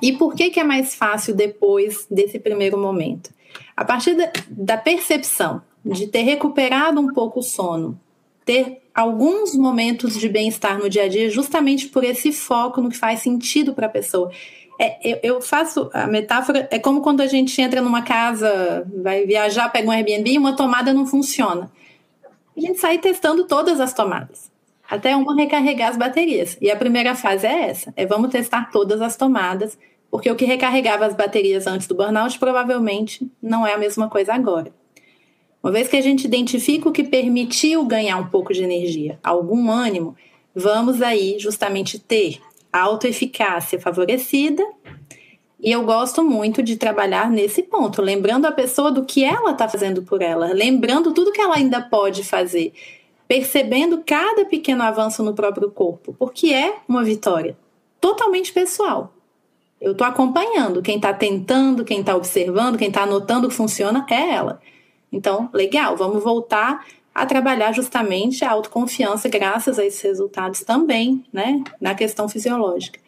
E 0.00 0.12
por 0.12 0.34
que, 0.34 0.50
que 0.50 0.60
é 0.60 0.64
mais 0.64 0.94
fácil 0.94 1.34
depois 1.34 2.06
desse 2.10 2.38
primeiro 2.38 2.76
momento? 2.76 3.31
A 3.76 3.84
partir 3.84 4.14
da, 4.14 4.30
da 4.48 4.76
percepção 4.76 5.62
de 5.84 6.06
ter 6.06 6.22
recuperado 6.22 7.00
um 7.00 7.12
pouco 7.12 7.40
o 7.40 7.42
sono, 7.42 7.98
ter 8.44 8.82
alguns 8.94 9.54
momentos 9.54 10.18
de 10.18 10.28
bem-estar 10.28 10.78
no 10.78 10.88
dia 10.88 11.04
a 11.04 11.08
dia, 11.08 11.30
justamente 11.30 11.88
por 11.88 12.04
esse 12.04 12.32
foco 12.32 12.80
no 12.80 12.90
que 12.90 12.96
faz 12.96 13.20
sentido 13.20 13.72
para 13.72 13.86
a 13.86 13.90
pessoa. 13.90 14.30
É, 14.78 14.98
eu, 15.02 15.18
eu, 15.22 15.40
faço 15.40 15.90
a 15.92 16.06
metáfora, 16.06 16.68
é 16.70 16.78
como 16.78 17.02
quando 17.02 17.20
a 17.20 17.26
gente 17.26 17.60
entra 17.60 17.80
numa 17.80 18.02
casa, 18.02 18.86
vai 19.02 19.24
viajar, 19.24 19.68
pega 19.68 19.88
um 19.88 19.92
Airbnb 19.92 20.30
e 20.30 20.38
uma 20.38 20.56
tomada 20.56 20.92
não 20.92 21.06
funciona. 21.06 21.70
A 22.56 22.60
gente 22.60 22.78
sai 22.78 22.98
testando 22.98 23.44
todas 23.44 23.80
as 23.80 23.94
tomadas, 23.94 24.50
até 24.88 25.16
uma 25.16 25.34
recarregar 25.34 25.90
as 25.90 25.96
baterias. 25.96 26.58
E 26.60 26.70
a 26.70 26.76
primeira 26.76 27.14
fase 27.14 27.46
é 27.46 27.68
essa: 27.68 27.92
é 27.96 28.04
vamos 28.04 28.30
testar 28.30 28.70
todas 28.70 29.00
as 29.00 29.16
tomadas 29.16 29.78
porque 30.12 30.30
o 30.30 30.36
que 30.36 30.44
recarregava 30.44 31.06
as 31.06 31.14
baterias 31.14 31.66
antes 31.66 31.86
do 31.86 31.94
burnout 31.94 32.38
provavelmente 32.38 33.26
não 33.40 33.66
é 33.66 33.72
a 33.72 33.78
mesma 33.78 34.10
coisa 34.10 34.34
agora. 34.34 34.70
Uma 35.62 35.72
vez 35.72 35.88
que 35.88 35.96
a 35.96 36.02
gente 36.02 36.26
identifica 36.26 36.86
o 36.86 36.92
que 36.92 37.02
permitiu 37.02 37.82
ganhar 37.86 38.18
um 38.18 38.26
pouco 38.26 38.52
de 38.52 38.62
energia, 38.62 39.18
algum 39.24 39.70
ânimo, 39.70 40.14
vamos 40.54 41.00
aí 41.00 41.38
justamente 41.38 41.98
ter 41.98 42.42
autoeficácia 42.70 43.80
favorecida. 43.80 44.62
E 45.58 45.72
eu 45.72 45.82
gosto 45.82 46.22
muito 46.22 46.62
de 46.62 46.76
trabalhar 46.76 47.30
nesse 47.30 47.62
ponto, 47.62 48.02
lembrando 48.02 48.44
a 48.44 48.52
pessoa 48.52 48.92
do 48.92 49.06
que 49.06 49.24
ela 49.24 49.52
está 49.52 49.66
fazendo 49.66 50.02
por 50.02 50.20
ela, 50.20 50.52
lembrando 50.52 51.14
tudo 51.14 51.32
que 51.32 51.40
ela 51.40 51.56
ainda 51.56 51.80
pode 51.80 52.22
fazer, 52.22 52.74
percebendo 53.26 54.02
cada 54.04 54.44
pequeno 54.44 54.82
avanço 54.82 55.22
no 55.22 55.32
próprio 55.32 55.70
corpo, 55.70 56.14
porque 56.18 56.52
é 56.52 56.76
uma 56.86 57.02
vitória 57.02 57.56
totalmente 57.98 58.52
pessoal. 58.52 59.14
Eu 59.82 59.92
estou 59.92 60.06
acompanhando. 60.06 60.80
Quem 60.80 60.94
está 60.94 61.12
tentando, 61.12 61.84
quem 61.84 61.98
está 62.00 62.14
observando, 62.14 62.78
quem 62.78 62.86
está 62.86 63.02
anotando 63.02 63.48
que 63.48 63.54
funciona 63.54 64.06
é 64.08 64.30
ela. 64.30 64.60
Então, 65.10 65.50
legal, 65.52 65.96
vamos 65.96 66.22
voltar 66.22 66.86
a 67.12 67.26
trabalhar 67.26 67.72
justamente 67.72 68.44
a 68.44 68.52
autoconfiança 68.52 69.28
graças 69.28 69.80
a 69.80 69.84
esses 69.84 70.00
resultados 70.00 70.60
também, 70.60 71.24
né, 71.32 71.64
na 71.80 71.96
questão 71.96 72.28
fisiológica. 72.28 73.00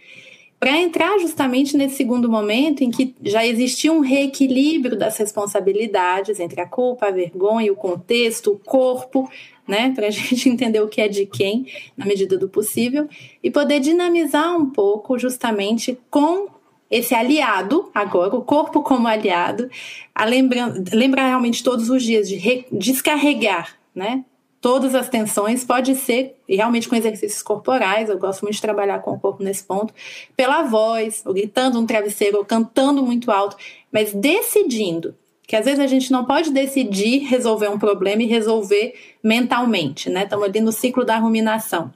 Para 0.59 0.77
entrar 0.77 1.17
justamente 1.21 1.77
nesse 1.77 1.95
segundo 1.95 2.29
momento 2.29 2.83
em 2.83 2.91
que 2.91 3.15
já 3.23 3.47
existia 3.47 3.93
um 3.93 4.01
reequilíbrio 4.01 4.99
das 4.99 5.17
responsabilidades 5.17 6.41
entre 6.41 6.61
a 6.61 6.67
culpa, 6.67 7.07
a 7.07 7.13
vergonha, 7.13 7.73
o 7.73 7.77
contexto, 7.77 8.51
o 8.51 8.59
corpo, 8.59 9.31
né, 9.67 9.93
para 9.95 10.09
a 10.09 10.11
gente 10.11 10.49
entender 10.49 10.81
o 10.81 10.89
que 10.89 11.01
é 11.01 11.07
de 11.07 11.25
quem, 11.25 11.67
na 11.97 12.05
medida 12.05 12.37
do 12.37 12.49
possível, 12.49 13.09
e 13.43 13.49
poder 13.49 13.79
dinamizar 13.79 14.57
um 14.57 14.69
pouco 14.71 15.17
justamente 15.21 15.97
com 16.11 16.49
esse 16.91 17.15
aliado, 17.15 17.91
agora, 17.95 18.37
o 18.37 18.43
corpo 18.43 18.83
como 18.83 19.09
aliado, 19.09 19.71
a 20.15 20.25
lembrar, 20.25 20.73
lembrar 20.93 21.27
realmente 21.27 21.63
todos 21.63 21.91
os 21.91 22.03
dias 22.03 22.29
de 22.29 22.37
re, 22.37 22.67
descarregar, 22.71 23.77
né? 23.95 24.25
Todas 24.61 24.95
as 24.95 25.09
tensões, 25.09 25.63
pode 25.63 25.95
ser, 25.95 26.37
realmente 26.49 26.89
com 26.89 26.97
exercícios 26.97 27.43
corporais, 27.43 28.09
eu 28.09 28.19
gosto 28.19 28.43
muito 28.43 28.55
de 28.55 28.63
trabalhar 28.63 29.01
com 29.01 29.13
o 29.13 29.21
corpo 29.21 29.43
nesse 29.43 29.63
ponto, 29.65 29.93
pela 30.37 30.63
voz, 30.63 31.23
ou 31.27 31.35
gritando 31.35 31.81
no 31.81 31.87
travesseiro, 31.87 32.39
ou 32.39 32.45
cantando 32.45 33.03
muito 33.03 33.31
alto, 33.31 33.57
mas 33.93 34.15
decidindo, 34.15 35.15
que 35.47 35.57
às 35.57 35.67
vezes 35.67 35.81
a 35.81 35.87
gente 35.87 36.11
não 36.11 36.25
pode 36.25 36.51
decidir 36.51 37.25
resolver 37.25 37.69
um 37.69 37.79
problema 37.79 38.23
e 38.23 38.27
resolver 38.27 38.95
mentalmente, 39.23 40.09
né? 40.09 40.25
Estamos 40.25 40.47
ali 40.47 40.61
no 40.61 40.73
ciclo 40.73 41.05
da 41.05 41.19
ruminação. 41.19 41.93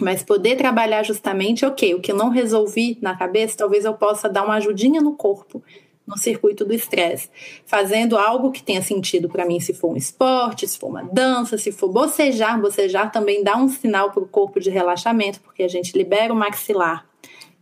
Mas 0.00 0.22
poder 0.22 0.56
trabalhar 0.56 1.02
justamente, 1.02 1.64
ok, 1.64 1.94
o 1.94 2.00
que 2.00 2.12
eu 2.12 2.16
não 2.16 2.30
resolvi 2.30 2.98
na 3.00 3.16
cabeça, 3.16 3.58
talvez 3.58 3.84
eu 3.84 3.94
possa 3.94 4.28
dar 4.28 4.44
uma 4.44 4.54
ajudinha 4.54 5.00
no 5.00 5.14
corpo, 5.14 5.62
no 6.06 6.16
circuito 6.18 6.64
do 6.64 6.72
estresse, 6.72 7.30
fazendo 7.64 8.16
algo 8.16 8.50
que 8.50 8.62
tenha 8.62 8.82
sentido 8.82 9.28
para 9.28 9.44
mim, 9.44 9.60
se 9.60 9.72
for 9.72 9.92
um 9.92 9.96
esporte, 9.96 10.66
se 10.66 10.78
for 10.78 10.88
uma 10.88 11.04
dança, 11.04 11.56
se 11.58 11.70
for 11.70 11.88
bocejar, 11.88 12.60
bocejar 12.60 13.12
também 13.12 13.44
dá 13.44 13.56
um 13.56 13.68
sinal 13.68 14.10
para 14.10 14.22
o 14.22 14.28
corpo 14.28 14.58
de 14.58 14.70
relaxamento, 14.70 15.40
porque 15.40 15.62
a 15.62 15.68
gente 15.68 15.96
libera 15.96 16.32
o 16.32 16.36
maxilar 16.36 17.11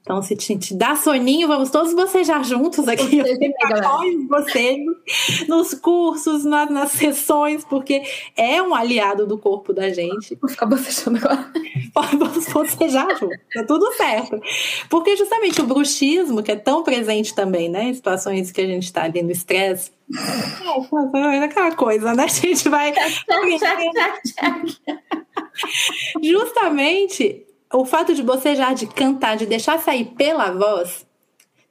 então, 0.03 0.22
se 0.22 0.34
te, 0.34 0.59
te 0.59 0.74
dá 0.74 0.96
soninho, 0.96 1.46
vamos 1.46 1.70
todos 1.70 1.92
bocejar 1.94 2.42
juntos 2.42 2.88
aqui. 2.88 3.22
Bocejo, 4.26 4.96
nos 5.46 5.74
cursos, 5.74 6.44
na, 6.44 6.66
nas 6.66 6.92
sessões, 6.92 7.64
porque 7.64 8.03
é 8.34 8.62
um 8.62 8.74
aliado 8.74 9.26
do 9.26 9.36
corpo 9.36 9.74
da 9.74 9.90
gente. 9.90 10.36
Vou 10.40 10.48
ficar 10.48 10.66
bocejando 10.66 11.18
agora. 11.18 11.53
Vamos 11.94 12.48
bocejar 12.48 13.11
juntos, 13.18 13.38
tá 13.53 13.64
tudo 13.64 13.92
certo. 13.92 14.40
Porque 14.88 15.16
justamente 15.16 15.61
o 15.61 15.66
bruxismo, 15.66 16.42
que 16.42 16.53
é 16.53 16.57
tão 16.57 16.82
presente 16.82 17.34
também, 17.34 17.68
né? 17.68 17.84
Em 17.84 17.94
situações 17.94 18.51
que 18.51 18.61
a 18.62 18.66
gente 18.66 18.84
está 18.84 19.05
ali 19.05 19.22
no 19.22 19.30
estresse. 19.30 19.92
É, 21.14 21.38
aquela 21.44 21.72
coisa, 21.76 22.14
né? 22.14 22.24
A 22.24 22.26
gente 22.26 22.68
vai. 22.70 22.94
Justamente 26.22 27.46
o 27.72 27.84
fato 27.84 28.14
de 28.14 28.22
bocejar, 28.22 28.74
de 28.74 28.86
cantar, 28.86 29.36
de 29.36 29.46
deixar 29.46 29.78
sair 29.78 30.06
pela 30.16 30.50
voz, 30.50 31.06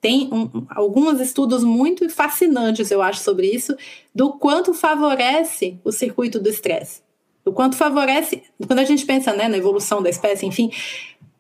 tem 0.02 0.30
um, 0.32 0.66
alguns 0.70 1.20
estudos 1.20 1.64
muito 1.64 2.10
fascinantes, 2.10 2.90
eu 2.90 3.02
acho, 3.02 3.22
sobre 3.22 3.48
isso, 3.48 3.76
do 4.16 4.34
quanto 4.34 4.74
favorece 4.74 5.78
o 5.84 5.92
circuito 5.92 6.40
do 6.40 6.50
estresse. 6.50 7.02
Do 7.44 7.52
quanto 7.52 7.76
favorece, 7.76 8.44
quando 8.66 8.80
a 8.80 8.86
gente 8.86 9.06
pensa 9.06 9.34
né, 9.34 9.48
na 9.48 9.58
evolução 9.58 10.02
da 10.02 10.10
espécie, 10.10 10.46
enfim, 10.46 10.72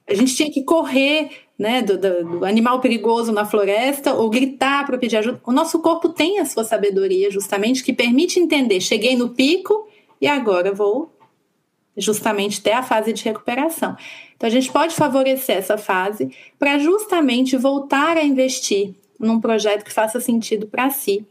a 0.07 0.14
gente 0.14 0.36
tinha 0.36 0.51
que 0.51 0.64
correr 0.64 1.30
né, 1.57 1.82
do, 1.82 1.97
do, 1.97 2.39
do 2.39 2.45
animal 2.45 2.80
perigoso 2.80 3.32
na 3.32 3.45
floresta 3.45 4.14
ou 4.14 4.30
gritar 4.30 4.86
para 4.86 4.97
pedir 4.97 5.18
ajuda. 5.18 5.39
O 5.45 5.51
nosso 5.51 5.80
corpo 5.80 6.10
tem 6.10 6.39
a 6.39 6.45
sua 6.45 6.64
sabedoria, 6.64 7.30
justamente, 7.32 7.84
que 7.84 7.93
permite 7.93 8.39
entender: 8.39 8.82
cheguei 8.82 9.16
no 9.16 9.30
pico 9.30 9.88
e 10.20 10.28
agora 10.28 10.74
vou 10.74 11.14
justamente 11.95 12.62
ter 12.62 12.72
a 12.72 12.82
fase 12.82 13.14
de 13.14 13.24
recuperação. 13.24 13.95
Então, 14.40 14.48
a 14.48 14.50
gente 14.50 14.72
pode 14.72 14.96
favorecer 14.96 15.58
essa 15.58 15.78
fase 15.78 16.34
para 16.58 16.80
justamente 16.80 17.58
voltar 17.58 18.16
a 18.16 18.24
investir 18.24 18.96
num 19.20 19.38
projeto 19.38 19.84
que 19.84 19.92
faça 19.92 20.22
sentido 20.22 20.66
para 20.66 20.90
si, 20.90 21.28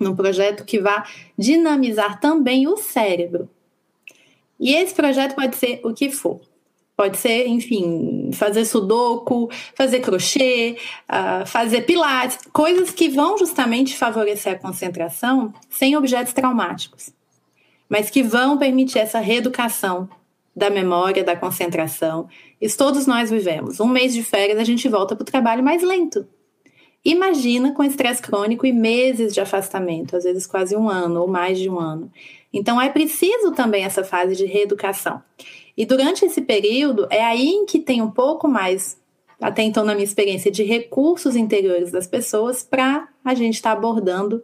num 0.00 0.16
projeto 0.16 0.64
que 0.64 0.80
vá 0.80 1.06
dinamizar 1.36 2.18
também 2.18 2.66
o 2.66 2.78
cérebro. 2.78 3.50
E 4.58 4.74
esse 4.74 4.94
projeto 4.94 5.34
pode 5.34 5.56
ser 5.56 5.82
o 5.84 5.92
que 5.92 6.10
for. 6.10 6.40
Pode 6.96 7.18
ser, 7.18 7.48
enfim, 7.48 8.30
fazer 8.32 8.64
sudoku, 8.64 9.50
fazer 9.74 10.00
crochê, 10.00 10.78
uh, 11.10 11.46
fazer 11.46 11.82
pilates, 11.82 12.38
coisas 12.50 12.90
que 12.92 13.10
vão 13.10 13.36
justamente 13.36 13.94
favorecer 13.94 14.54
a 14.54 14.58
concentração 14.58 15.52
sem 15.68 15.94
objetos 15.96 16.32
traumáticos 16.32 17.12
mas 17.92 18.08
que 18.08 18.22
vão 18.22 18.56
permitir 18.56 19.00
essa 19.00 19.20
reeducação 19.20 20.08
da 20.54 20.70
memória, 20.70 21.24
da 21.24 21.34
concentração. 21.34 22.28
Isso 22.60 22.76
todos 22.76 23.06
nós 23.06 23.30
vivemos. 23.30 23.80
Um 23.80 23.88
mês 23.88 24.12
de 24.12 24.22
férias 24.22 24.58
a 24.58 24.64
gente 24.64 24.88
volta 24.88 25.16
para 25.16 25.22
o 25.22 25.26
trabalho 25.26 25.62
mais 25.62 25.82
lento. 25.82 26.26
Imagina 27.04 27.72
com 27.72 27.82
estresse 27.82 28.22
crônico 28.22 28.64
e 28.64 28.72
meses 28.72 29.34
de 29.34 29.40
afastamento, 29.40 30.16
às 30.16 30.22
vezes 30.22 30.46
quase 30.46 30.76
um 30.76 30.88
ano 30.88 31.22
ou 31.22 31.28
mais 31.28 31.58
de 31.58 31.68
um 31.68 31.78
ano. 31.78 32.12
Então 32.52 32.80
é 32.80 32.88
preciso 32.88 33.52
também 33.52 33.84
essa 33.84 34.04
fase 34.04 34.36
de 34.36 34.44
reeducação. 34.44 35.20
E 35.76 35.84
durante 35.84 36.24
esse 36.24 36.42
período 36.42 37.08
é 37.10 37.24
aí 37.24 37.48
em 37.48 37.66
que 37.66 37.80
tem 37.80 38.00
um 38.00 38.10
pouco 38.10 38.46
mais, 38.46 39.00
até 39.40 39.62
então 39.62 39.84
na 39.84 39.94
minha 39.94 40.04
experiência, 40.04 40.50
de 40.50 40.62
recursos 40.62 41.34
interiores 41.34 41.90
das 41.90 42.06
pessoas 42.06 42.62
para 42.62 43.08
a 43.24 43.34
gente 43.34 43.54
estar 43.54 43.72
tá 43.72 43.76
abordando 43.76 44.42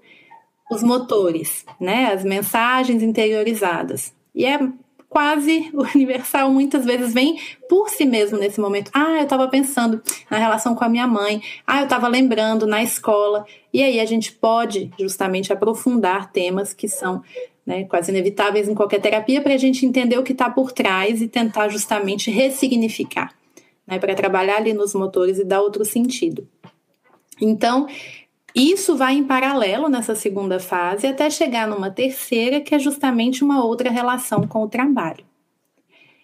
os 0.71 0.83
motores, 0.83 1.65
né? 1.81 2.13
As 2.13 2.25
mensagens 2.25 3.03
interiorizadas. 3.03 4.13
E 4.35 4.45
é 4.45 4.59
quase 5.09 5.71
universal, 5.95 6.51
muitas 6.51 6.85
vezes 6.85 7.15
vem 7.15 7.41
por 7.69 7.89
si 7.89 8.05
mesmo 8.05 8.39
nesse 8.39 8.61
momento. 8.61 8.91
Ah, 8.95 9.19
eu 9.19 9.25
estava 9.25 9.49
pensando 9.49 10.03
na 10.31 10.39
relação 10.39 10.75
com 10.75 10.85
a 10.85 10.89
minha 10.89 11.07
mãe. 11.07 11.43
Ah, 11.67 11.81
eu 11.81 11.85
estava 11.85 12.09
lembrando 12.09 12.67
na 12.67 12.83
escola. 12.83 13.45
E 13.73 13.83
aí 13.83 14.01
a 14.01 14.05
gente 14.05 14.33
pode 14.33 14.91
justamente 14.99 15.53
aprofundar 15.53 16.31
temas 16.31 16.73
que 16.73 16.89
são 16.89 17.23
né, 17.65 17.85
quase 17.85 18.11
inevitáveis 18.11 18.69
em 18.69 18.75
qualquer 18.75 19.01
terapia 19.01 19.43
para 19.43 19.55
a 19.55 19.59
gente 19.59 19.85
entender 19.85 20.19
o 20.19 20.23
que 20.23 20.33
está 20.33 20.49
por 20.49 20.73
trás 20.73 21.21
e 21.21 21.29
tentar 21.29 21.69
justamente 21.69 22.31
ressignificar, 22.31 23.31
né, 23.87 23.99
para 23.99 24.15
trabalhar 24.15 24.57
ali 24.57 24.73
nos 24.73 24.95
motores 24.95 25.39
e 25.39 25.45
dar 25.45 25.61
outro 25.61 25.85
sentido. 25.85 26.49
Então, 27.39 27.87
isso 28.55 28.97
vai 28.97 29.15
em 29.15 29.25
paralelo 29.25 29.89
nessa 29.89 30.15
segunda 30.15 30.59
fase 30.59 31.07
até 31.07 31.29
chegar 31.31 31.69
numa 31.69 31.91
terceira, 31.91 32.61
que 32.61 32.75
é 32.75 32.79
justamente 32.79 33.45
uma 33.45 33.65
outra 33.65 33.91
relação 33.91 34.47
com 34.47 34.63
o 34.63 34.69
trabalho. 34.69 35.25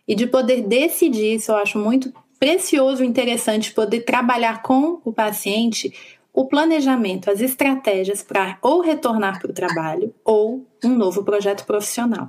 E 0.06 0.14
de 0.14 0.26
poder 0.26 0.62
decidir, 0.62 1.36
isso 1.36 1.52
eu 1.52 1.56
acho 1.56 1.78
muito 1.78 2.12
precioso 2.38 3.02
e 3.02 3.06
interessante, 3.06 3.72
poder 3.72 4.00
trabalhar 4.00 4.62
com 4.62 5.00
o 5.04 5.12
paciente 5.12 5.92
o 6.32 6.46
planejamento, 6.46 7.30
as 7.30 7.40
estratégias 7.40 8.20
para 8.20 8.58
ou 8.60 8.80
retornar 8.80 9.40
para 9.40 9.52
o 9.52 9.54
trabalho 9.54 10.12
ou 10.24 10.66
um 10.84 10.88
novo 10.88 11.22
projeto 11.22 11.64
profissional. 11.64 12.28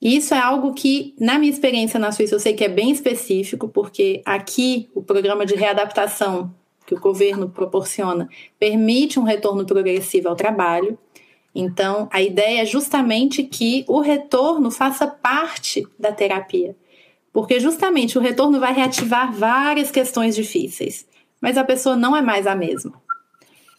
Isso 0.00 0.34
é 0.34 0.38
algo 0.38 0.72
que, 0.72 1.14
na 1.20 1.38
minha 1.38 1.52
experiência 1.52 2.00
na 2.00 2.10
Suíça, 2.10 2.34
eu 2.34 2.40
sei 2.40 2.54
que 2.54 2.64
é 2.64 2.68
bem 2.68 2.90
específico, 2.90 3.68
porque 3.68 4.22
aqui 4.24 4.88
o 4.94 5.02
programa 5.02 5.44
de 5.44 5.54
readaptação 5.54 6.52
que 6.86 6.94
o 6.94 7.00
governo 7.00 7.48
proporciona 7.48 8.28
permite 8.58 9.18
um 9.18 9.24
retorno 9.24 9.64
progressivo 9.64 10.28
ao 10.28 10.36
trabalho. 10.36 10.98
Então, 11.54 12.08
a 12.10 12.22
ideia 12.22 12.62
é 12.62 12.66
justamente 12.66 13.42
que 13.42 13.84
o 13.86 14.00
retorno 14.00 14.70
faça 14.70 15.06
parte 15.06 15.86
da 15.98 16.10
terapia, 16.10 16.74
porque 17.32 17.60
justamente 17.60 18.16
o 18.16 18.20
retorno 18.20 18.58
vai 18.58 18.72
reativar 18.72 19.32
várias 19.32 19.90
questões 19.90 20.34
difíceis, 20.34 21.06
mas 21.40 21.58
a 21.58 21.64
pessoa 21.64 21.94
não 21.94 22.16
é 22.16 22.22
mais 22.22 22.46
a 22.46 22.54
mesma. 22.54 23.00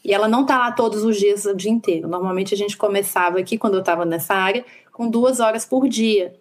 E 0.04 0.12
ela 0.12 0.28
não 0.28 0.42
está 0.42 0.58
lá 0.58 0.70
todos 0.70 1.02
os 1.02 1.16
dias, 1.16 1.46
o 1.46 1.56
dia 1.56 1.70
inteiro. 1.70 2.06
Normalmente 2.06 2.52
a 2.52 2.56
gente 2.56 2.76
começava 2.76 3.38
aqui, 3.38 3.56
quando 3.56 3.74
eu 3.74 3.80
estava 3.80 4.04
nessa 4.04 4.34
área, 4.34 4.64
com 4.92 5.08
duas 5.08 5.40
horas 5.40 5.64
por 5.64 5.88
dia, 5.88 6.34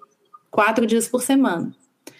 quatro 0.52 0.86
dias 0.86 1.08
por 1.08 1.22
semana. 1.22 1.74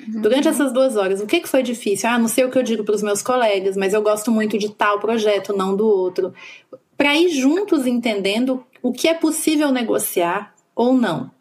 Durante 0.08 0.48
essas 0.48 0.72
duas 0.72 0.96
horas, 0.96 1.22
o 1.22 1.28
que, 1.28 1.40
que 1.40 1.48
foi 1.48 1.64
difícil? 1.64 2.10
Ah, 2.10 2.18
não 2.18 2.28
sei 2.28 2.46
o 2.46 2.52
que 2.52 2.58
eu 2.58 2.64
digo 2.64 2.84
para 2.84 2.96
os 2.96 3.04
meus 3.04 3.22
colegas, 3.22 3.78
mas 3.78 3.94
eu 3.94 4.02
gosto 4.02 4.32
muito 4.32 4.58
de 4.58 4.70
tal 4.70 5.00
projeto, 5.00 5.56
não 5.56 5.76
do 5.76 5.88
outro. 5.88 6.34
Para 6.98 7.16
ir 7.16 7.30
juntos 7.30 7.86
entendendo 7.86 8.64
o 8.82 8.92
que 8.92 9.08
é 9.08 9.14
possível 9.14 9.72
negociar 9.72 10.54
ou 10.76 10.94
não. 10.94 11.32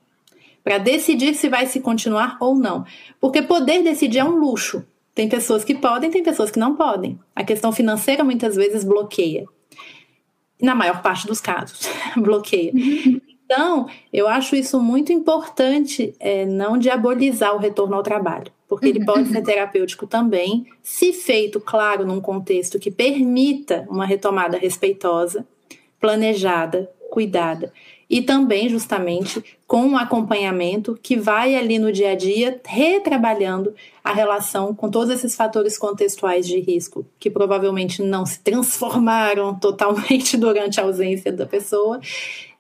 Para 0.63 0.79
decidir 0.79 1.35
se 1.35 1.49
vai 1.49 1.67
se 1.67 1.81
continuar 1.81 2.37
ou 2.41 2.55
não. 2.55 2.85
Porque 3.21 3.43
poder 3.43 3.83
decidir 3.83 4.19
é 4.19 4.25
um 4.25 4.39
luxo. 4.39 4.85
Tem 5.15 5.29
pessoas 5.29 5.65
que 5.65 5.75
podem, 5.75 6.11
tem 6.11 6.23
pessoas 6.23 6.51
que 6.51 6.59
não 6.59 6.77
podem. 6.77 7.19
A 7.35 7.45
questão 7.45 7.73
financeira 7.73 8.25
muitas 8.25 8.57
vezes 8.57 8.85
bloqueia. 8.85 9.45
Na 10.61 10.75
maior 10.75 11.03
parte 11.03 11.27
dos 11.27 11.41
casos, 11.41 11.89
bloqueia. 12.17 12.73
Então, 13.53 13.87
eu 14.11 14.27
acho 14.27 14.57
isso 14.57 14.81
muito 14.81 15.13
importante, 15.13 16.15
é, 16.19 16.47
não 16.47 16.79
diabolizar 16.79 17.55
o 17.55 17.59
retorno 17.59 17.95
ao 17.95 18.03
trabalho, 18.03 18.51
porque 18.67 18.87
ele 18.87 19.05
pode 19.05 19.29
ser 19.29 19.43
terapêutico 19.45 20.07
também, 20.07 20.67
se 20.83 21.13
feito, 21.13 21.61
claro, 21.61 22.07
num 22.07 22.19
contexto 22.19 22.79
que 22.79 22.91
permita 22.91 23.87
uma 23.91 24.07
retomada 24.07 24.57
respeitosa, 24.57 25.47
planejada, 26.01 26.91
cuidada. 27.11 27.71
E 28.09 28.23
também, 28.23 28.71
justamente, 28.71 29.43
com 29.67 29.85
um 29.85 29.99
acompanhamento 29.99 30.99
que 31.03 31.17
vai 31.17 31.55
ali 31.55 31.79
no 31.79 31.93
dia 31.93 32.13
a 32.13 32.15
dia 32.15 32.59
retrabalhando 32.65 33.75
a 34.03 34.13
relação 34.13 34.75
com 34.75 34.91
todos 34.91 35.11
esses 35.11 35.35
fatores 35.35 35.77
contextuais 35.79 36.47
de 36.47 36.59
risco, 36.59 37.07
que 37.19 37.31
provavelmente 37.31 38.03
não 38.03 38.25
se 38.25 38.41
transformaram 38.41 39.55
totalmente 39.61 40.39
durante 40.39 40.81
a 40.81 40.85
ausência 40.85 41.33
da 41.33 41.47
pessoa, 41.47 42.01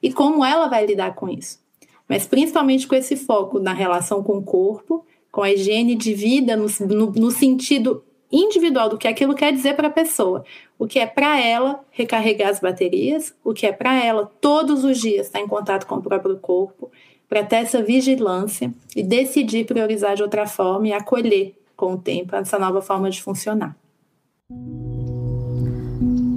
e 0.02 0.12
como 0.12 0.44
ela 0.44 0.68
vai 0.68 0.84
lidar 0.84 1.14
com 1.14 1.28
isso. 1.28 1.60
Mas 2.08 2.26
principalmente 2.26 2.86
com 2.86 2.94
esse 2.94 3.16
foco 3.16 3.58
na 3.58 3.72
relação 3.72 4.22
com 4.22 4.38
o 4.38 4.42
corpo, 4.42 5.06
com 5.30 5.42
a 5.42 5.50
higiene 5.50 5.94
de 5.94 6.12
vida, 6.12 6.56
no, 6.56 6.66
no, 6.86 7.12
no 7.12 7.30
sentido 7.30 8.04
individual 8.30 8.88
do 8.88 8.98
que 8.98 9.06
aquilo 9.06 9.34
quer 9.34 9.52
dizer 9.52 9.76
para 9.76 9.88
a 9.88 9.92
pessoa. 9.92 10.44
O 10.78 10.86
que 10.86 10.98
é 10.98 11.06
para 11.06 11.40
ela 11.40 11.84
recarregar 11.90 12.50
as 12.50 12.58
baterias, 12.58 13.34
o 13.44 13.52
que 13.52 13.66
é 13.66 13.72
para 13.72 14.02
ela 14.02 14.30
todos 14.40 14.84
os 14.84 14.98
dias 14.98 15.26
estar 15.26 15.40
em 15.40 15.46
contato 15.46 15.86
com 15.86 15.96
o 15.96 16.02
próprio 16.02 16.38
corpo, 16.38 16.90
para 17.28 17.44
ter 17.44 17.56
essa 17.56 17.82
vigilância 17.82 18.72
e 18.94 19.02
decidir 19.02 19.64
priorizar 19.64 20.16
de 20.16 20.22
outra 20.22 20.46
forma 20.46 20.88
e 20.88 20.92
acolher 20.92 21.54
com 21.74 21.94
o 21.94 21.98
tempo 21.98 22.36
essa 22.36 22.58
nova 22.58 22.82
forma 22.82 23.08
de 23.10 23.22
funcionar. 23.22 23.76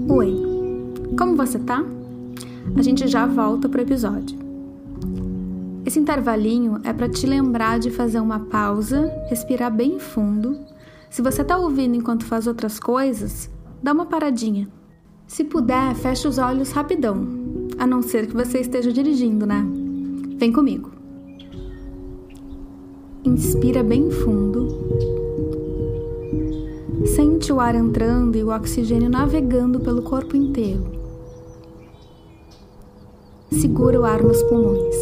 Oi, 0.10 0.36
como 1.18 1.36
você 1.36 1.60
tá? 1.60 1.84
A 2.78 2.82
gente 2.82 3.08
já 3.08 3.26
volta 3.26 3.70
pro 3.70 3.82
episódio. 3.82 4.38
Esse 5.86 5.98
intervalinho 5.98 6.82
é 6.84 6.92
para 6.92 7.08
te 7.08 7.26
lembrar 7.26 7.80
de 7.80 7.90
fazer 7.90 8.20
uma 8.20 8.40
pausa, 8.40 9.10
respirar 9.30 9.72
bem 9.74 9.98
fundo. 9.98 10.60
Se 11.10 11.22
você 11.22 11.42
tá 11.42 11.58
ouvindo 11.58 11.96
enquanto 11.96 12.26
faz 12.26 12.48
outras 12.48 12.78
coisas, 12.78 13.50
dá 13.82 13.94
uma 13.94 14.06
paradinha. 14.06 14.68
Se 15.26 15.46
puder, 15.46 15.96
feche 15.96 16.28
os 16.28 16.38
olhos 16.38 16.72
rapidão, 16.72 17.26
a 17.78 17.88
não 17.88 18.02
ser 18.02 18.28
que 18.28 18.36
você 18.36 18.60
esteja 18.60 18.92
dirigindo, 18.92 19.46
né? 19.46 19.66
Vem 20.38 20.52
comigo. 20.52 20.92
Inspira 23.24 23.84
bem 23.84 24.12
fundo. 24.12 24.68
Sente 27.06 27.54
o 27.54 27.60
ar 27.60 27.74
entrando 27.74 28.36
e 28.36 28.44
o 28.44 28.54
oxigênio 28.54 29.10
navegando 29.10 29.80
pelo 29.80 30.02
corpo 30.02 30.36
inteiro. 30.36 30.95
Segura 33.62 34.00
o 34.02 34.04
ar 34.04 34.22
nos 34.22 34.44
pulmões. 34.44 34.96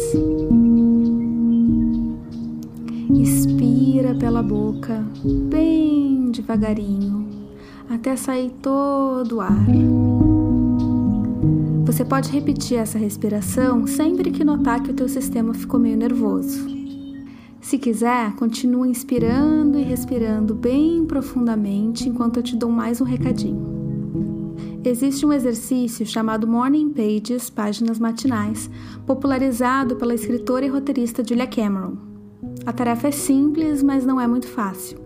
Expira 3.20 4.14
pela 4.14 4.42
boca, 4.42 5.04
bem 5.50 6.30
devagarinho, 6.30 7.26
até 7.90 8.14
sair 8.14 8.50
todo 8.62 9.36
o 9.36 9.40
ar. 9.40 9.66
Você 11.84 12.04
pode 12.04 12.30
repetir 12.30 12.78
essa 12.78 12.96
respiração 12.96 13.86
sempre 13.88 14.30
que 14.30 14.44
notar 14.44 14.82
que 14.82 14.90
o 14.90 14.94
teu 14.94 15.08
sistema 15.08 15.52
ficou 15.52 15.80
meio 15.80 15.96
nervoso. 15.96 16.64
Se 17.60 17.76
quiser, 17.76 18.36
continua 18.36 18.86
inspirando 18.86 19.78
e 19.78 19.82
respirando 19.82 20.54
bem 20.54 21.04
profundamente 21.06 22.08
enquanto 22.08 22.36
eu 22.36 22.42
te 22.42 22.54
dou 22.54 22.70
mais 22.70 23.00
um 23.00 23.04
recadinho. 23.04 23.73
Existe 24.86 25.24
um 25.24 25.32
exercício 25.32 26.04
chamado 26.04 26.46
Morning 26.46 26.92
Pages, 26.92 27.48
páginas 27.48 27.98
matinais, 27.98 28.68
popularizado 29.06 29.96
pela 29.96 30.12
escritora 30.12 30.66
e 30.66 30.68
roteirista 30.68 31.24
Julia 31.26 31.46
Cameron. 31.46 31.96
A 32.66 32.72
tarefa 32.72 33.08
é 33.08 33.10
simples, 33.10 33.82
mas 33.82 34.04
não 34.04 34.20
é 34.20 34.26
muito 34.26 34.46
fácil. 34.46 34.98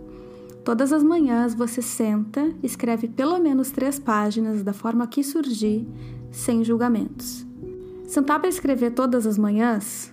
Todas 0.65 0.93
as 0.93 1.05
manhãs 1.05 1.55
você 1.55 1.81
senta, 1.81 2.53
escreve 2.61 3.07
pelo 3.07 3.39
menos 3.39 3.71
três 3.71 4.01
páginas 4.01 4.65
da 4.65 4.73
forma 4.73 5.07
que 5.07 5.23
surgir, 5.23 5.87
sem 6.33 6.65
julgamentos. 6.65 7.47
Sentar 8.05 8.41
para 8.41 8.49
escrever 8.49 8.91
todas 8.91 9.29
as 9.29 9.39
manhãs, 9.39 10.13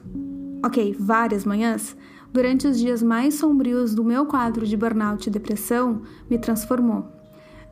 ok, 0.63 0.95
várias 0.99 1.43
manhãs, 1.43 1.97
durante 2.31 2.67
os 2.67 2.77
dias 2.77 3.01
mais 3.01 3.33
sombrios 3.33 3.95
do 3.95 4.03
meu 4.03 4.27
quadro 4.27 4.63
de 4.63 4.77
burnout 4.77 5.27
e 5.27 5.31
depressão, 5.31 6.03
me 6.29 6.37
transformou 6.37 7.14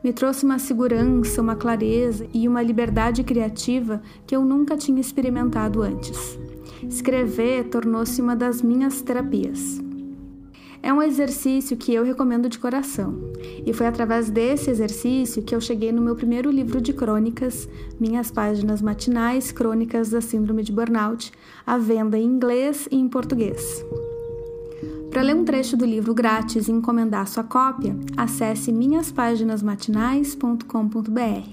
me 0.04 0.12
trouxe 0.12 0.44
uma 0.44 0.58
segurança, 0.58 1.40
uma 1.40 1.56
clareza 1.56 2.26
e 2.34 2.46
uma 2.46 2.60
liberdade 2.60 3.24
criativa 3.24 4.02
que 4.26 4.36
eu 4.36 4.44
nunca 4.44 4.76
tinha 4.76 5.00
experimentado 5.00 5.80
antes. 5.80 6.38
Escrever 6.86 7.64
tornou-se 7.64 8.20
uma 8.20 8.36
das 8.36 8.60
minhas 8.60 9.00
terapias. 9.00 9.82
É 10.82 10.92
um 10.92 11.00
exercício 11.00 11.78
que 11.78 11.94
eu 11.94 12.04
recomendo 12.04 12.46
de 12.46 12.58
coração, 12.58 13.18
e 13.64 13.72
foi 13.72 13.86
através 13.86 14.28
desse 14.28 14.68
exercício 14.68 15.42
que 15.42 15.54
eu 15.54 15.60
cheguei 15.62 15.90
no 15.90 16.02
meu 16.02 16.14
primeiro 16.14 16.50
livro 16.50 16.78
de 16.78 16.92
crônicas, 16.92 17.66
Minhas 17.98 18.30
Páginas 18.30 18.82
Matinais 18.82 19.50
Crônicas 19.50 20.10
da 20.10 20.20
Síndrome 20.20 20.62
de 20.62 20.72
Burnout, 20.72 21.32
à 21.66 21.78
venda 21.78 22.18
em 22.18 22.26
inglês 22.26 22.86
e 22.90 22.96
em 22.96 23.08
português. 23.08 23.82
Para 25.14 25.22
ler 25.22 25.34
um 25.36 25.44
trecho 25.44 25.76
do 25.76 25.84
livro 25.84 26.12
grátis 26.12 26.66
e 26.66 26.72
encomendar 26.72 27.28
sua 27.28 27.44
cópia, 27.44 27.96
acesse 28.16 28.72
minhaspaginasmatinais.com.br. 28.72 31.48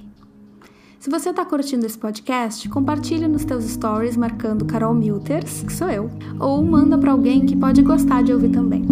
Se 0.99 1.11
você 1.11 1.29
está 1.29 1.45
curtindo 1.45 1.85
esse 1.85 1.95
podcast, 1.95 2.67
compartilhe 2.69 3.27
nos 3.27 3.45
teus 3.45 3.65
stories 3.65 4.17
marcando 4.17 4.65
Carol 4.65 4.95
Milters, 4.95 5.61
que 5.61 5.71
sou 5.71 5.91
eu, 5.91 6.09
ou 6.39 6.63
manda 6.63 6.97
para 6.97 7.11
alguém 7.11 7.45
que 7.45 7.55
pode 7.55 7.83
gostar 7.83 8.23
de 8.23 8.33
ouvir 8.33 8.49
também. 8.49 8.83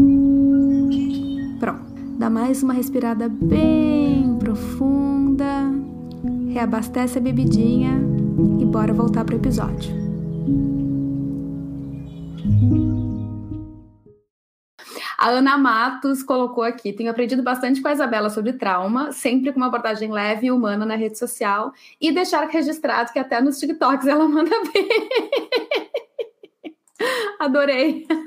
Pronto, 1.59 1.91
dá 2.19 2.29
mais 2.29 2.61
uma 2.61 2.73
respirada 2.73 3.27
bem 3.27 4.37
profunda, 4.37 5.67
reabastece 6.47 7.17
a 7.17 7.21
bebidinha 7.21 7.99
e 8.59 8.65
bora 8.65 8.93
voltar 8.93 9.25
pro 9.25 9.35
episódio. 9.35 10.08
A 15.19 15.31
Ana 15.31 15.57
Matos 15.57 16.23
colocou 16.23 16.63
aqui: 16.63 16.93
tenho 16.93 17.11
aprendido 17.11 17.43
bastante 17.43 17.81
com 17.81 17.89
a 17.89 17.91
Isabela 17.91 18.29
sobre 18.29 18.53
trauma, 18.53 19.11
sempre 19.11 19.51
com 19.51 19.57
uma 19.57 19.67
abordagem 19.67 20.09
leve 20.09 20.47
e 20.47 20.51
humana 20.51 20.85
na 20.85 20.95
rede 20.95 21.19
social, 21.19 21.73
e 21.99 22.09
deixar 22.09 22.47
registrado 22.47 23.11
que 23.11 23.19
até 23.19 23.41
nos 23.41 23.59
TikToks 23.59 24.07
ela 24.07 24.25
manda 24.29 24.55
bem. 24.71 24.87
Adorei. 27.37 28.07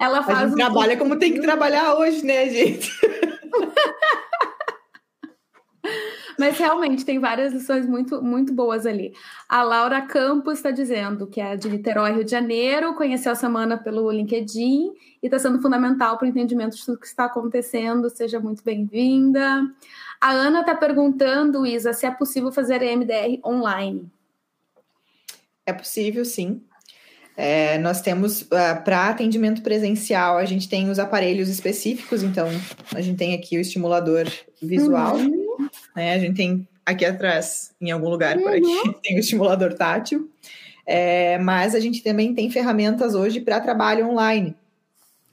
Ela 0.00 0.20
faz 0.24 0.38
a 0.38 0.42
gente 0.42 0.54
um... 0.54 0.56
trabalha 0.56 0.96
como 0.96 1.16
tem 1.16 1.32
que 1.32 1.40
trabalhar 1.40 1.94
hoje, 1.94 2.24
né, 2.24 2.48
gente? 2.48 2.90
Mas 6.38 6.58
realmente 6.58 7.04
tem 7.04 7.18
várias 7.18 7.52
lições 7.52 7.86
muito, 7.86 8.22
muito 8.22 8.52
boas 8.52 8.86
ali. 8.86 9.12
A 9.48 9.62
Laura 9.62 10.02
Campos 10.02 10.54
está 10.54 10.70
dizendo 10.70 11.26
que 11.26 11.40
é 11.40 11.56
de 11.56 11.68
Niterói, 11.68 12.12
Rio 12.12 12.24
de 12.24 12.30
Janeiro, 12.30 12.94
conheceu 12.94 13.32
a 13.32 13.36
semana 13.36 13.76
pelo 13.76 14.10
LinkedIn 14.10 14.92
e 15.22 15.26
está 15.26 15.38
sendo 15.38 15.60
fundamental 15.60 16.18
para 16.18 16.26
o 16.26 16.28
entendimento 16.28 16.76
de 16.76 16.84
tudo 16.84 16.98
que 16.98 17.06
está 17.06 17.26
acontecendo. 17.26 18.10
Seja 18.10 18.40
muito 18.40 18.64
bem-vinda. 18.64 19.62
A 20.20 20.30
Ana 20.32 20.60
está 20.60 20.74
perguntando, 20.74 21.66
Isa, 21.66 21.92
se 21.92 22.06
é 22.06 22.10
possível 22.10 22.50
fazer 22.50 22.82
EMDR 22.82 23.40
online. 23.44 24.10
É 25.66 25.72
possível, 25.72 26.24
sim. 26.24 26.62
É, 27.36 27.78
nós 27.78 28.00
temos, 28.00 28.42
uh, 28.42 28.54
ah, 28.54 28.76
para 28.76 29.08
atendimento 29.08 29.60
presencial, 29.60 30.36
a 30.36 30.44
gente 30.44 30.68
tem 30.68 30.88
os 30.88 31.00
aparelhos 31.00 31.48
específicos, 31.48 32.22
então 32.22 32.48
a 32.94 33.00
gente 33.00 33.18
tem 33.18 33.34
aqui 33.34 33.56
o 33.56 33.60
estimulador 33.60 34.26
visual, 34.62 35.16
uhum. 35.16 35.43
Né? 35.94 36.14
A 36.14 36.18
gente 36.18 36.36
tem 36.36 36.68
aqui 36.84 37.04
atrás, 37.04 37.74
em 37.80 37.90
algum 37.90 38.08
lugar 38.08 38.38
por 38.38 38.52
aqui, 38.52 38.66
uhum. 38.66 38.92
tem 39.02 39.16
o 39.16 39.20
estimulador 39.20 39.74
tátil, 39.74 40.30
é, 40.86 41.38
mas 41.38 41.74
a 41.74 41.80
gente 41.80 42.02
também 42.02 42.34
tem 42.34 42.50
ferramentas 42.50 43.14
hoje 43.14 43.40
para 43.40 43.60
trabalho 43.60 44.08
online. 44.08 44.54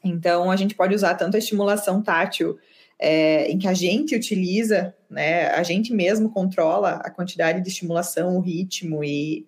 Então 0.04 0.50
a 0.50 0.56
gente 0.56 0.76
pode 0.76 0.96
usar 0.96 1.16
tanto 1.16 1.36
a 1.36 1.40
estimulação 1.40 2.02
tátil, 2.02 2.58
é, 2.98 3.50
em 3.52 3.58
que 3.58 3.68
a 3.68 3.74
gente 3.74 4.16
utiliza, 4.16 4.94
né? 5.10 5.48
A 5.48 5.64
gente 5.64 5.94
mesmo 5.94 6.30
controla 6.30 7.02
a 7.04 7.10
quantidade 7.10 7.62
de 7.62 7.68
estimulação, 7.68 8.38
o 8.38 8.40
ritmo 8.40 9.04
e 9.04 9.46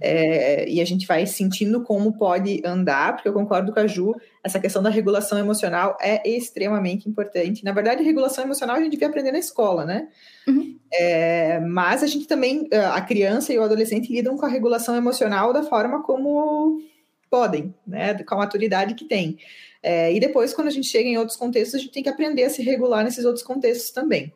é, 0.00 0.68
e 0.68 0.80
a 0.80 0.84
gente 0.84 1.06
vai 1.06 1.26
sentindo 1.26 1.82
como 1.82 2.12
pode 2.12 2.60
andar, 2.64 3.14
porque 3.14 3.28
eu 3.28 3.32
concordo 3.32 3.72
com 3.72 3.80
a 3.80 3.86
Ju, 3.86 4.14
essa 4.42 4.58
questão 4.58 4.82
da 4.82 4.90
regulação 4.90 5.38
emocional 5.38 5.96
é 6.00 6.28
extremamente 6.28 7.08
importante. 7.08 7.64
Na 7.64 7.72
verdade, 7.72 8.02
regulação 8.02 8.44
emocional 8.44 8.76
a 8.76 8.80
gente 8.80 8.92
devia 8.92 9.08
aprender 9.08 9.32
na 9.32 9.38
escola, 9.38 9.84
né? 9.84 10.08
Uhum. 10.48 10.78
É, 10.92 11.60
mas 11.60 12.02
a 12.02 12.06
gente 12.06 12.26
também, 12.26 12.68
a 12.92 13.00
criança 13.00 13.52
e 13.52 13.58
o 13.58 13.62
adolescente 13.62 14.12
lidam 14.12 14.36
com 14.36 14.46
a 14.46 14.48
regulação 14.48 14.96
emocional 14.96 15.52
da 15.52 15.62
forma 15.62 16.02
como 16.02 16.80
podem, 17.30 17.74
né? 17.86 18.14
Com 18.24 18.34
a 18.34 18.38
maturidade 18.38 18.94
que 18.94 19.04
tem. 19.04 19.38
É, 19.82 20.12
e 20.12 20.20
depois, 20.20 20.52
quando 20.52 20.68
a 20.68 20.72
gente 20.72 20.88
chega 20.88 21.08
em 21.08 21.16
outros 21.16 21.36
contextos, 21.36 21.74
a 21.74 21.78
gente 21.78 21.92
tem 21.92 22.02
que 22.02 22.08
aprender 22.08 22.44
a 22.44 22.50
se 22.50 22.62
regular 22.62 23.04
nesses 23.04 23.24
outros 23.24 23.44
contextos 23.44 23.90
também. 23.90 24.32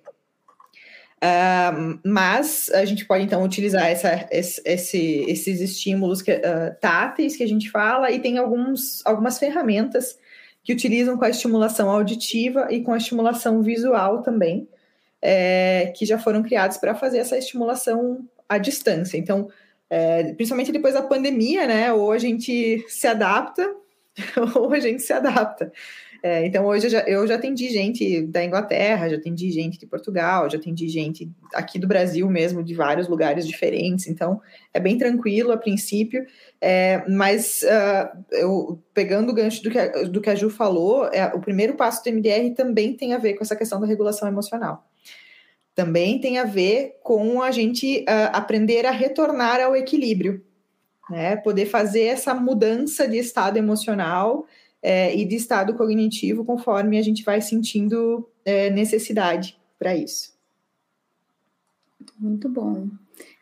Mas 2.05 2.71
a 2.75 2.85
gente 2.85 3.05
pode 3.07 3.25
então 3.25 3.43
utilizar 3.43 3.87
essa, 3.87 4.29
esse, 4.31 5.25
esses 5.29 5.61
estímulos 5.61 6.21
que, 6.21 6.33
uh, 6.33 6.75
táteis 6.81 7.37
que 7.37 7.43
a 7.43 7.49
gente 7.49 7.71
fala 7.71 8.11
e 8.11 8.19
tem 8.19 8.39
alguns, 8.39 9.05
algumas 9.07 9.39
ferramentas 9.39 10.19
que 10.65 10.73
utilizam 10.73 11.17
com 11.19 11.25
a 11.25 11.31
estimulação 11.31 11.91
auditiva 11.91 12.69
e 12.71 12.83
com 12.83 12.93
a 12.93 12.97
estimulação 12.97 13.63
visual 13.63 14.23
também, 14.23 14.67
é, 15.21 15.93
que 15.95 16.07
já 16.07 16.19
foram 16.19 16.43
criados 16.43 16.79
para 16.79 16.95
fazer 16.95 17.19
essa 17.19 17.37
estimulação 17.37 18.27
à 18.49 18.57
distância. 18.57 19.19
Então, 19.19 19.49
é, 19.91 20.33
principalmente 20.33 20.73
depois 20.73 20.95
da 20.95 21.03
pandemia, 21.03 21.67
né? 21.67 21.93
Ou 21.93 22.13
a 22.13 22.19
gente 22.19 22.85
se 22.89 23.07
adapta, 23.07 23.75
ou 24.57 24.73
a 24.73 24.81
gente 24.81 25.03
se 25.03 25.13
adapta. 25.13 25.71
É, 26.27 26.47
então, 26.47 26.65
hoje 26.65 26.87
eu 26.87 26.91
já, 26.91 27.01
eu 27.01 27.27
já 27.27 27.35
atendi 27.35 27.69
gente 27.69 28.23
da 28.23 28.43
Inglaterra, 28.43 29.11
já 29.11 29.17
atendi 29.17 29.51
gente 29.51 29.79
de 29.79 29.87
Portugal, 29.87 30.49
já 30.49 30.57
atendi 30.57 30.89
gente 30.89 31.31
aqui 31.53 31.79
do 31.79 31.87
Brasil 31.87 32.27
mesmo, 32.31 32.63
de 32.63 32.73
vários 32.73 33.07
lugares 33.09 33.47
diferentes. 33.47 34.07
Então, 34.07 34.41
é 34.73 34.81
bem 34.81 34.97
tranquilo 34.97 35.53
a 35.53 35.59
princípio. 35.59 36.25
É, 36.63 37.05
mas, 37.11 37.63
uh, 37.63 38.25
eu, 38.31 38.83
pegando 38.95 39.29
o 39.29 39.35
gancho 39.35 39.63
do 39.63 39.71
que, 39.71 39.79
a, 39.79 40.05
do 40.05 40.19
que 40.23 40.31
a 40.31 40.35
Ju 40.35 40.49
falou, 40.49 41.11
é, 41.13 41.27
o 41.35 41.41
primeiro 41.41 41.75
passo 41.75 42.03
do 42.03 42.11
MDR 42.11 42.55
também 42.57 42.95
tem 42.95 43.13
a 43.13 43.19
ver 43.19 43.35
com 43.35 43.45
essa 43.45 43.55
questão 43.55 43.79
da 43.79 43.87
regulação 43.87 44.27
emocional. 44.27 44.89
Também 45.75 46.19
tem 46.19 46.39
a 46.39 46.45
ver 46.45 47.01
com 47.03 47.43
a 47.43 47.51
gente 47.51 47.99
uh, 48.09 48.33
aprender 48.33 48.87
a 48.87 48.91
retornar 48.91 49.61
ao 49.61 49.77
equilíbrio, 49.77 50.43
né? 51.11 51.37
poder 51.37 51.67
fazer 51.67 52.05
essa 52.05 52.33
mudança 52.33 53.07
de 53.07 53.19
estado 53.19 53.59
emocional 53.59 54.47
é, 54.85 55.17
e 55.17 55.25
de 55.25 55.35
estado 55.35 55.73
cognitivo 55.73 56.45
conforme 56.45 56.99
a 56.99 57.03
gente 57.03 57.25
vai 57.25 57.41
sentindo 57.41 58.29
é, 58.45 58.69
necessidade 58.69 59.59
para 59.79 59.97
isso. 59.97 60.35
Muito 62.19 62.51
bom. 62.51 62.89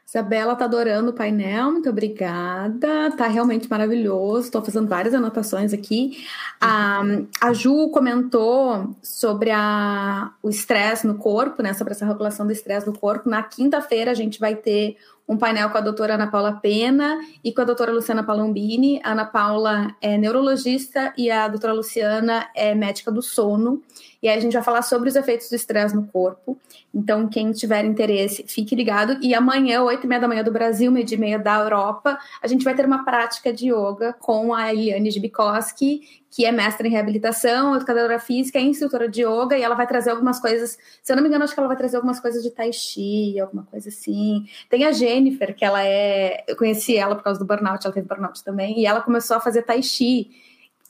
Isabela 0.07 0.55
tá 0.55 0.67
adorando 0.67 1.11
o 1.11 1.15
painel, 1.15 1.73
muito 1.73 1.89
obrigada. 1.89 3.11
Tá 3.17 3.27
realmente 3.27 3.69
maravilhoso. 3.69 4.45
Estou 4.45 4.63
fazendo 4.63 4.87
várias 4.87 5.15
anotações 5.15 5.73
aqui. 5.73 6.23
A, 6.61 7.03
a 7.41 7.53
Ju 7.55 7.89
comentou 7.89 8.95
sobre 9.03 9.51
a, 9.51 10.31
o 10.43 10.51
estresse 10.51 11.07
no 11.07 11.15
corpo, 11.15 11.63
né? 11.63 11.73
Sobre 11.73 11.95
essa 11.95 12.05
regulação 12.05 12.47
do 12.47 12.53
estresse 12.53 12.87
no 12.87 12.93
corpo. 12.93 13.29
Na 13.29 13.43
quinta-feira 13.43 14.11
a 14.11 14.15
gente 14.15 14.39
vai 14.39 14.55
ter 14.55 14.99
um 15.29 15.37
painel 15.37 15.71
com 15.71 15.79
a 15.79 15.81
doutora 15.81 16.15
Ana 16.15 16.27
Paula 16.27 16.53
Pena 16.53 17.19
e 17.43 17.53
com 17.53 17.63
a 17.63 17.65
doutora 17.65 17.93
Luciana 17.93 18.23
Palombini. 18.23 19.01
A 19.03 19.13
Ana 19.13 19.25
Paula 19.25 19.95
é 20.01 20.19
neurologista 20.19 21.13
e 21.17 21.31
a 21.31 21.49
doutora 21.49 21.73
Luciana 21.73 22.49
é 22.55 22.75
médica 22.75 23.11
do 23.11 23.23
sono. 23.23 23.83
E 24.23 24.29
aí 24.29 24.37
a 24.37 24.41
gente 24.41 24.53
vai 24.53 24.63
falar 24.63 24.83
sobre 24.83 25.09
os 25.09 25.17
efeitos 25.17 25.49
do 25.49 25.57
estresse 25.57 25.95
no 25.95 26.07
corpo. 26.07 26.57
Então, 26.95 27.27
quem 27.27 27.51
tiver 27.53 27.85
interesse, 27.85 28.45
fique 28.47 28.75
ligado. 28.77 29.19
E 29.23 29.35
amanhã, 29.35 29.83
oito 29.83 30.05
e 30.05 30.07
meia 30.07 30.21
da 30.21 30.29
manhã 30.29 30.45
do 30.45 30.53
Brasil, 30.53 30.93
meio 30.93 31.07
e 31.11 31.17
meia 31.17 31.39
da 31.39 31.59
Europa, 31.59 32.19
a 32.41 32.47
gente 32.47 32.65
vai 32.65 32.75
ter 32.75 32.87
uma 32.87 33.05
prática 33.05 33.53
de 33.53 33.73
yoga 33.73 34.15
com 34.21 34.53
a 34.53 34.73
Eliane 34.73 35.11
Jbikoski, 35.11 36.22
que 36.33 36.47
é 36.47 36.51
mestre 36.51 36.89
em 36.89 36.91
reabilitação, 36.91 37.77
educadora 37.77 38.19
física, 38.19 38.59
é 38.59 38.63
instrutora 38.63 39.07
de 39.07 39.21
yoga, 39.21 39.57
e 39.57 39.63
ela 39.63 39.75
vai 39.75 39.87
trazer 39.87 40.11
algumas 40.11 40.41
coisas, 40.41 40.79
se 41.03 41.13
eu 41.13 41.15
não 41.15 41.23
me 41.23 41.29
engano, 41.29 41.45
acho 41.45 41.53
que 41.53 41.61
ela 41.61 41.69
vai 41.69 41.77
trazer 41.77 41.97
algumas 41.97 42.19
coisas 42.19 42.43
de 42.43 42.51
tai 42.51 42.73
chi, 42.73 43.39
alguma 43.39 43.65
coisa 43.65 43.91
assim. 43.91 44.47
Tem 44.71 44.87
a 44.87 44.93
Jennifer, 44.93 45.55
que 45.55 45.63
ela 45.63 45.85
é, 45.85 46.43
eu 46.49 46.57
conheci 46.57 46.97
ela 46.97 47.15
por 47.15 47.23
causa 47.23 47.39
do 47.39 47.45
burnout, 47.45 47.85
ela 47.85 47.93
teve 47.93 48.09
burnout 48.09 48.43
também, 48.43 48.81
e 48.81 48.87
ela 48.87 49.03
começou 49.03 49.37
a 49.37 49.41
fazer 49.41 49.61
tai 49.61 49.83
chi. 49.83 50.31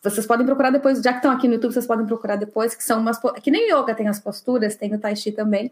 Vocês 0.00 0.26
podem 0.26 0.46
procurar 0.46 0.70
depois, 0.70 1.00
já 1.00 1.12
que 1.12 1.18
estão 1.18 1.32
aqui 1.32 1.48
no 1.48 1.54
YouTube, 1.54 1.72
vocês 1.72 1.86
podem 1.86 2.06
procurar 2.06 2.34
depois, 2.34 2.74
que 2.74 2.82
são 2.82 3.00
umas. 3.00 3.20
Que 3.40 3.52
nem 3.52 3.68
yoga 3.72 3.94
tem 3.94 4.08
as 4.08 4.18
posturas, 4.18 4.74
tem 4.74 4.92
o 4.92 4.98
Tai 4.98 5.14
Chi 5.14 5.30
também. 5.30 5.70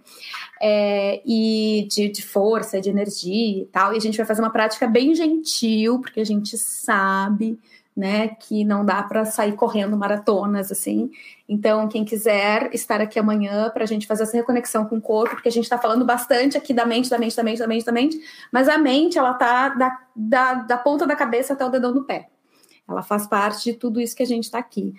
É, 0.62 1.20
e 1.26 1.88
de, 1.90 2.08
de 2.08 2.24
força, 2.24 2.80
de 2.80 2.88
energia 2.88 3.62
e 3.62 3.66
tal. 3.66 3.92
E 3.92 3.96
a 3.96 4.00
gente 4.00 4.16
vai 4.16 4.24
fazer 4.24 4.40
uma 4.40 4.50
prática 4.50 4.86
bem 4.86 5.16
gentil, 5.16 5.98
porque 5.98 6.20
a 6.20 6.24
gente 6.24 6.56
sabe 6.56 7.58
né, 7.96 8.28
que 8.28 8.64
não 8.64 8.84
dá 8.84 9.02
para 9.02 9.24
sair 9.24 9.52
correndo 9.52 9.96
maratonas 9.96 10.70
assim. 10.70 11.10
Então, 11.48 11.88
quem 11.88 12.04
quiser 12.04 12.72
estar 12.72 13.00
aqui 13.00 13.18
amanhã 13.18 13.68
para 13.70 13.84
a 13.84 13.86
gente 13.86 14.06
fazer 14.06 14.22
essa 14.22 14.36
reconexão 14.36 14.86
com 14.86 14.96
o 14.96 15.00
corpo, 15.00 15.34
porque 15.34 15.48
a 15.48 15.52
gente 15.52 15.64
está 15.64 15.76
falando 15.76 16.04
bastante 16.04 16.56
aqui 16.56 16.72
da 16.72 16.86
mente, 16.86 17.10
da 17.10 17.18
mente, 17.18 17.36
da 17.36 17.42
mente, 17.42 17.58
da 17.58 17.66
mente, 17.66 17.84
da 17.84 17.92
mente, 17.92 18.20
mas 18.52 18.68
a 18.68 18.78
mente 18.78 19.18
ela 19.18 19.34
tá 19.34 19.70
da, 19.70 19.98
da, 20.14 20.54
da 20.54 20.78
ponta 20.78 21.06
da 21.06 21.16
cabeça 21.16 21.52
até 21.52 21.64
o 21.64 21.68
dedão 21.68 21.92
do 21.92 22.04
pé. 22.04 22.28
Ela 22.88 23.02
faz 23.02 23.26
parte 23.26 23.64
de 23.64 23.74
tudo 23.74 24.00
isso 24.00 24.16
que 24.16 24.22
a 24.22 24.26
gente 24.26 24.44
está 24.44 24.58
aqui. 24.58 24.94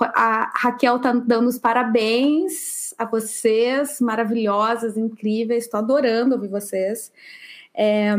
A 0.00 0.50
Raquel 0.54 0.96
está 0.96 1.12
dando 1.12 1.48
os 1.48 1.58
parabéns 1.58 2.94
a 2.98 3.04
vocês, 3.04 4.00
maravilhosas, 4.00 4.96
incríveis. 4.96 5.64
Estou 5.64 5.78
adorando 5.78 6.34
ouvir 6.34 6.48
vocês. 6.48 7.12
É, 7.74 8.14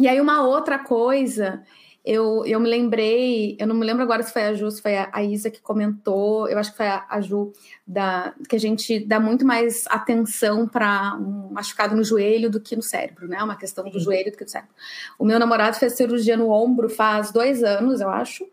e 0.00 0.08
aí, 0.08 0.20
uma 0.20 0.42
outra 0.42 0.78
coisa 0.78 1.62
eu, 2.04 2.44
eu 2.44 2.60
me 2.60 2.68
lembrei, 2.68 3.56
eu 3.58 3.66
não 3.66 3.74
me 3.74 3.86
lembro 3.86 4.02
agora 4.02 4.22
se 4.22 4.30
foi 4.30 4.42
a 4.42 4.52
Ju, 4.52 4.70
se 4.70 4.82
foi 4.82 4.94
a, 4.94 5.08
a 5.10 5.22
Isa 5.22 5.50
que 5.50 5.62
comentou, 5.62 6.46
eu 6.48 6.58
acho 6.58 6.70
que 6.72 6.76
foi 6.76 6.86
a, 6.86 7.06
a 7.08 7.18
Ju, 7.22 7.50
da, 7.86 8.34
que 8.46 8.54
a 8.54 8.60
gente 8.60 9.00
dá 9.00 9.18
muito 9.18 9.46
mais 9.46 9.86
atenção 9.88 10.68
para 10.68 11.16
um 11.16 11.48
machucado 11.52 11.96
no 11.96 12.04
joelho 12.04 12.50
do 12.50 12.60
que 12.60 12.76
no 12.76 12.82
cérebro, 12.82 13.26
né? 13.26 13.42
Uma 13.42 13.56
questão 13.56 13.88
do 13.88 13.98
joelho 13.98 14.30
do 14.30 14.36
que 14.36 14.44
do 14.44 14.50
cérebro. 14.50 14.74
O 15.18 15.24
meu 15.24 15.38
namorado 15.38 15.78
fez 15.78 15.94
cirurgia 15.94 16.36
no 16.36 16.50
ombro 16.50 16.90
faz 16.90 17.32
dois 17.32 17.62
anos, 17.62 18.02
eu 18.02 18.10
acho, 18.10 18.46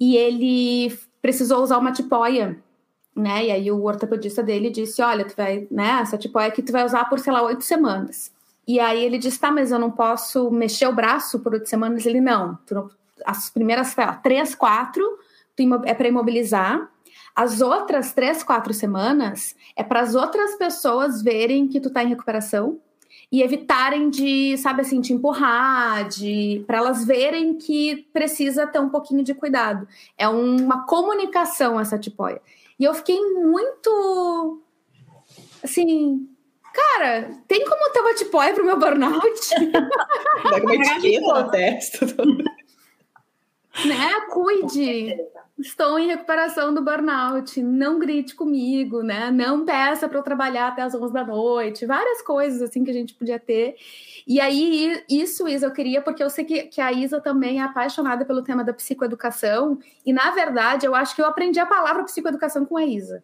e 0.00 0.16
ele 0.16 0.98
precisou 1.22 1.62
usar 1.62 1.78
uma 1.78 1.92
tipóia, 1.92 2.58
né? 3.14 3.46
E 3.46 3.50
aí 3.52 3.70
o 3.70 3.84
ortopedista 3.84 4.42
dele 4.42 4.70
disse: 4.70 5.00
Olha, 5.00 5.24
tu 5.24 5.36
vai, 5.36 5.68
né? 5.70 6.00
Essa 6.02 6.18
tipóia 6.18 6.48
aqui 6.48 6.62
tu 6.62 6.72
vai 6.72 6.84
usar 6.84 7.04
por, 7.04 7.20
sei 7.20 7.32
lá, 7.32 7.42
oito 7.44 7.62
semanas. 7.62 8.32
E 8.70 8.78
aí 8.78 9.04
ele 9.04 9.18
disse: 9.18 9.40
tá, 9.40 9.50
mas 9.50 9.72
eu 9.72 9.80
não 9.80 9.90
posso 9.90 10.48
mexer 10.48 10.86
o 10.86 10.94
braço 10.94 11.40
por 11.40 11.54
oito 11.54 11.68
semanas. 11.68 12.06
Ele: 12.06 12.20
não, 12.20 12.56
as 13.26 13.50
primeiras 13.50 13.96
lá, 13.96 14.14
três, 14.14 14.54
quatro 14.54 15.04
é 15.84 15.92
para 15.92 16.06
imobilizar. 16.06 16.88
As 17.34 17.60
outras 17.60 18.12
três, 18.12 18.44
quatro 18.44 18.72
semanas 18.72 19.56
é 19.74 19.82
para 19.82 20.02
as 20.02 20.14
outras 20.14 20.54
pessoas 20.54 21.20
verem 21.20 21.66
que 21.66 21.80
tu 21.80 21.90
tá 21.90 22.04
em 22.04 22.08
recuperação 22.08 22.78
e 23.32 23.42
evitarem 23.42 24.08
de, 24.08 24.56
sabe 24.58 24.82
assim, 24.82 25.00
te 25.00 25.12
empurrar, 25.12 26.08
de 26.08 26.62
para 26.64 26.78
elas 26.78 27.04
verem 27.04 27.54
que 27.54 28.06
precisa 28.12 28.68
ter 28.68 28.78
um 28.78 28.88
pouquinho 28.88 29.24
de 29.24 29.34
cuidado. 29.34 29.86
É 30.16 30.28
uma 30.28 30.86
comunicação 30.86 31.80
essa 31.80 31.98
tipóia. 31.98 32.40
E 32.78 32.84
eu 32.84 32.94
fiquei 32.94 33.20
muito 33.34 34.62
assim, 35.60 36.28
cara, 36.80 37.30
tem 37.46 37.64
como 37.64 37.92
ter 37.92 38.00
uma 38.00 38.14
tipóia 38.14 38.54
pro 38.54 38.64
meu 38.64 38.78
burnout? 38.78 39.50
Pega 40.50 40.64
uma 40.64 40.74
etiqueta 40.74 41.26
na 41.26 41.48
testa. 41.48 42.06
né? 43.84 44.20
Cuide 44.30 45.16
estou 45.60 45.98
em 45.98 46.06
recuperação 46.06 46.72
do 46.72 46.82
burnout, 46.82 47.62
não 47.62 47.98
grite 47.98 48.34
comigo, 48.34 49.02
né? 49.02 49.30
Não 49.30 49.64
peça 49.64 50.08
para 50.08 50.18
eu 50.18 50.22
trabalhar 50.22 50.68
até 50.68 50.82
as 50.82 50.94
11 50.94 51.12
da 51.12 51.24
noite, 51.24 51.86
várias 51.86 52.22
coisas 52.22 52.62
assim 52.62 52.82
que 52.82 52.90
a 52.90 52.94
gente 52.94 53.14
podia 53.14 53.38
ter. 53.38 53.76
E 54.26 54.40
aí, 54.40 55.02
isso, 55.08 55.46
Isa, 55.46 55.66
eu 55.66 55.72
queria, 55.72 56.00
porque 56.00 56.22
eu 56.22 56.30
sei 56.30 56.44
que, 56.44 56.62
que 56.64 56.80
a 56.80 56.92
Isa 56.92 57.20
também 57.20 57.60
é 57.60 57.62
apaixonada 57.62 58.24
pelo 58.24 58.42
tema 58.42 58.64
da 58.64 58.72
psicoeducação, 58.72 59.78
e 60.04 60.12
na 60.12 60.30
verdade, 60.30 60.86
eu 60.86 60.94
acho 60.94 61.14
que 61.14 61.22
eu 61.22 61.26
aprendi 61.26 61.60
a 61.60 61.66
palavra 61.66 62.04
psicoeducação 62.04 62.64
com 62.64 62.76
a 62.76 62.84
Isa. 62.84 63.22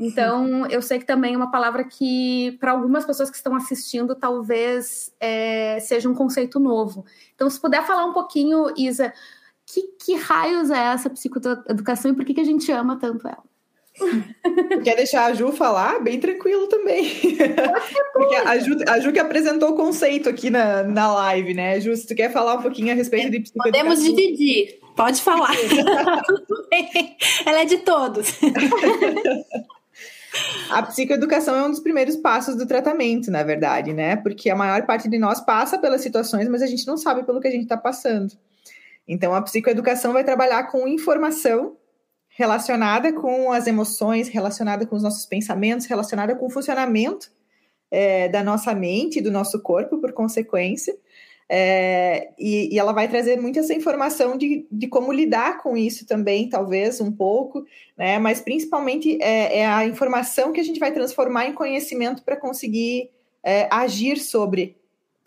Então, 0.00 0.66
eu 0.66 0.80
sei 0.80 0.98
que 0.98 1.04
também 1.04 1.34
é 1.34 1.36
uma 1.36 1.50
palavra 1.50 1.84
que, 1.84 2.56
para 2.58 2.72
algumas 2.72 3.04
pessoas 3.04 3.28
que 3.28 3.36
estão 3.36 3.54
assistindo, 3.54 4.14
talvez 4.14 5.12
é, 5.20 5.78
seja 5.80 6.08
um 6.08 6.14
conceito 6.14 6.58
novo. 6.58 7.04
Então, 7.34 7.50
se 7.50 7.60
puder 7.60 7.86
falar 7.86 8.06
um 8.06 8.14
pouquinho, 8.14 8.72
Isa, 8.78 9.12
que, 9.66 9.82
que 10.02 10.14
raios 10.14 10.70
é 10.70 10.78
essa 10.94 11.10
psicoeducação 11.10 12.10
e 12.10 12.14
por 12.14 12.24
que, 12.24 12.32
que 12.32 12.40
a 12.40 12.44
gente 12.44 12.72
ama 12.72 12.98
tanto 12.98 13.28
ela? 13.28 13.44
Quer 14.82 14.96
deixar 14.96 15.26
a 15.26 15.34
Ju 15.34 15.52
falar? 15.52 16.00
Bem 16.00 16.18
tranquilo 16.18 16.66
também. 16.68 17.04
Porque 18.14 18.34
a 18.36 18.58
Ju, 18.58 18.78
a 18.88 19.00
Ju 19.00 19.12
que 19.12 19.18
apresentou 19.18 19.70
o 19.70 19.76
conceito 19.76 20.30
aqui 20.30 20.48
na, 20.48 20.82
na 20.82 21.12
live, 21.12 21.52
né? 21.52 21.78
Ju, 21.78 21.94
se 21.94 22.06
tu 22.06 22.14
quer 22.14 22.32
falar 22.32 22.54
um 22.54 22.62
pouquinho 22.62 22.92
a 22.92 22.94
respeito 22.94 23.30
de 23.30 23.40
psicoeducação. 23.40 23.86
Podemos 23.86 24.02
dividir, 24.02 24.78
pode 24.96 25.20
falar. 25.20 25.54
Ela 27.44 27.60
é 27.60 27.64
de 27.66 27.78
todos. 27.78 28.32
A 30.70 30.82
psicoeducação 30.82 31.54
é 31.56 31.62
um 31.64 31.70
dos 31.70 31.80
primeiros 31.80 32.16
passos 32.16 32.56
do 32.56 32.66
tratamento, 32.66 33.30
na 33.30 33.42
verdade, 33.42 33.92
né? 33.92 34.16
Porque 34.16 34.48
a 34.48 34.56
maior 34.56 34.86
parte 34.86 35.08
de 35.08 35.18
nós 35.18 35.40
passa 35.40 35.78
pelas 35.78 36.00
situações, 36.00 36.48
mas 36.48 36.62
a 36.62 36.66
gente 36.66 36.86
não 36.86 36.96
sabe 36.96 37.24
pelo 37.24 37.40
que 37.40 37.48
a 37.48 37.50
gente 37.50 37.64
está 37.64 37.76
passando. 37.76 38.32
Então, 39.06 39.34
a 39.34 39.42
psicoeducação 39.42 40.12
vai 40.12 40.22
trabalhar 40.22 40.64
com 40.64 40.86
informação 40.86 41.76
relacionada 42.28 43.12
com 43.12 43.52
as 43.52 43.66
emoções, 43.66 44.28
relacionada 44.28 44.86
com 44.86 44.96
os 44.96 45.02
nossos 45.02 45.26
pensamentos, 45.26 45.86
relacionada 45.86 46.34
com 46.36 46.46
o 46.46 46.50
funcionamento 46.50 47.30
é, 47.90 48.28
da 48.28 48.44
nossa 48.44 48.72
mente 48.72 49.18
e 49.18 49.22
do 49.22 49.30
nosso 49.30 49.60
corpo, 49.60 49.98
por 49.98 50.12
consequência. 50.12 50.96
É, 51.52 52.30
e, 52.38 52.72
e, 52.72 52.78
ela 52.78 52.92
vai 52.92 53.08
trazer 53.08 53.36
muito 53.40 53.58
essa 53.58 53.74
informação 53.74 54.38
de, 54.38 54.68
de, 54.70 54.86
como 54.86 55.12
lidar 55.12 55.60
com 55.60 55.76
isso 55.76 56.06
também, 56.06 56.48
talvez 56.48 57.00
um 57.00 57.10
pouco, 57.10 57.66
né? 57.98 58.20
Mas 58.20 58.40
principalmente 58.40 59.20
é, 59.20 59.58
é 59.58 59.66
a 59.66 59.84
informação 59.84 60.52
que 60.52 60.60
a 60.60 60.62
gente 60.62 60.78
vai 60.78 60.92
transformar 60.92 61.46
em 61.46 61.52
conhecimento 61.52 62.22
para 62.22 62.36
conseguir 62.36 63.10
é, 63.42 63.66
agir 63.68 64.18
sobre, 64.18 64.76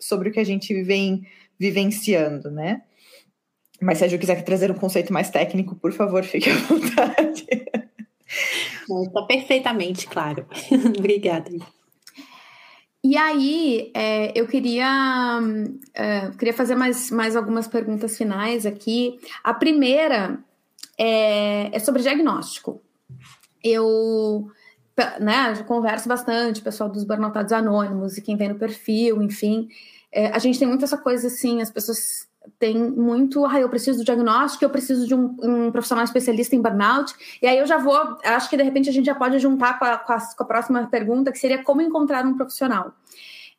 sobre 0.00 0.30
o 0.30 0.32
que 0.32 0.40
a 0.40 0.44
gente 0.44 0.82
vem 0.82 1.26
vivenciando, 1.58 2.50
né? 2.50 2.80
Mas 3.78 3.98
se 3.98 4.04
a 4.04 4.08
Ju 4.08 4.18
quiser 4.18 4.42
trazer 4.44 4.70
um 4.70 4.76
conceito 4.76 5.12
mais 5.12 5.28
técnico, 5.28 5.74
por 5.74 5.92
favor, 5.92 6.24
fique 6.24 6.48
à 6.48 6.54
vontade. 6.54 7.46
Está 9.06 9.22
perfeitamente 9.26 10.06
claro. 10.06 10.46
Obrigada. 10.98 11.50
E 13.04 13.18
aí, 13.18 13.92
é, 13.94 14.32
eu 14.34 14.48
queria, 14.48 15.38
é, 15.92 16.30
queria 16.30 16.54
fazer 16.54 16.74
mais, 16.74 17.10
mais 17.10 17.36
algumas 17.36 17.68
perguntas 17.68 18.16
finais 18.16 18.64
aqui. 18.64 19.20
A 19.42 19.52
primeira 19.52 20.38
é, 20.98 21.68
é 21.70 21.78
sobre 21.80 22.00
diagnóstico. 22.00 22.80
Eu 23.62 24.50
né, 25.20 25.54
converso 25.66 26.08
bastante, 26.08 26.62
pessoal 26.62 26.88
dos 26.88 27.04
burnoutados 27.04 27.52
anônimos 27.52 28.16
e 28.16 28.22
quem 28.22 28.38
vem 28.38 28.48
no 28.48 28.58
perfil, 28.58 29.22
enfim. 29.22 29.68
É, 30.10 30.28
a 30.28 30.38
gente 30.38 30.58
tem 30.58 30.66
muito 30.66 30.84
essa 30.84 30.96
coisa 30.96 31.26
assim, 31.26 31.60
as 31.60 31.70
pessoas 31.70 32.26
tem 32.58 32.76
muito, 32.76 33.44
ah, 33.44 33.60
eu 33.60 33.68
preciso 33.68 33.98
do 33.98 34.04
diagnóstico, 34.04 34.64
eu 34.64 34.70
preciso 34.70 35.06
de 35.06 35.14
um, 35.14 35.36
um, 35.42 35.72
profissional 35.72 36.04
especialista 36.04 36.54
em 36.54 36.60
burnout, 36.60 37.14
e 37.40 37.46
aí 37.46 37.58
eu 37.58 37.66
já 37.66 37.78
vou, 37.78 37.96
acho 38.24 38.50
que 38.50 38.56
de 38.56 38.62
repente 38.62 38.88
a 38.88 38.92
gente 38.92 39.06
já 39.06 39.14
pode 39.14 39.38
juntar 39.38 39.78
com 39.78 39.84
a, 39.84 39.98
com 39.98 40.12
a, 40.12 40.18
com 40.18 40.42
a 40.42 40.46
próxima 40.46 40.86
pergunta, 40.86 41.32
que 41.32 41.38
seria 41.38 41.62
como 41.62 41.80
encontrar 41.80 42.24
um 42.24 42.36
profissional. 42.36 42.92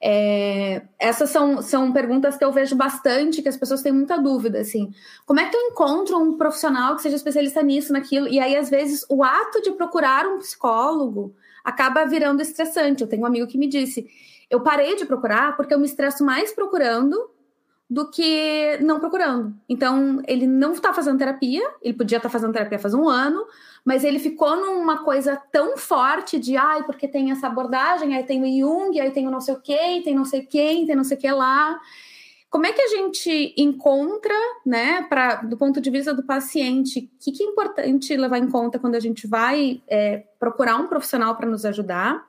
É, 0.01 0.83
essas 0.99 1.29
são, 1.29 1.61
são 1.61 1.91
perguntas 1.91 2.37
que 2.37 2.43
eu 2.43 2.51
vejo 2.51 2.75
bastante, 2.75 3.41
que 3.41 3.49
as 3.49 3.57
pessoas 3.57 3.81
têm 3.81 3.91
muita 3.91 4.17
dúvida, 4.17 4.59
assim, 4.59 4.93
como 5.25 5.39
é 5.39 5.49
que 5.49 5.55
eu 5.55 5.61
encontro 5.61 6.17
um 6.17 6.37
profissional 6.37 6.95
que 6.95 7.01
seja 7.01 7.15
especialista 7.15 7.63
nisso, 7.63 7.93
naquilo, 7.93 8.27
e 8.27 8.39
aí 8.39 8.55
às 8.55 8.69
vezes 8.69 9.05
o 9.09 9.23
ato 9.23 9.61
de 9.61 9.71
procurar 9.71 10.27
um 10.27 10.39
psicólogo 10.39 11.33
acaba 11.63 12.05
virando 12.05 12.41
estressante, 12.41 13.01
eu 13.01 13.07
tenho 13.07 13.23
um 13.23 13.25
amigo 13.25 13.47
que 13.47 13.57
me 13.57 13.67
disse, 13.67 14.05
eu 14.49 14.61
parei 14.61 14.95
de 14.95 15.05
procurar 15.05 15.57
porque 15.57 15.73
eu 15.73 15.79
me 15.79 15.85
estresso 15.85 16.23
mais 16.23 16.53
procurando 16.53 17.34
do 17.89 18.09
que 18.09 18.77
não 18.81 18.99
procurando. 18.99 19.55
Então, 19.69 20.21
ele 20.27 20.47
não 20.47 20.73
está 20.73 20.91
fazendo 20.91 21.19
terapia, 21.19 21.61
ele 21.81 21.93
podia 21.93 22.17
estar 22.17 22.29
tá 22.29 22.33
fazendo 22.33 22.53
terapia 22.53 22.79
faz 22.79 22.93
um 22.93 23.07
ano, 23.07 23.45
mas 23.83 24.03
ele 24.03 24.17
ficou 24.17 24.55
numa 24.55 25.03
coisa 25.03 25.39
tão 25.51 25.77
forte 25.77 26.39
de, 26.39 26.57
ai, 26.57 26.83
porque 26.83 27.07
tem 27.07 27.31
essa 27.31 27.47
abordagem, 27.47 28.15
aí 28.15 28.23
tem 28.23 28.41
o 28.41 28.59
Jung, 28.59 28.99
aí 28.99 29.11
tem 29.11 29.27
o 29.27 29.31
não 29.31 29.39
sei 29.39 29.53
o 29.53 29.61
quê, 29.61 30.01
tem 30.03 30.15
não 30.15 30.25
sei 30.25 30.41
quem, 30.41 30.87
tem 30.87 30.95
não 30.95 31.03
sei 31.03 31.15
o 31.15 31.19
que 31.19 31.31
lá. 31.31 31.79
Como 32.49 32.65
é 32.65 32.71
que 32.71 32.81
a 32.81 32.87
gente 32.87 33.53
encontra, 33.57 34.33
né, 34.65 35.03
pra, 35.03 35.35
do 35.35 35.57
ponto 35.57 35.79
de 35.79 35.89
vista 35.91 36.13
do 36.13 36.23
paciente, 36.23 36.99
o 36.99 37.23
que, 37.23 37.31
que, 37.31 37.43
é 37.43 37.47
importante 37.47 38.15
levar 38.17 38.39
em 38.39 38.49
conta 38.49 38.79
quando 38.79 38.95
a 38.95 38.99
gente 38.99 39.27
vai 39.27 39.81
é, 39.87 40.23
procurar 40.39 40.77
um 40.77 40.87
profissional 40.87 41.35
para 41.35 41.49
nos 41.49 41.65
ajudar? 41.65 42.25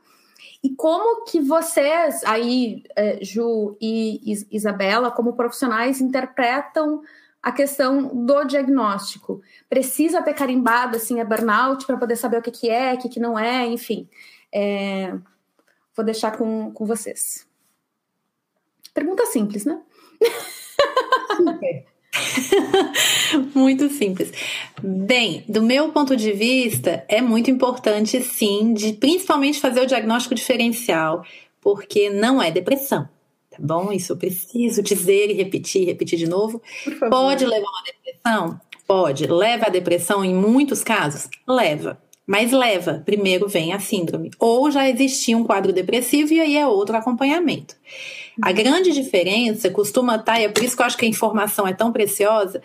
E 0.67 0.75
como 0.75 1.25
que 1.25 1.41
vocês, 1.41 2.25
aí, 2.25 2.83
é, 2.97 3.23
Ju 3.25 3.79
e 3.81 4.21
Isabela, 4.51 5.13
como 5.13 5.37
profissionais, 5.37 6.01
interpretam 6.01 7.03
a 7.41 7.53
questão 7.53 8.09
do 8.27 8.43
diagnóstico? 8.43 9.41
Precisa 9.69 10.21
ter 10.23 10.35
carimbado, 10.35 10.97
assim, 10.97 11.21
a 11.21 11.25
burnout 11.25 11.87
para 11.87 11.97
poder 11.97 12.17
saber 12.17 12.39
o 12.39 12.43
que, 12.43 12.51
que 12.51 12.69
é, 12.69 12.95
o 12.95 12.99
que, 12.99 13.09
que 13.09 13.21
não 13.21 13.39
é, 13.39 13.65
enfim. 13.65 14.09
É, 14.53 15.17
vou 15.95 16.05
deixar 16.05 16.37
com, 16.37 16.73
com 16.73 16.85
vocês. 16.85 17.47
Pergunta 18.93 19.25
simples, 19.27 19.65
né? 19.65 19.81
Super. 21.37 21.87
muito 23.55 23.89
simples. 23.89 24.33
Bem, 24.83 25.45
do 25.49 25.63
meu 25.63 25.91
ponto 25.91 26.17
de 26.17 26.33
vista, 26.33 27.05
é 27.09 27.21
muito 27.21 27.51
importante, 27.51 28.21
sim, 28.23 28.73
de 28.75 28.93
principalmente 28.93 29.61
fazer 29.61 29.81
o 29.81 29.87
diagnóstico 29.87 30.35
diferencial, 30.35 31.25
porque 31.61 32.11
não 32.11 32.41
é 32.41 32.51
depressão. 32.51 33.09
Tá 33.51 33.59
bom? 33.59 33.93
Isso 33.93 34.13
eu 34.13 34.17
preciso 34.17 34.83
dizer 34.83 35.31
e 35.31 35.35
repetir, 35.35 35.87
repetir 35.87 36.19
de 36.19 36.29
novo. 36.29 36.61
Pode 37.11 37.45
levar 37.45 37.69
uma 37.69 37.83
depressão? 37.85 38.61
Pode. 38.87 39.27
Leva 39.27 39.67
a 39.67 39.71
depressão 39.71 40.25
em 40.25 40.35
muitos 40.35 40.85
casos? 40.85 41.29
Leva. 41.47 42.01
Mas 42.27 42.51
leva, 42.51 43.03
primeiro 43.07 43.49
vem 43.49 43.73
a 43.73 43.79
síndrome. 43.79 44.31
Ou 44.39 44.71
já 44.71 44.89
existia 44.89 45.37
um 45.37 45.45
quadro 45.45 45.73
depressivo 45.73 46.33
e 46.33 46.41
aí 46.41 46.57
é 46.57 46.67
outro 46.67 46.97
acompanhamento. 46.97 47.77
A 48.41 48.53
grande 48.53 48.93
diferença 48.93 49.71
costuma 49.71 50.17
estar, 50.17 50.41
e 50.41 50.45
é 50.45 50.49
por 50.49 50.63
isso 50.63 50.77
que 50.77 50.83
eu 50.83 50.87
acho 50.87 50.97
que 50.97 51.07
a 51.07 51.09
informação 51.09 51.67
é 51.67 51.73
tão 51.73 51.93
preciosa, 51.93 52.63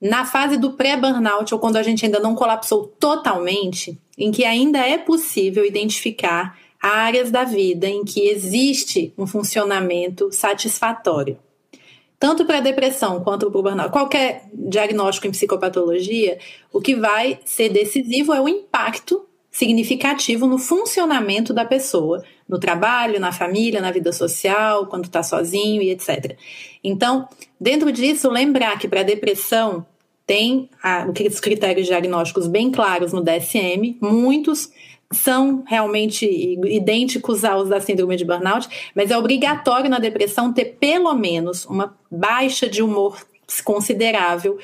na 0.00 0.24
fase 0.24 0.56
do 0.56 0.72
pré-burnout, 0.72 1.52
ou 1.52 1.60
quando 1.60 1.76
a 1.76 1.82
gente 1.82 2.04
ainda 2.04 2.20
não 2.20 2.34
colapsou 2.34 2.86
totalmente, 2.98 3.98
em 4.18 4.30
que 4.30 4.44
ainda 4.44 4.78
é 4.78 4.98
possível 4.98 5.64
identificar 5.64 6.58
áreas 6.80 7.30
da 7.30 7.44
vida 7.44 7.86
em 7.88 8.04
que 8.04 8.28
existe 8.28 9.12
um 9.16 9.26
funcionamento 9.26 10.30
satisfatório. 10.30 11.38
Tanto 12.18 12.44
para 12.44 12.58
a 12.58 12.60
depressão 12.60 13.22
quanto 13.22 13.50
para 13.50 13.58
o 13.58 13.62
burnout, 13.62 13.90
qualquer 13.90 14.48
diagnóstico 14.52 15.26
em 15.26 15.30
psicopatologia, 15.30 16.38
o 16.72 16.80
que 16.80 16.94
vai 16.94 17.40
ser 17.44 17.70
decisivo 17.70 18.32
é 18.32 18.40
o 18.40 18.48
impacto 18.48 19.26
significativo 19.50 20.46
no 20.46 20.58
funcionamento 20.58 21.54
da 21.54 21.64
pessoa, 21.64 22.22
no 22.48 22.58
trabalho, 22.58 23.18
na 23.18 23.32
família, 23.32 23.80
na 23.80 23.90
vida 23.90 24.12
social, 24.12 24.86
quando 24.86 25.04
está 25.04 25.22
sozinho 25.22 25.82
e 25.82 25.90
etc. 25.90 26.36
Então, 26.82 27.28
dentro 27.60 27.90
disso, 27.90 28.30
lembrar 28.30 28.78
que 28.78 28.88
para 28.88 29.02
depressão 29.02 29.86
tem 30.26 30.70
os 31.30 31.40
critérios 31.40 31.86
diagnósticos 31.86 32.46
bem 32.46 32.70
claros 32.70 33.12
no 33.12 33.22
DSM, 33.22 33.96
muitos 34.00 34.70
são 35.12 35.62
realmente 35.66 36.26
idênticos 36.66 37.44
aos 37.44 37.68
da 37.68 37.80
síndrome 37.80 38.16
de 38.16 38.24
burnout, 38.24 38.68
mas 38.94 39.10
é 39.10 39.18
obrigatório 39.18 39.88
na 39.88 39.98
depressão 39.98 40.52
ter 40.52 40.76
pelo 40.80 41.14
menos 41.14 41.64
uma 41.66 41.96
baixa 42.10 42.68
de 42.68 42.82
humor 42.82 43.18
considerável 43.64 44.58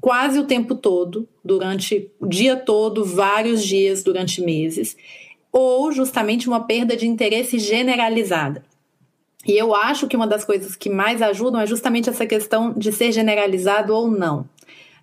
quase 0.00 0.38
o 0.38 0.44
tempo 0.44 0.74
todo, 0.74 1.28
durante 1.44 2.10
o 2.20 2.26
dia 2.26 2.56
todo, 2.56 3.04
vários 3.04 3.64
dias 3.64 4.02
durante 4.02 4.42
meses, 4.42 4.96
ou 5.58 5.90
justamente 5.90 6.48
uma 6.48 6.60
perda 6.60 6.94
de 6.94 7.06
interesse 7.06 7.58
generalizada. 7.58 8.62
E 9.46 9.52
eu 9.52 9.74
acho 9.74 10.06
que 10.06 10.14
uma 10.14 10.26
das 10.26 10.44
coisas 10.44 10.76
que 10.76 10.90
mais 10.90 11.22
ajudam 11.22 11.58
é 11.58 11.66
justamente 11.66 12.10
essa 12.10 12.26
questão 12.26 12.74
de 12.74 12.92
ser 12.92 13.10
generalizado 13.10 13.94
ou 13.94 14.06
não. 14.06 14.44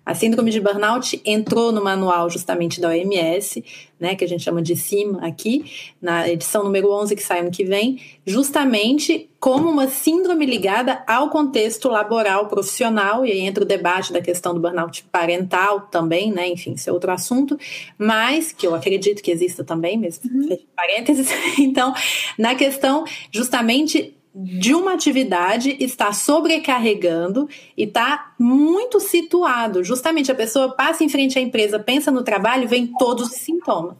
A 0.04 0.14
síndrome 0.14 0.50
de 0.50 0.60
burnout 0.60 1.20
entrou 1.24 1.72
no 1.72 1.82
manual 1.82 2.28
justamente 2.28 2.80
da 2.80 2.88
OMS, 2.88 3.64
né, 3.98 4.14
que 4.14 4.24
a 4.24 4.28
gente 4.28 4.42
chama 4.42 4.60
de 4.60 4.76
CIMA 4.76 5.26
aqui, 5.26 5.64
na 6.00 6.28
edição 6.28 6.62
número 6.62 6.92
11 6.92 7.16
que 7.16 7.22
sai 7.22 7.40
ano 7.40 7.50
que 7.50 7.64
vem, 7.64 8.00
justamente 8.26 9.30
como 9.40 9.70
uma 9.70 9.88
síndrome 9.88 10.44
ligada 10.44 11.02
ao 11.06 11.30
contexto 11.30 11.88
laboral 11.88 12.46
profissional, 12.48 13.24
e 13.24 13.32
aí 13.32 13.40
entra 13.40 13.64
o 13.64 13.66
debate 13.66 14.12
da 14.12 14.20
questão 14.20 14.52
do 14.52 14.60
burnout 14.60 15.04
parental 15.10 15.82
também, 15.82 16.30
né, 16.30 16.48
enfim, 16.48 16.74
isso 16.74 16.90
é 16.90 16.92
outro 16.92 17.10
assunto, 17.10 17.58
mas 17.96 18.52
que 18.52 18.66
eu 18.66 18.74
acredito 18.74 19.22
que 19.22 19.30
exista 19.30 19.64
também, 19.64 19.96
mesmo, 19.96 20.30
uhum. 20.30 20.58
parênteses. 20.76 21.28
Então, 21.58 21.94
na 22.38 22.54
questão 22.54 23.04
justamente 23.30 24.14
de 24.34 24.74
uma 24.74 24.94
atividade 24.94 25.76
está 25.78 26.12
sobrecarregando 26.12 27.48
e 27.76 27.84
está 27.84 28.34
muito 28.38 28.98
situado. 28.98 29.84
Justamente 29.84 30.32
a 30.32 30.34
pessoa 30.34 30.74
passa 30.74 31.04
em 31.04 31.08
frente 31.08 31.38
à 31.38 31.42
empresa, 31.42 31.78
pensa 31.78 32.10
no 32.10 32.24
trabalho, 32.24 32.68
vem 32.68 32.86
todos 32.98 33.28
os 33.28 33.36
sintomas. 33.36 33.96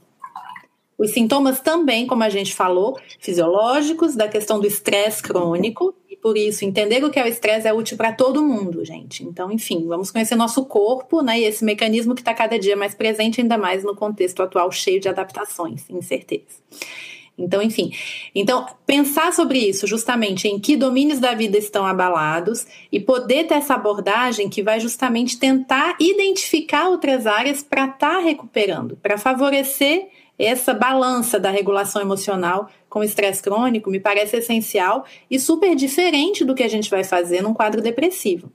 Os 0.97 1.11
sintomas 1.11 1.61
também, 1.61 2.07
como 2.07 2.23
a 2.23 2.29
gente 2.29 2.55
falou, 2.55 2.99
fisiológicos, 3.19 4.15
da 4.15 4.29
questão 4.29 4.61
do 4.61 4.67
estresse 4.67 5.23
crônico, 5.23 5.95
e 6.09 6.17
por 6.17 6.37
isso 6.37 6.65
entender 6.65 7.05
o 7.05 7.11
que 7.11 7.19
é 7.19 7.25
o 7.25 7.27
estresse 7.27 7.67
é 7.67 7.73
útil 7.73 7.97
para 7.97 8.13
todo 8.13 8.43
mundo, 8.43 8.85
gente. 8.85 9.25
Então, 9.25 9.51
enfim, 9.51 9.87
vamos 9.87 10.13
conhecer 10.13 10.37
nosso 10.37 10.65
corpo, 10.65 11.21
né, 11.21 11.41
e 11.41 11.45
esse 11.45 11.65
mecanismo 11.65 12.15
que 12.15 12.21
está 12.21 12.33
cada 12.33 12.59
dia 12.59 12.77
mais 12.77 12.95
presente, 12.95 13.41
ainda 13.41 13.59
mais 13.59 13.83
no 13.83 13.95
contexto 13.95 14.41
atual 14.43 14.71
cheio 14.71 15.01
de 15.01 15.09
adaptações, 15.09 15.85
incertezas. 15.91 16.63
Então, 17.37 17.61
enfim. 17.61 17.93
Então, 18.35 18.67
pensar 18.87 19.33
sobre 19.33 19.59
isso, 19.59 19.87
justamente 19.87 20.47
em 20.47 20.59
que 20.59 20.77
domínios 20.77 21.19
da 21.19 21.35
vida 21.35 21.59
estão 21.59 21.85
abalados 21.85 22.67
e 22.93 23.01
poder 23.01 23.47
ter 23.47 23.55
essa 23.55 23.75
abordagem 23.75 24.49
que 24.49 24.63
vai 24.63 24.79
justamente 24.79 25.39
tentar 25.39 25.97
identificar 25.99 26.89
outras 26.89 27.27
áreas 27.27 27.63
para 27.63 27.87
estar 27.87 28.17
tá 28.17 28.19
recuperando, 28.21 28.97
para 29.03 29.19
favorecer 29.19 30.09
essa 30.39 30.73
balança 30.75 31.39
da 31.39 31.51
regulação 31.51 32.03
emocional 32.03 32.69
com 32.89 33.03
estresse 33.03 33.43
crônico, 33.43 33.91
me 33.91 34.01
parece 34.01 34.37
essencial 34.37 35.05
e 35.31 35.39
super 35.39 35.75
diferente 35.75 36.45
do 36.45 36.55
que 36.55 36.63
a 36.63 36.69
gente 36.69 36.91
vai 36.91 37.03
fazer 37.03 37.43
num 37.43 37.55
quadro 37.55 37.81
depressivo. 37.81 38.53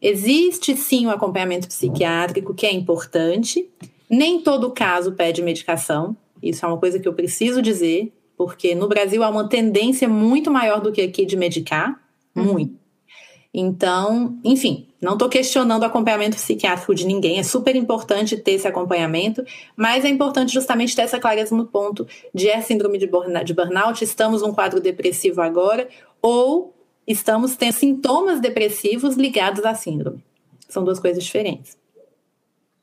Existe 0.00 0.74
sim 0.76 1.06
o 1.06 1.10
acompanhamento 1.10 1.68
psiquiátrico, 1.68 2.54
que 2.54 2.66
é 2.66 2.72
importante, 2.72 3.68
nem 4.08 4.40
todo 4.40 4.70
caso 4.70 5.12
pede 5.12 5.42
medicação, 5.42 6.16
isso 6.42 6.64
é 6.64 6.68
uma 6.68 6.78
coisa 6.78 6.98
que 6.98 7.08
eu 7.08 7.14
preciso 7.14 7.60
dizer, 7.60 8.12
porque 8.36 8.74
no 8.74 8.88
Brasil 8.88 9.22
há 9.22 9.28
uma 9.28 9.48
tendência 9.48 10.08
muito 10.08 10.50
maior 10.50 10.80
do 10.80 10.92
que 10.92 11.00
aqui 11.00 11.26
de 11.26 11.36
medicar, 11.36 12.00
uhum. 12.34 12.44
muito. 12.44 12.80
Então, 13.52 14.38
enfim, 14.44 14.86
não 15.00 15.14
estou 15.14 15.28
questionando 15.28 15.82
o 15.82 15.86
acompanhamento 15.86 16.36
psiquiátrico 16.36 16.94
de 16.94 17.04
ninguém, 17.04 17.38
é 17.38 17.42
super 17.42 17.74
importante 17.74 18.36
ter 18.36 18.52
esse 18.52 18.68
acompanhamento, 18.68 19.44
mas 19.76 20.04
é 20.04 20.08
importante 20.08 20.52
justamente 20.52 20.94
ter 20.94 21.02
essa 21.02 21.18
clareza 21.18 21.54
no 21.56 21.66
ponto 21.66 22.06
de 22.32 22.48
é 22.48 22.60
síndrome 22.60 22.96
de 22.96 23.08
burnout, 23.08 24.04
estamos 24.04 24.42
num 24.42 24.52
quadro 24.52 24.80
depressivo 24.80 25.42
agora, 25.42 25.88
ou 26.22 26.72
estamos 27.06 27.56
tendo 27.56 27.72
sintomas 27.72 28.40
depressivos 28.40 29.16
ligados 29.16 29.64
à 29.64 29.74
síndrome. 29.74 30.22
São 30.68 30.84
duas 30.84 31.00
coisas 31.00 31.24
diferentes. 31.24 31.79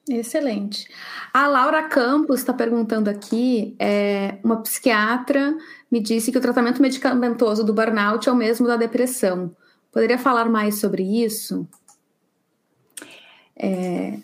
Excelente. 0.09 0.87
A 1.33 1.47
Laura 1.47 1.83
Campos 1.83 2.39
está 2.39 2.53
perguntando 2.53 3.09
aqui: 3.09 3.75
é, 3.79 4.37
uma 4.43 4.61
psiquiatra 4.61 5.55
me 5.91 5.99
disse 5.99 6.31
que 6.31 6.37
o 6.37 6.41
tratamento 6.41 6.81
medicamentoso 6.81 7.63
do 7.63 7.73
burnout 7.73 8.27
é 8.27 8.31
o 8.31 8.35
mesmo 8.35 8.67
da 8.67 8.77
depressão. 8.77 9.55
Poderia 9.91 10.17
falar 10.17 10.49
mais 10.49 10.79
sobre 10.79 11.03
isso? 11.03 11.67
É... 13.55 14.17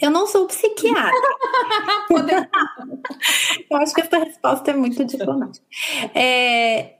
Eu 0.00 0.10
não 0.10 0.26
sou 0.26 0.46
psiquiatra. 0.46 1.12
Eu 3.70 3.76
acho 3.78 3.94
que 3.94 4.00
essa 4.00 4.18
resposta 4.18 4.70
é 4.70 4.74
muito 4.74 5.04
diplomática. 5.04 5.64
É, 6.14 6.97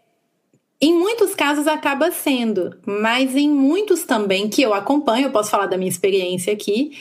em 0.81 0.95
muitos 0.97 1.35
casos 1.35 1.67
acaba 1.67 2.13
sendo, 2.13 2.77
mas 2.87 3.35
em 3.35 3.51
muitos 3.51 4.05
também 4.05 4.49
que 4.49 4.63
eu 4.63 4.73
acompanho, 4.73 5.27
eu 5.27 5.33
posso 5.33 5.51
falar 5.51 5.67
da 5.67 5.77
minha 5.77 5.89
experiência 5.89 6.53
aqui, 6.53 6.93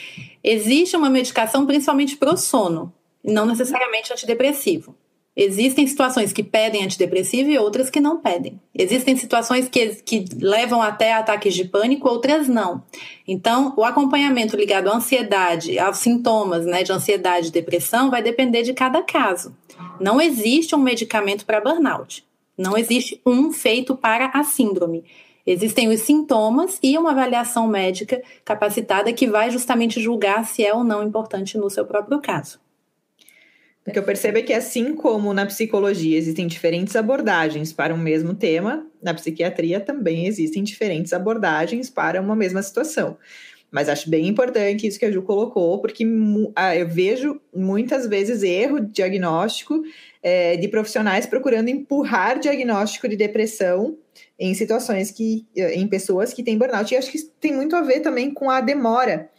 existe 0.42 0.96
uma 0.96 1.08
medicação 1.08 1.64
principalmente 1.64 2.16
para 2.16 2.34
o 2.34 2.36
sono, 2.36 2.92
não 3.22 3.46
necessariamente 3.46 4.12
antidepressivo. 4.12 4.96
Existem 5.40 5.86
situações 5.86 6.32
que 6.32 6.42
pedem 6.42 6.82
antidepressivo 6.82 7.48
e 7.48 7.56
outras 7.56 7.88
que 7.88 8.00
não 8.00 8.20
pedem. 8.20 8.60
Existem 8.74 9.16
situações 9.16 9.68
que, 9.68 9.94
que 10.02 10.24
levam 10.40 10.82
até 10.82 11.12
ataques 11.12 11.54
de 11.54 11.64
pânico, 11.64 12.08
outras 12.08 12.48
não. 12.48 12.82
Então, 13.28 13.72
o 13.76 13.84
acompanhamento 13.84 14.56
ligado 14.56 14.88
à 14.88 14.96
ansiedade, 14.96 15.78
aos 15.78 15.98
sintomas 15.98 16.66
né, 16.66 16.82
de 16.82 16.90
ansiedade 16.90 17.46
e 17.46 17.52
depressão, 17.52 18.10
vai 18.10 18.20
depender 18.20 18.64
de 18.64 18.74
cada 18.74 19.00
caso. 19.00 19.56
Não 20.00 20.20
existe 20.20 20.74
um 20.74 20.78
medicamento 20.78 21.46
para 21.46 21.60
burnout. 21.60 22.26
Não 22.58 22.76
existe 22.76 23.22
um 23.24 23.52
feito 23.52 23.96
para 23.96 24.32
a 24.34 24.42
síndrome. 24.42 25.04
Existem 25.46 25.88
os 25.88 26.00
sintomas 26.00 26.78
e 26.82 26.98
uma 26.98 27.12
avaliação 27.12 27.68
médica 27.68 28.20
capacitada 28.44 29.12
que 29.12 29.26
vai 29.26 29.50
justamente 29.50 30.00
julgar 30.00 30.44
se 30.44 30.62
é 30.64 30.74
ou 30.74 30.84
não 30.84 31.02
importante 31.02 31.56
no 31.56 31.70
seu 31.70 31.86
próprio 31.86 32.20
caso. 32.20 32.60
O 33.86 33.90
que 33.90 33.98
eu 33.98 34.02
percebo 34.02 34.36
é 34.36 34.42
que, 34.42 34.52
assim 34.52 34.94
como 34.94 35.32
na 35.32 35.46
psicologia 35.46 36.18
existem 36.18 36.46
diferentes 36.46 36.94
abordagens 36.94 37.72
para 37.72 37.94
um 37.94 37.96
mesmo 37.96 38.34
tema, 38.34 38.86
na 39.02 39.14
psiquiatria 39.14 39.80
também 39.80 40.26
existem 40.26 40.62
diferentes 40.62 41.14
abordagens 41.14 41.88
para 41.88 42.20
uma 42.20 42.36
mesma 42.36 42.62
situação. 42.62 43.16
Mas 43.70 43.88
acho 43.88 44.10
bem 44.10 44.26
importante 44.26 44.86
isso 44.86 44.98
que 44.98 45.06
a 45.06 45.10
Ju 45.10 45.22
colocou, 45.22 45.80
porque 45.80 46.04
ah, 46.54 46.76
eu 46.76 46.86
vejo 46.86 47.40
muitas 47.54 48.06
vezes 48.06 48.42
erro 48.42 48.80
diagnóstico 48.80 49.82
é, 50.28 50.56
de 50.58 50.68
profissionais 50.68 51.24
procurando 51.24 51.70
empurrar 51.70 52.38
diagnóstico 52.38 53.08
de 53.08 53.16
depressão 53.16 53.96
em 54.38 54.52
situações 54.52 55.10
que, 55.10 55.46
em 55.56 55.88
pessoas 55.88 56.34
que 56.34 56.42
têm 56.42 56.58
burnout. 56.58 56.92
E 56.92 56.98
acho 56.98 57.10
que 57.10 57.18
tem 57.40 57.54
muito 57.54 57.74
a 57.74 57.80
ver 57.80 58.00
também 58.00 58.30
com 58.30 58.50
a 58.50 58.60
demora 58.60 59.30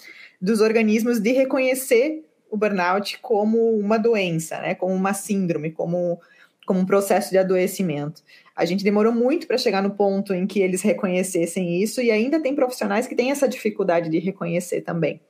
dos 0.42 0.62
organismos 0.62 1.20
de 1.20 1.32
reconhecer 1.32 2.24
o 2.50 2.58
burnout 2.58 3.20
como 3.20 3.78
uma 3.78 4.00
doença, 4.00 4.60
né? 4.62 4.74
Como 4.74 4.94
uma 4.96 5.14
síndrome, 5.14 5.72
como, 5.72 6.20
como 6.66 6.80
um 6.80 6.86
processo 6.86 7.30
de 7.30 7.38
adoecimento. 7.38 8.24
A 8.56 8.66
gente 8.66 8.84
demorou 8.84 9.14
muito 9.14 9.46
para 9.46 9.60
chegar 9.60 9.84
no 9.84 9.92
ponto 9.92 10.34
em 10.34 10.48
que 10.48 10.60
eles 10.60 10.82
reconhecessem 10.82 11.84
isso, 11.84 12.02
e 12.02 12.10
ainda 12.10 12.42
tem 12.42 12.56
profissionais 12.56 13.06
que 13.06 13.16
têm 13.16 13.30
essa 13.30 13.48
dificuldade 13.48 14.10
de 14.10 14.18
reconhecer 14.18 14.82
também. 14.82 15.22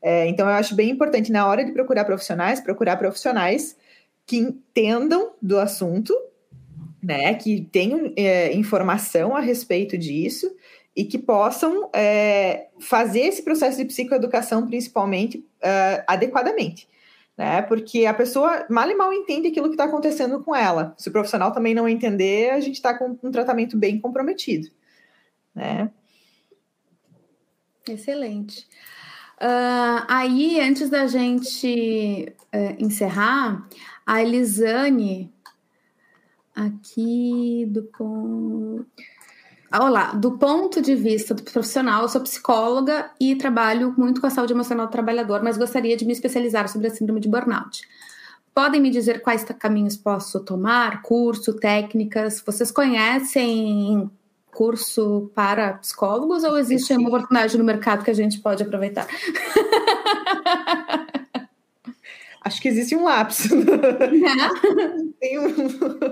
É, 0.00 0.26
então, 0.26 0.48
eu 0.48 0.54
acho 0.54 0.76
bem 0.76 0.90
importante, 0.90 1.32
na 1.32 1.46
hora 1.46 1.64
de 1.64 1.72
procurar 1.72 2.04
profissionais, 2.04 2.60
procurar 2.60 2.96
profissionais 2.96 3.76
que 4.26 4.36
entendam 4.36 5.32
do 5.40 5.58
assunto, 5.58 6.14
né, 7.02 7.34
que 7.34 7.62
tenham 7.72 8.12
é, 8.16 8.52
informação 8.54 9.36
a 9.36 9.40
respeito 9.40 9.98
disso 9.98 10.54
e 10.94 11.04
que 11.04 11.18
possam 11.18 11.90
é, 11.92 12.68
fazer 12.78 13.20
esse 13.20 13.42
processo 13.42 13.78
de 13.78 13.84
psicoeducação, 13.84 14.66
principalmente, 14.66 15.44
é, 15.60 16.04
adequadamente 16.06 16.88
né? 17.36 17.62
Porque 17.62 18.06
a 18.06 18.14
pessoa 18.14 18.66
mal 18.68 18.88
e 18.88 18.94
mal 18.94 19.12
entende 19.12 19.48
aquilo 19.48 19.68
que 19.68 19.74
está 19.74 19.84
acontecendo 19.84 20.42
com 20.42 20.54
ela. 20.54 20.94
Se 20.98 21.08
o 21.08 21.12
profissional 21.12 21.52
também 21.52 21.74
não 21.74 21.88
entender, 21.88 22.50
a 22.50 22.60
gente 22.60 22.76
está 22.76 22.96
com 22.96 23.18
um 23.22 23.30
tratamento 23.30 23.76
bem 23.76 23.98
comprometido, 23.98 24.68
né? 25.54 25.90
Excelente. 27.88 28.66
Uh, 29.40 30.06
aí, 30.06 30.60
antes 30.60 30.88
da 30.88 31.06
gente 31.08 32.32
uh, 32.54 32.76
encerrar, 32.78 33.68
a 34.06 34.22
Elisane, 34.22 35.32
aqui 36.54 37.66
do 37.68 37.82
ponto. 37.84 38.86
Olá, 39.72 40.12
do 40.12 40.36
ponto 40.36 40.82
de 40.82 40.94
vista 40.94 41.32
do 41.32 41.42
profissional, 41.42 42.02
eu 42.02 42.08
sou 42.08 42.20
psicóloga 42.20 43.10
e 43.18 43.34
trabalho 43.34 43.94
muito 43.96 44.20
com 44.20 44.26
a 44.26 44.30
saúde 44.30 44.52
emocional 44.52 44.86
do 44.86 44.92
trabalhador, 44.92 45.42
mas 45.42 45.56
gostaria 45.56 45.96
de 45.96 46.04
me 46.04 46.12
especializar 46.12 46.68
sobre 46.68 46.88
a 46.88 46.90
síndrome 46.90 47.20
de 47.20 47.28
burnout. 47.28 47.82
Podem 48.54 48.82
me 48.82 48.90
dizer 48.90 49.22
quais 49.22 49.44
caminhos 49.44 49.96
posso 49.96 50.40
tomar, 50.40 51.00
curso, 51.00 51.54
técnicas? 51.54 52.42
Vocês 52.44 52.70
conhecem 52.70 54.10
curso 54.52 55.30
para 55.34 55.72
psicólogos 55.74 56.44
ou 56.44 56.58
existe 56.58 56.92
uma 56.92 57.08
oportunidade 57.08 57.56
no 57.56 57.64
mercado 57.64 58.04
que 58.04 58.10
a 58.10 58.14
gente 58.14 58.40
pode 58.40 58.62
aproveitar? 58.62 59.06
Acho 62.44 62.60
que 62.60 62.68
existe 62.68 62.96
um 62.96 63.04
lapso. 63.04 63.48
Tem 65.20 65.38
um, 65.38 65.46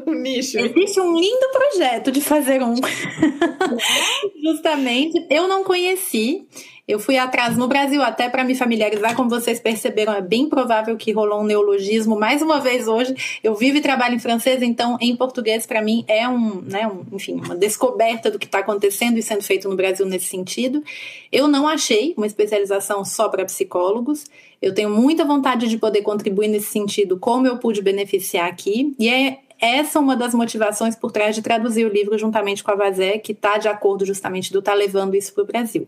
um, 0.06 0.14
nicho. 0.14 0.58
Existe 0.58 1.00
um 1.00 1.18
lindo 1.18 1.46
projeto 1.52 2.12
de 2.12 2.20
fazer 2.20 2.62
um. 2.62 2.74
Justamente. 4.42 5.26
Eu 5.28 5.48
não 5.48 5.64
conheci. 5.64 6.46
Eu 6.90 6.98
fui 6.98 7.16
atrás 7.16 7.56
no 7.56 7.68
Brasil 7.68 8.02
até 8.02 8.28
para 8.28 8.42
me 8.42 8.52
familiarizar, 8.52 9.14
como 9.14 9.30
vocês 9.30 9.60
perceberam, 9.60 10.12
é 10.12 10.20
bem 10.20 10.48
provável 10.48 10.96
que 10.96 11.12
rolou 11.12 11.40
um 11.40 11.44
neologismo 11.44 12.18
mais 12.18 12.42
uma 12.42 12.58
vez 12.58 12.88
hoje. 12.88 13.14
Eu 13.44 13.54
vivo 13.54 13.76
e 13.76 13.80
trabalho 13.80 14.16
em 14.16 14.18
francês, 14.18 14.60
então 14.60 14.98
em 15.00 15.14
português 15.14 15.64
para 15.66 15.80
mim 15.80 16.04
é 16.08 16.28
um, 16.28 16.60
né, 16.62 16.88
um, 16.88 17.04
enfim, 17.14 17.34
uma 17.34 17.54
descoberta 17.54 18.28
do 18.28 18.40
que 18.40 18.46
está 18.46 18.58
acontecendo 18.58 19.16
e 19.18 19.22
sendo 19.22 19.44
feito 19.44 19.68
no 19.68 19.76
Brasil 19.76 20.04
nesse 20.04 20.26
sentido. 20.26 20.82
Eu 21.30 21.46
não 21.46 21.68
achei 21.68 22.12
uma 22.16 22.26
especialização 22.26 23.04
só 23.04 23.28
para 23.28 23.44
psicólogos. 23.44 24.24
Eu 24.60 24.74
tenho 24.74 24.90
muita 24.90 25.24
vontade 25.24 25.68
de 25.68 25.78
poder 25.78 26.02
contribuir 26.02 26.48
nesse 26.48 26.72
sentido, 26.72 27.16
como 27.20 27.46
eu 27.46 27.56
pude 27.58 27.80
beneficiar 27.80 28.48
aqui, 28.48 28.96
e 28.98 29.08
é 29.08 29.38
essa 29.60 29.98
é 29.98 30.02
uma 30.02 30.16
das 30.16 30.34
motivações 30.34 30.96
por 30.96 31.12
trás 31.12 31.36
de 31.36 31.42
traduzir 31.42 31.84
o 31.84 31.88
livro 31.88 32.18
juntamente 32.18 32.64
com 32.64 32.70
a 32.72 32.74
Vazé, 32.74 33.18
que 33.18 33.30
está 33.30 33.58
de 33.58 33.68
acordo 33.68 34.04
justamente 34.04 34.52
do 34.52 34.60
tá 34.60 34.74
levando 34.74 35.14
isso 35.14 35.32
para 35.34 35.44
o 35.44 35.46
Brasil. 35.46 35.86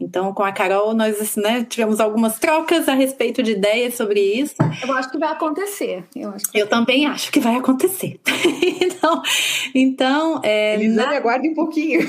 Então, 0.00 0.32
com 0.32 0.44
a 0.44 0.52
Carol, 0.52 0.94
nós 0.94 1.34
né, 1.34 1.66
tivemos 1.68 1.98
algumas 1.98 2.38
trocas 2.38 2.88
a 2.88 2.94
respeito 2.94 3.42
de 3.42 3.52
ideias 3.52 3.94
sobre 3.94 4.20
isso. 4.20 4.54
Eu 4.86 4.94
acho 4.94 5.10
que 5.10 5.18
vai 5.18 5.32
acontecer. 5.32 6.04
Eu, 6.14 6.30
acho 6.30 6.50
que... 6.50 6.58
eu 6.58 6.68
também 6.68 7.04
acho 7.06 7.32
que 7.32 7.40
vai 7.40 7.56
acontecer. 7.56 8.20
então, 8.80 9.22
então 9.74 10.40
é, 10.44 10.74
Elisane, 10.74 11.10
na... 11.10 11.16
aguarde 11.16 11.48
um 11.48 11.54
pouquinho. 11.54 12.00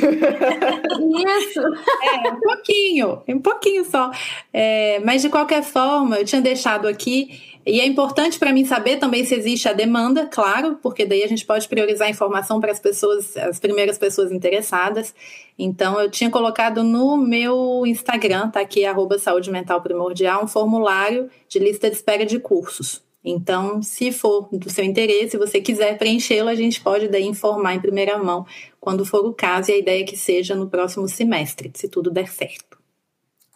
Isso. 1.40 1.62
É, 2.04 2.30
um 2.30 2.40
pouquinho, 2.40 3.22
um 3.28 3.40
pouquinho 3.40 3.84
só. 3.86 4.12
É, 4.54 5.00
mas, 5.04 5.24
de 5.24 5.30
qualquer 5.30 5.64
forma, 5.64 6.18
eu 6.18 6.26
tinha 6.26 6.42
deixado 6.42 6.88
aqui 6.88 7.49
e 7.66 7.80
é 7.80 7.86
importante 7.86 8.40
para 8.40 8.54
mim 8.54 8.66
saber 8.66 8.98
também 8.98 9.26
se 9.26 9.36
existe 9.36 9.68
a 9.68 9.74
demanda, 9.74 10.26
claro, 10.26 10.78
porque 10.82 11.06
daí 11.06 11.24
a 11.24 11.28
gente 11.28 11.46
pode 11.46 11.68
priorizar 11.68 12.08
a 12.08 12.12
informação 12.12 12.60
para 12.60 12.72
as 12.72 12.80
pessoas, 12.80 13.36
as 13.38 13.60
primeiras 13.60 13.98
pessoas 13.98 14.32
interessadas. 14.32 15.14
Então, 15.58 16.00
eu 16.00 16.10
tinha 16.10 16.30
colocado 16.30 16.84
no 16.84 17.18
meu 17.18 17.84
Instagram, 17.86 18.50
tá 18.50 18.62
aqui, 18.62 18.86
arroba 18.86 19.20
saúde 19.20 19.52
mental 19.52 19.82
primordial, 19.82 20.44
um 20.44 20.48
formulário 20.48 21.30
de 21.48 21.60
lista 21.60 21.90
de 21.90 21.96
espera 21.96 22.26
de 22.26 22.40
cursos. 22.40 23.04
Então, 23.24 23.82
se 23.84 24.12
for 24.12 24.48
do 24.52 24.70
seu 24.70 24.84
interesse, 24.84 25.32
se 25.32 25.38
você 25.38 25.60
quiser 25.60 25.98
preenchê-lo, 25.98 26.48
a 26.48 26.56
gente 26.56 26.82
pode 26.82 27.10
daí 27.10 27.26
informar 27.26 27.76
em 27.76 27.82
primeira 27.82 28.18
mão 28.18 28.46
quando 28.80 29.06
for 29.06 29.26
o 29.26 29.34
caso, 29.34 29.70
e 29.70 29.74
a 29.74 29.78
ideia 29.78 30.02
é 30.02 30.06
que 30.06 30.16
seja 30.16 30.56
no 30.56 30.70
próximo 30.70 31.08
semestre, 31.08 31.70
se 31.76 31.90
tudo 31.90 32.10
der 32.10 32.30
certo. 32.30 32.80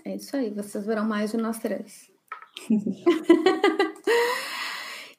É 0.03 0.15
isso 0.15 0.35
aí, 0.35 0.49
vocês 0.49 0.85
verão 0.85 1.05
mais 1.05 1.31
de 1.31 1.37
nós 1.37 1.57
três. 1.59 2.12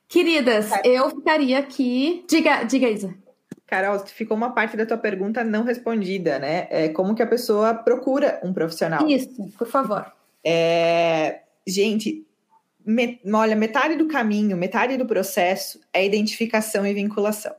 Queridas, 0.09 0.71
eu 0.85 1.11
ficaria 1.11 1.59
aqui. 1.59 2.25
Diga, 2.29 2.63
diga, 2.65 2.89
Isa. 2.89 3.15
Carol, 3.67 3.99
ficou 4.07 4.37
uma 4.37 4.51
parte 4.51 4.77
da 4.77 4.87
tua 4.87 4.99
pergunta 4.99 5.43
não 5.43 5.65
respondida, 5.65 6.39
né? 6.39 6.69
É 6.71 6.89
como 6.89 7.15
que 7.15 7.23
a 7.23 7.27
pessoa 7.27 7.75
procura 7.75 8.41
um 8.45 8.53
profissional? 8.53 9.09
Isso, 9.09 9.51
por 9.59 9.67
favor. 9.67 10.13
É, 10.45 11.41
gente, 11.67 12.25
me, 12.85 13.19
olha, 13.33 13.57
metade 13.57 13.97
do 13.97 14.07
caminho, 14.07 14.57
metade 14.57 14.97
do 14.97 15.07
processo 15.07 15.81
é 15.93 16.05
identificação 16.05 16.87
e 16.87 16.95
vinculação. 16.95 17.55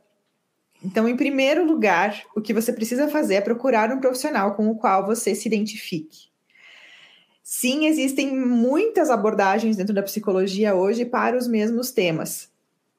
Então, 0.82 1.08
em 1.08 1.16
primeiro 1.16 1.64
lugar, 1.64 2.22
o 2.36 2.40
que 2.40 2.54
você 2.54 2.72
precisa 2.72 3.08
fazer 3.08 3.34
é 3.34 3.40
procurar 3.40 3.90
um 3.90 4.00
profissional 4.00 4.54
com 4.54 4.68
o 4.68 4.76
qual 4.76 5.04
você 5.04 5.34
se 5.34 5.48
identifique. 5.48 6.28
Sim, 7.48 7.86
existem 7.86 8.36
muitas 8.36 9.08
abordagens 9.08 9.76
dentro 9.76 9.94
da 9.94 10.02
psicologia 10.02 10.74
hoje 10.74 11.04
para 11.04 11.36
os 11.36 11.46
mesmos 11.46 11.92
temas. 11.92 12.50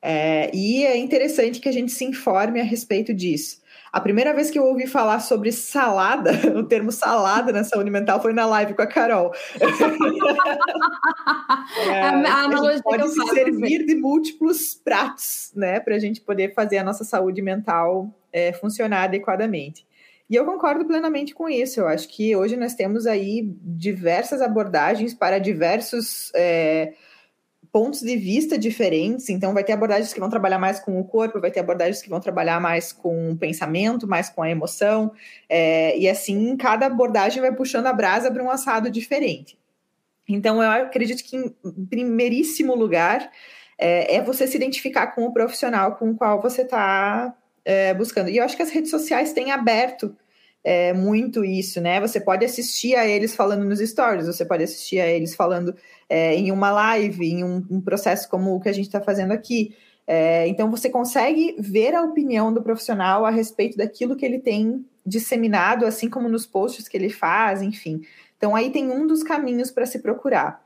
É, 0.01 0.49
e 0.55 0.85
é 0.85 0.95
interessante 0.95 1.59
que 1.59 1.67
a 1.67 1.71
gente 1.71 1.91
se 1.91 2.05
informe 2.05 2.61
a 2.61 2.63
respeito 2.63 3.13
disso. 3.13 3.61
A 3.91 3.99
primeira 3.99 4.33
vez 4.33 4.49
que 4.49 4.57
eu 4.57 4.63
ouvi 4.63 4.87
falar 4.87 5.19
sobre 5.19 5.51
salada, 5.51 6.31
o 6.57 6.63
termo 6.63 6.93
salada 6.93 7.51
na 7.51 7.65
saúde 7.65 7.89
mental, 7.89 8.21
foi 8.21 8.31
na 8.31 8.45
live 8.45 8.73
com 8.73 8.81
a 8.83 8.87
Carol. 8.87 9.33
é, 11.85 12.03
a, 12.03 12.47
a, 12.47 12.71
gente 12.71 12.83
pode 12.83 13.09
se 13.09 13.27
servir 13.27 13.85
de 13.85 13.95
múltiplos 13.95 14.73
pratos, 14.73 15.51
né, 15.53 15.81
para 15.81 15.95
a 15.95 15.99
gente 15.99 16.21
poder 16.21 16.53
fazer 16.53 16.77
a 16.77 16.85
nossa 16.85 17.03
saúde 17.03 17.41
mental 17.41 18.09
é, 18.31 18.53
funcionar 18.53 19.03
adequadamente. 19.03 19.85
E 20.29 20.35
eu 20.35 20.45
concordo 20.45 20.85
plenamente 20.85 21.33
com 21.33 21.47
isso. 21.47 21.79
Eu 21.79 21.87
acho 21.87 22.07
que 22.09 22.35
hoje 22.35 22.57
nós 22.57 22.73
temos 22.73 23.07
aí 23.07 23.55
diversas 23.61 24.41
abordagens 24.41 25.13
para 25.13 25.39
diversos 25.39 26.31
é, 26.35 26.93
pontos 27.71 28.01
de 28.01 28.17
vista 28.17 28.57
diferentes. 28.57 29.29
Então, 29.29 29.53
vai 29.53 29.63
ter 29.63 29.73
abordagens 29.73 30.13
que 30.13 30.19
vão 30.19 30.29
trabalhar 30.29 30.59
mais 30.59 30.79
com 30.79 30.99
o 30.99 31.05
corpo, 31.05 31.39
vai 31.39 31.51
ter 31.51 31.61
abordagens 31.61 32.01
que 32.01 32.09
vão 32.09 32.19
trabalhar 32.19 32.59
mais 32.59 32.91
com 32.91 33.31
o 33.31 33.37
pensamento, 33.37 34.07
mais 34.07 34.29
com 34.29 34.41
a 34.41 34.49
emoção. 34.49 35.13
É, 35.47 35.97
e 35.97 36.09
assim, 36.09 36.57
cada 36.57 36.87
abordagem 36.87 37.41
vai 37.41 37.53
puxando 37.53 37.87
a 37.87 37.93
brasa 37.93 38.29
para 38.29 38.43
um 38.43 38.51
assado 38.51 38.89
diferente. 38.89 39.57
Então, 40.27 40.61
eu 40.61 40.69
acredito 40.69 41.23
que, 41.23 41.37
em 41.37 41.85
primeiríssimo 41.85 42.75
lugar, 42.75 43.31
é, 43.77 44.15
é 44.15 44.21
você 44.21 44.45
se 44.45 44.57
identificar 44.57 45.07
com 45.07 45.25
o 45.25 45.31
profissional 45.31 45.95
com 45.95 46.11
o 46.11 46.15
qual 46.15 46.41
você 46.41 46.63
está 46.63 47.33
é, 47.67 47.93
buscando. 47.93 48.29
E 48.29 48.37
eu 48.37 48.45
acho 48.45 48.55
que 48.55 48.63
as 48.63 48.69
redes 48.69 48.89
sociais 48.89 49.33
têm 49.33 49.51
aberto 49.51 50.15
é, 50.63 50.93
muito 50.93 51.43
isso, 51.43 51.81
né? 51.81 51.99
Você 51.99 52.17
pode 52.17 52.45
assistir 52.45 52.95
a 52.95 53.05
eles 53.05 53.35
falando 53.35 53.65
nos 53.65 53.79
stories, 53.79 54.25
você 54.25 54.45
pode 54.45 54.63
assistir 54.63 55.01
a 55.01 55.07
eles 55.07 55.35
falando 55.35 55.75
é, 56.09 56.33
em 56.33 56.49
uma 56.49 56.71
live, 56.71 57.25
em 57.25 57.43
um, 57.43 57.65
um, 57.69 57.81
processo 57.81 58.29
como 58.29 58.55
o 58.55 58.61
que 58.61 58.69
a 58.69 58.73
gente 58.73 58.85
está 58.85 59.01
fazendo 59.01 59.33
aqui. 59.33 59.75
É, 60.07 60.47
então 60.47 60.71
você 60.71 60.89
consegue 60.89 61.57
ver 61.59 61.93
a 61.93 62.03
opinião 62.03 62.53
do 62.53 62.63
profissional 62.63 63.25
a 63.25 63.29
respeito 63.29 63.77
daquilo 63.77 64.15
que 64.15 64.25
ele 64.25 64.39
tem 64.39 64.85
disseminado, 65.05 65.85
assim 65.85 66.09
como 66.09 66.29
nos 66.29 66.45
posts 66.45 66.87
que 66.87 66.95
ele 66.95 67.09
faz, 67.09 67.61
enfim. 67.61 68.01
Então 68.37 68.55
aí 68.55 68.69
tem 68.69 68.89
um 68.89 69.05
dos 69.05 69.23
caminhos 69.23 69.71
para 69.71 69.85
se 69.85 69.99
procurar. 69.99 70.65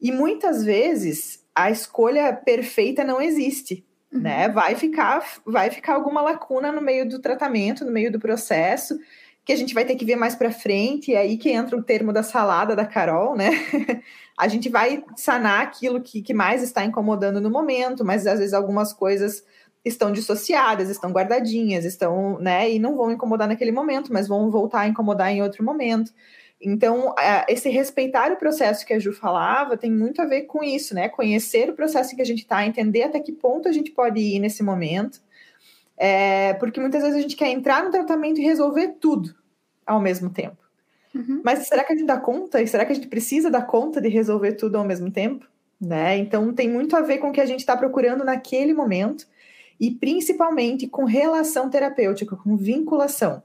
E 0.00 0.10
muitas 0.10 0.64
vezes 0.64 1.44
a 1.54 1.70
escolha 1.70 2.32
perfeita 2.32 3.04
não 3.04 3.20
existe 3.20 3.84
uhum. 4.12 4.20
né? 4.20 4.48
Vai 4.48 4.74
ficar, 4.74 5.22
vai 5.44 5.70
ficar 5.70 5.94
alguma 5.94 6.20
lacuna 6.20 6.72
no 6.72 6.80
meio 6.80 7.08
do 7.08 7.18
tratamento, 7.18 7.84
no 7.84 7.90
meio 7.92 8.10
do 8.10 8.18
processo, 8.18 8.98
que 9.44 9.52
a 9.52 9.56
gente 9.56 9.72
vai 9.72 9.84
ter 9.84 9.96
que 9.96 10.04
ver 10.04 10.16
mais 10.16 10.34
para 10.34 10.50
frente, 10.50 11.12
e 11.12 11.16
aí 11.16 11.38
que 11.38 11.50
entra 11.50 11.76
o 11.76 11.82
termo 11.82 12.12
da 12.12 12.22
salada 12.22 12.76
da 12.76 12.84
Carol, 12.84 13.34
né? 13.34 13.50
a 14.38 14.46
gente 14.46 14.68
vai 14.68 15.02
sanar 15.16 15.62
aquilo 15.62 16.02
que, 16.02 16.20
que 16.22 16.34
mais 16.34 16.62
está 16.62 16.84
incomodando 16.84 17.40
no 17.40 17.50
momento, 17.50 18.04
mas 18.04 18.26
às 18.26 18.38
vezes 18.38 18.54
algumas 18.54 18.92
coisas 18.92 19.42
estão 19.84 20.12
dissociadas, 20.12 20.88
estão 20.88 21.10
guardadinhas, 21.10 21.84
estão, 21.84 22.38
né, 22.38 22.70
e 22.70 22.78
não 22.78 22.96
vão 22.96 23.10
incomodar 23.10 23.48
naquele 23.48 23.72
momento, 23.72 24.12
mas 24.12 24.28
vão 24.28 24.50
voltar 24.50 24.80
a 24.80 24.88
incomodar 24.88 25.30
em 25.30 25.42
outro 25.42 25.64
momento. 25.64 26.12
Então, 26.60 27.14
esse 27.46 27.68
respeitar 27.68 28.32
o 28.32 28.36
processo 28.36 28.84
que 28.84 28.92
a 28.92 28.98
Ju 28.98 29.12
falava 29.12 29.76
tem 29.76 29.92
muito 29.92 30.20
a 30.20 30.24
ver 30.24 30.42
com 30.42 30.62
isso, 30.64 30.92
né? 30.92 31.08
Conhecer 31.08 31.70
o 31.70 31.74
processo 31.74 32.12
em 32.12 32.16
que 32.16 32.22
a 32.22 32.26
gente 32.26 32.40
está, 32.40 32.66
entender 32.66 33.04
até 33.04 33.20
que 33.20 33.30
ponto 33.30 33.68
a 33.68 33.72
gente 33.72 33.92
pode 33.92 34.20
ir 34.20 34.40
nesse 34.40 34.62
momento. 34.62 35.20
É, 35.96 36.54
porque 36.54 36.80
muitas 36.80 37.02
vezes 37.02 37.16
a 37.16 37.20
gente 37.20 37.36
quer 37.36 37.48
entrar 37.48 37.84
no 37.84 37.90
tratamento 37.90 38.40
e 38.40 38.44
resolver 38.44 38.96
tudo 39.00 39.34
ao 39.86 40.00
mesmo 40.00 40.30
tempo. 40.30 40.56
Uhum. 41.14 41.42
Mas 41.44 41.66
será 41.66 41.84
que 41.84 41.92
a 41.92 41.96
gente 41.96 42.06
dá 42.06 42.18
conta? 42.18 42.60
E 42.60 42.66
será 42.66 42.84
que 42.84 42.92
a 42.92 42.94
gente 42.94 43.08
precisa 43.08 43.50
dar 43.50 43.62
conta 43.62 44.00
de 44.00 44.08
resolver 44.08 44.52
tudo 44.52 44.76
ao 44.76 44.84
mesmo 44.84 45.10
tempo? 45.10 45.46
Né? 45.80 46.18
Então 46.18 46.52
tem 46.52 46.68
muito 46.68 46.96
a 46.96 47.00
ver 47.00 47.18
com 47.18 47.30
o 47.30 47.32
que 47.32 47.40
a 47.40 47.46
gente 47.46 47.60
está 47.60 47.76
procurando 47.76 48.24
naquele 48.24 48.74
momento 48.74 49.26
e 49.78 49.92
principalmente 49.92 50.88
com 50.88 51.04
relação 51.04 51.70
terapêutica, 51.70 52.34
com 52.34 52.56
vinculação 52.56 53.42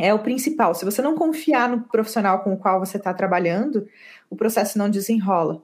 é 0.00 0.14
o 0.14 0.18
principal. 0.18 0.74
Se 0.74 0.84
você 0.84 1.02
não 1.02 1.14
confiar 1.14 1.68
no 1.68 1.82
profissional 1.82 2.40
com 2.40 2.54
o 2.54 2.56
qual 2.56 2.80
você 2.80 2.96
está 2.96 3.12
trabalhando, 3.12 3.86
o 4.30 4.36
processo 4.36 4.78
não 4.78 4.88
desenrola. 4.88 5.62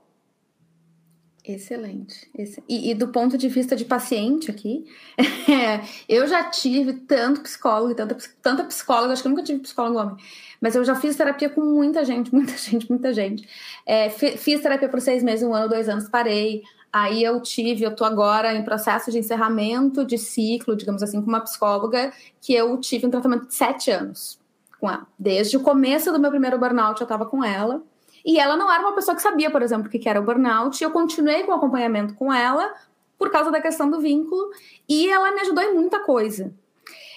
Excelente. 1.43 2.28
E, 2.68 2.91
e, 2.91 2.95
do 2.95 3.09
ponto 3.09 3.39
de 3.39 3.49
vista 3.49 3.76
de 3.76 3.84
paciente 3.84 4.51
aqui, 4.51 4.84
é, 5.16 5.80
eu 6.09 6.26
já 6.26 6.43
tive 6.51 6.93
tanto 6.95 7.41
psicólogo, 7.41 7.95
tanta, 7.95 8.16
tanta 8.43 8.64
psicóloga, 8.64 9.12
acho 9.12 9.22
que 9.22 9.28
eu 9.28 9.30
nunca 9.30 9.45
tive 9.45 9.61
psicólogo 9.61 9.97
homem, 9.97 10.16
mas 10.61 10.74
eu 10.74 10.84
já 10.84 10.97
fiz 10.97 11.14
terapia 11.14 11.49
com 11.49 11.61
muita 11.61 12.05
gente, 12.05 12.30
muita 12.34 12.57
gente, 12.57 12.91
muita 12.91 13.14
gente. 13.14 13.49
É, 13.87 14.11
fiz 14.11 14.61
terapia 14.61 14.89
por 14.89 15.01
seis 15.01 15.22
meses, 15.22 15.47
um 15.47 15.55
ano, 15.55 15.68
dois 15.68 15.89
anos, 15.89 16.09
parei. 16.09 16.62
Aí 16.93 17.22
eu 17.22 17.41
tive, 17.43 17.84
eu 17.84 17.95
tô 17.95 18.05
agora 18.05 18.55
em 18.55 18.64
processo 18.64 19.11
de 19.11 19.18
encerramento 19.18 20.05
de 20.05 20.16
ciclo, 20.16 20.74
digamos 20.74 21.03
assim, 21.03 21.20
com 21.20 21.28
uma 21.28 21.41
psicóloga, 21.41 22.12
que 22.41 22.55
eu 22.55 22.78
tive 22.78 23.07
um 23.07 23.11
tratamento 23.11 23.47
de 23.47 23.55
sete 23.55 23.91
anos 23.91 24.39
com 24.80 24.89
ela. 24.89 25.07
Desde 25.18 25.57
o 25.57 25.61
começo 25.61 26.12
do 26.12 26.18
meu 26.18 26.30
primeiro 26.30 26.59
burnout 26.59 27.01
eu 27.01 27.07
tava 27.07 27.26
com 27.26 27.45
ela. 27.45 27.82
E 28.24 28.39
ela 28.39 28.57
não 28.57 28.72
era 28.72 28.82
uma 28.82 28.95
pessoa 28.95 29.14
que 29.14 29.22
sabia, 29.22 29.51
por 29.51 29.62
exemplo, 29.62 29.87
o 29.87 29.91
que 29.91 30.09
era 30.09 30.20
o 30.20 30.24
burnout. 30.24 30.80
E 30.80 30.84
eu 30.84 30.91
continuei 30.91 31.45
com 31.45 31.53
o 31.53 31.55
acompanhamento 31.55 32.14
com 32.14 32.32
ela 32.32 32.74
por 33.18 33.30
causa 33.30 33.51
da 33.51 33.61
questão 33.61 33.91
do 33.91 34.01
vínculo. 34.01 34.51
E 34.89 35.09
ela 35.09 35.32
me 35.32 35.41
ajudou 35.43 35.62
em 35.62 35.74
muita 35.74 36.01
coisa. 36.01 36.53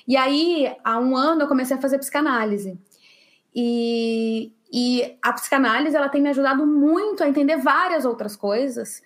E 0.08 0.16
aí, 0.18 0.76
há 0.84 1.00
um 1.00 1.16
ano, 1.16 1.42
eu 1.42 1.48
comecei 1.48 1.78
a 1.78 1.82
fazer 1.82 1.98
psicanálise. 2.00 2.78
E, 3.56 4.52
e 4.72 5.18
a 5.22 5.34
psicanálise, 5.34 5.96
ela 5.96 6.10
tem 6.10 6.22
me 6.22 6.30
ajudado 6.30 6.66
muito 6.66 7.24
a 7.24 7.30
entender 7.30 7.58
várias 7.58 8.06
outras 8.06 8.36
coisas 8.36 9.02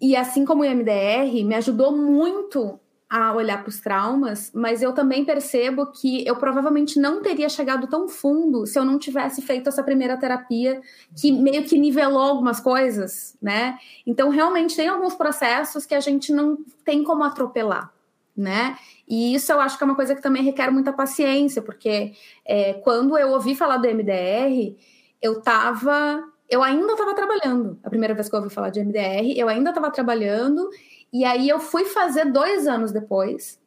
e 0.00 0.16
assim 0.16 0.44
como 0.44 0.62
o 0.62 0.66
MDR, 0.66 1.44
me 1.44 1.54
ajudou 1.54 1.96
muito 1.96 2.78
a 3.08 3.32
olhar 3.32 3.62
para 3.62 3.68
os 3.68 3.80
traumas, 3.80 4.50
mas 4.52 4.82
eu 4.82 4.92
também 4.92 5.24
percebo 5.24 5.86
que 5.86 6.26
eu 6.26 6.34
provavelmente 6.36 6.98
não 6.98 7.22
teria 7.22 7.48
chegado 7.48 7.86
tão 7.86 8.08
fundo 8.08 8.66
se 8.66 8.76
eu 8.76 8.84
não 8.84 8.98
tivesse 8.98 9.40
feito 9.40 9.68
essa 9.68 9.82
primeira 9.82 10.16
terapia 10.16 10.80
que 11.16 11.30
meio 11.30 11.64
que 11.64 11.78
nivelou 11.78 12.20
algumas 12.20 12.58
coisas, 12.58 13.36
né? 13.40 13.78
Então, 14.04 14.28
realmente 14.28 14.74
tem 14.74 14.88
alguns 14.88 15.14
processos 15.14 15.86
que 15.86 15.94
a 15.94 16.00
gente 16.00 16.32
não 16.32 16.58
tem 16.84 17.04
como 17.04 17.22
atropelar, 17.22 17.92
né? 18.36 18.76
E 19.08 19.34
isso 19.36 19.52
eu 19.52 19.60
acho 19.60 19.78
que 19.78 19.84
é 19.84 19.86
uma 19.86 19.94
coisa 19.94 20.14
que 20.14 20.22
também 20.22 20.42
requer 20.42 20.72
muita 20.72 20.92
paciência, 20.92 21.62
porque 21.62 22.12
é, 22.44 22.74
quando 22.74 23.16
eu 23.16 23.30
ouvi 23.30 23.54
falar 23.54 23.76
do 23.76 23.88
MDR, 23.88 24.76
eu 25.22 25.40
tava. 25.40 26.24
Eu 26.48 26.62
ainda 26.62 26.92
estava 26.92 27.14
trabalhando. 27.14 27.78
A 27.82 27.90
primeira 27.90 28.14
vez 28.14 28.28
que 28.28 28.34
eu 28.34 28.40
ouvi 28.40 28.52
falar 28.52 28.70
de 28.70 28.80
MDR, 28.80 29.34
eu 29.36 29.48
ainda 29.48 29.70
estava 29.70 29.90
trabalhando 29.90 30.70
e 31.12 31.24
aí 31.24 31.48
eu 31.48 31.58
fui 31.58 31.84
fazer 31.86 32.26
dois 32.26 32.66
anos 32.66 32.92
depois, 32.92 33.60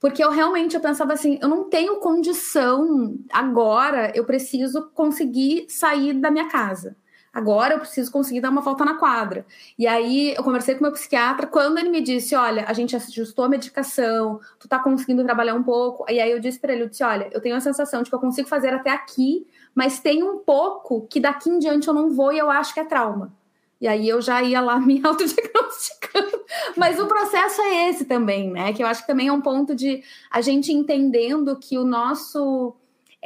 porque 0.00 0.22
eu 0.22 0.30
realmente 0.30 0.74
eu 0.74 0.80
pensava 0.80 1.12
assim, 1.12 1.38
eu 1.42 1.48
não 1.48 1.68
tenho 1.68 2.00
condição 2.00 3.16
agora, 3.32 4.12
eu 4.14 4.24
preciso 4.24 4.90
conseguir 4.94 5.66
sair 5.68 6.12
da 6.14 6.30
minha 6.30 6.48
casa. 6.48 6.96
Agora 7.36 7.74
eu 7.74 7.80
preciso 7.80 8.10
conseguir 8.10 8.40
dar 8.40 8.48
uma 8.48 8.62
volta 8.62 8.82
na 8.82 8.94
quadra. 8.94 9.44
E 9.78 9.86
aí 9.86 10.34
eu 10.34 10.42
conversei 10.42 10.74
com 10.74 10.82
meu 10.82 10.92
psiquiatra, 10.92 11.46
quando 11.46 11.76
ele 11.76 11.90
me 11.90 12.00
disse, 12.00 12.34
olha, 12.34 12.64
a 12.66 12.72
gente 12.72 12.96
ajustou 12.96 13.44
a 13.44 13.48
medicação, 13.50 14.40
tu 14.58 14.66
tá 14.66 14.78
conseguindo 14.78 15.22
trabalhar 15.22 15.54
um 15.54 15.62
pouco. 15.62 16.10
E 16.10 16.18
aí 16.18 16.30
eu 16.30 16.40
disse 16.40 16.58
para 16.58 16.72
ele, 16.72 16.84
eu 16.84 16.88
disse, 16.88 17.04
olha, 17.04 17.28
eu 17.30 17.38
tenho 17.38 17.54
a 17.54 17.60
sensação 17.60 18.02
de 18.02 18.08
que 18.08 18.16
eu 18.16 18.18
consigo 18.18 18.48
fazer 18.48 18.72
até 18.72 18.88
aqui, 18.88 19.46
mas 19.74 20.00
tem 20.00 20.22
um 20.22 20.38
pouco 20.38 21.06
que 21.08 21.20
daqui 21.20 21.50
em 21.50 21.58
diante 21.58 21.86
eu 21.86 21.92
não 21.92 22.10
vou 22.10 22.32
e 22.32 22.38
eu 22.38 22.48
acho 22.50 22.72
que 22.72 22.80
é 22.80 22.84
trauma. 22.86 23.30
E 23.78 23.86
aí 23.86 24.08
eu 24.08 24.22
já 24.22 24.42
ia 24.42 24.62
lá 24.62 24.80
me 24.80 25.02
autodiagnosticando. 25.04 26.40
Mas 26.74 26.98
o 26.98 27.06
processo 27.06 27.60
é 27.60 27.90
esse 27.90 28.06
também, 28.06 28.50
né? 28.50 28.72
Que 28.72 28.82
eu 28.82 28.86
acho 28.86 29.02
que 29.02 29.06
também 29.08 29.28
é 29.28 29.32
um 29.32 29.42
ponto 29.42 29.74
de 29.74 30.02
a 30.30 30.40
gente 30.40 30.72
entendendo 30.72 31.54
que 31.58 31.76
o 31.76 31.84
nosso 31.84 32.74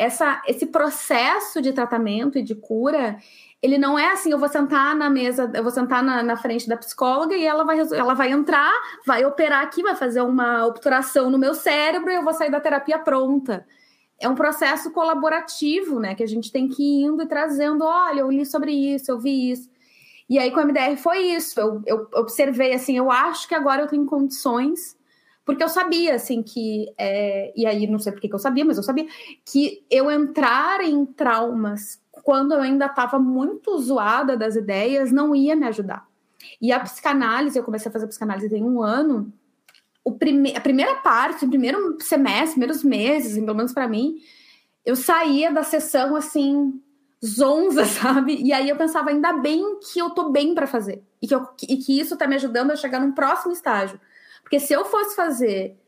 essa, 0.01 0.41
esse 0.47 0.65
processo 0.65 1.61
de 1.61 1.73
tratamento 1.73 2.39
e 2.39 2.43
de 2.43 2.55
cura, 2.55 3.19
ele 3.63 3.77
não 3.77 3.99
é 3.99 4.13
assim, 4.13 4.33
eu 4.33 4.39
vou 4.39 4.49
sentar 4.49 4.97
na 4.97 5.11
mesa, 5.11 5.51
eu 5.55 5.63
vou 5.63 5.71
sentar 5.71 6.03
na, 6.03 6.23
na 6.23 6.37
frente 6.37 6.67
da 6.67 6.77
psicóloga 6.77 7.37
e 7.37 7.45
ela 7.45 7.63
vai, 7.63 7.79
ela 7.79 8.15
vai 8.15 8.31
entrar, 8.31 8.73
vai 9.07 9.25
operar 9.25 9.63
aqui, 9.63 9.83
vai 9.83 9.95
fazer 9.95 10.23
uma 10.23 10.67
obturação 10.67 11.29
no 11.31 11.39
meu 11.39 11.55
cérebro 11.55 12.11
e 12.11 12.15
eu 12.15 12.25
vou 12.25 12.33
sair 12.33 12.51
da 12.51 12.61
terapia 12.61 12.99
pronta. 12.99 13.67
É 14.19 14.29
um 14.29 14.35
processo 14.35 14.91
colaborativo, 14.93 15.99
né? 16.01 16.15
Que 16.15 16.23
a 16.23 16.29
gente 16.29 16.51
tem 16.51 16.69
que 16.69 16.83
ir 16.83 17.05
indo 17.05 17.23
e 17.23 17.27
trazendo, 17.27 17.85
olha, 17.85 18.21
eu 18.21 18.31
li 18.31 18.47
sobre 18.47 18.73
isso, 18.73 19.11
eu 19.11 19.19
vi 19.19 19.51
isso. 19.51 19.69
E 20.29 20.39
aí 20.39 20.51
com 20.51 20.61
a 20.61 20.65
MDR 20.65 20.97
foi 20.97 21.19
isso. 21.19 21.61
Eu, 21.61 21.83
eu 21.87 22.09
observei 22.15 22.73
assim, 22.73 22.97
eu 22.97 23.11
acho 23.11 23.47
que 23.47 23.55
agora 23.55 23.83
eu 23.83 23.89
tenho 23.89 24.07
condições, 24.07 24.97
porque 25.45 25.63
eu 25.63 25.69
sabia 25.69 26.15
assim 26.15 26.43
que 26.43 26.87
é, 26.97 27.53
e 27.55 27.67
aí 27.67 27.87
não 27.87 27.99
sei 27.99 28.13
por 28.13 28.21
que 28.21 28.33
eu 28.33 28.39
sabia, 28.39 28.65
mas 28.65 28.79
eu 28.79 28.83
sabia 28.83 29.07
que 29.45 29.85
eu 29.91 30.11
entrar 30.11 30.81
em 30.83 31.05
traumas 31.05 32.01
quando 32.11 32.53
eu 32.53 32.61
ainda 32.61 32.87
estava 32.87 33.19
muito 33.19 33.79
zoada 33.79 34.37
das 34.37 34.57
ideias 34.57 35.13
não 35.13 35.35
ia 35.35 35.55
me 35.55 35.67
ajudar. 35.67 36.07
E 36.61 36.73
a 36.73 36.81
psicanálise, 36.81 37.59
eu 37.59 37.65
comecei 37.65 37.89
a 37.89 37.93
fazer 37.93 38.07
psicanálise 38.07 38.49
tem 38.49 38.63
um 38.63 38.83
ano. 38.83 39.33
O 40.05 40.13
prime 40.13 40.57
a 40.57 40.61
primeira 40.61 40.97
parte, 40.97 41.45
o 41.45 41.49
primeiro 41.49 41.97
semestre, 42.01 42.53
primeiros 42.53 42.83
meses, 42.83 43.35
pelo 43.39 43.57
menos 43.57 43.73
para 43.73 43.87
mim, 43.87 44.17
eu 44.85 44.97
saía 44.97 45.53
da 45.53 45.63
sessão 45.63 46.17
assim 46.17 46.81
zonza, 47.25 47.85
sabe? 47.87 48.43
E 48.43 48.53
aí 48.53 48.69
eu 48.69 48.77
pensava, 48.77 49.11
ainda 49.11 49.33
bem 49.35 49.79
que 49.81 49.99
eu 49.99 50.11
tô 50.11 50.31
bem 50.31 50.55
para 50.55 50.67
fazer. 50.67 51.03
E 51.21 51.29
que, 51.29 51.35
eu, 51.35 51.47
e 51.69 51.77
que 51.77 52.01
isso 52.01 52.17
tá 52.17 52.27
me 52.27 52.37
ajudando 52.37 52.71
a 52.71 52.77
chegar 52.77 53.01
num 53.01 53.13
próximo 53.13 53.53
estágio. 53.53 54.01
Porque 54.43 54.59
se 54.59 54.73
eu 54.73 54.85
fosse 54.85 55.15
fazer, 55.15 55.79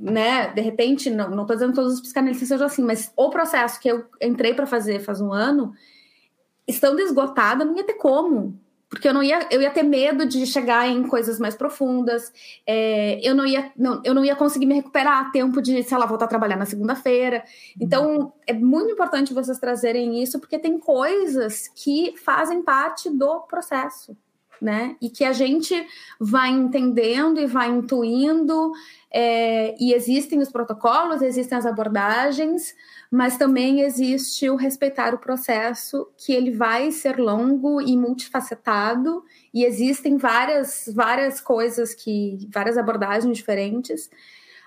né, 0.00 0.48
de 0.48 0.60
repente, 0.60 1.10
não, 1.10 1.30
não 1.30 1.46
tô 1.46 1.54
dizendo 1.54 1.74
todos 1.74 1.94
os 1.94 2.00
psicanalistas 2.00 2.48
sejam 2.48 2.66
assim, 2.66 2.82
mas 2.82 3.12
o 3.16 3.28
processo 3.28 3.78
que 3.78 3.88
eu 3.88 4.06
entrei 4.20 4.54
para 4.54 4.66
fazer 4.66 5.00
faz 5.00 5.20
um 5.20 5.32
ano, 5.32 5.74
estando 6.66 7.00
esgotada, 7.00 7.64
não 7.64 7.76
ia 7.76 7.84
ter 7.84 7.94
como 7.94 8.58
porque 8.90 9.06
eu 9.06 9.14
não 9.14 9.22
ia, 9.22 9.46
eu 9.52 9.62
ia 9.62 9.70
ter 9.70 9.84
medo 9.84 10.26
de 10.26 10.44
chegar 10.44 10.88
em 10.88 11.04
coisas 11.04 11.38
mais 11.38 11.54
profundas, 11.54 12.32
é, 12.66 13.20
eu, 13.22 13.36
não 13.36 13.46
ia, 13.46 13.70
não, 13.76 14.02
eu 14.04 14.12
não 14.12 14.24
ia 14.24 14.34
conseguir 14.34 14.66
me 14.66 14.74
recuperar 14.74 15.26
a 15.26 15.30
tempo 15.30 15.62
de, 15.62 15.80
sei 15.84 15.96
lá, 15.96 16.04
voltar 16.06 16.24
a 16.24 16.28
trabalhar 16.28 16.56
na 16.56 16.66
segunda-feira. 16.66 17.44
Então, 17.80 18.32
é 18.48 18.52
muito 18.52 18.90
importante 18.90 19.32
vocês 19.32 19.60
trazerem 19.60 20.20
isso, 20.20 20.40
porque 20.40 20.58
tem 20.58 20.76
coisas 20.76 21.68
que 21.68 22.16
fazem 22.16 22.62
parte 22.62 23.08
do 23.08 23.42
processo, 23.42 24.16
né? 24.60 24.96
E 25.00 25.08
que 25.08 25.24
a 25.24 25.32
gente 25.32 25.74
vai 26.18 26.50
entendendo 26.50 27.40
e 27.40 27.46
vai 27.46 27.68
intuindo, 27.68 28.72
é, 29.12 29.74
e 29.80 29.92
existem 29.92 30.38
os 30.38 30.50
protocolos, 30.50 31.22
existem 31.22 31.58
as 31.58 31.66
abordagens, 31.66 32.74
mas 33.10 33.36
também 33.36 33.80
existe 33.80 34.48
o 34.48 34.56
respeitar 34.56 35.14
o 35.14 35.18
processo, 35.18 36.08
que 36.16 36.32
ele 36.32 36.52
vai 36.52 36.92
ser 36.92 37.18
longo 37.18 37.80
e 37.80 37.96
multifacetado, 37.96 39.24
e 39.52 39.64
existem 39.64 40.16
várias, 40.16 40.88
várias 40.94 41.40
coisas 41.40 41.94
que, 41.94 42.48
várias 42.52 42.78
abordagens 42.78 43.36
diferentes. 43.36 44.08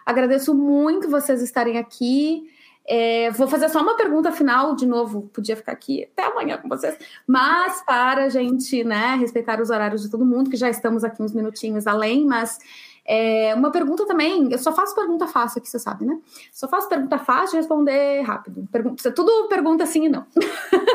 Agradeço 0.06 0.54
muito 0.54 1.10
vocês 1.10 1.42
estarem 1.42 1.78
aqui. 1.78 2.50
É, 2.86 3.32
vou 3.32 3.48
fazer 3.48 3.70
só 3.70 3.82
uma 3.82 3.96
pergunta 3.96 4.32
final, 4.32 4.76
de 4.76 4.86
novo, 4.86 5.30
podia 5.34 5.56
ficar 5.56 5.72
aqui 5.72 6.04
até 6.04 6.26
amanhã 6.26 6.58
com 6.58 6.68
vocês, 6.68 6.98
mas 7.26 7.82
para 7.86 8.26
a 8.26 8.30
gente 8.30 8.84
né, 8.84 9.16
respeitar 9.16 9.62
os 9.62 9.70
horários 9.70 10.02
de 10.02 10.10
todo 10.10 10.26
mundo, 10.26 10.50
que 10.50 10.58
já 10.58 10.70
estamos 10.70 11.04
aqui 11.04 11.24
uns 11.24 11.34
minutinhos 11.34 11.88
além, 11.88 12.26
mas 12.26 12.60
é, 13.06 13.54
uma 13.54 13.70
pergunta 13.70 14.06
também, 14.06 14.50
eu 14.52 14.58
só 14.58 14.72
faço 14.72 14.96
pergunta 14.96 15.28
fácil 15.28 15.60
aqui, 15.60 15.70
você 15.70 15.80
sabe, 15.80 16.06
né? 16.06 16.18
Só 16.52 16.68
faço 16.68 16.88
pergunta 16.88 17.18
fácil 17.18 17.52
de 17.52 17.58
responder 17.58 18.22
rápido. 18.22 18.68
Pergunta, 18.72 19.12
tudo 19.12 19.48
pergunta 19.50 19.86
sim 19.86 20.06
e 20.06 20.10
não. 20.10 20.26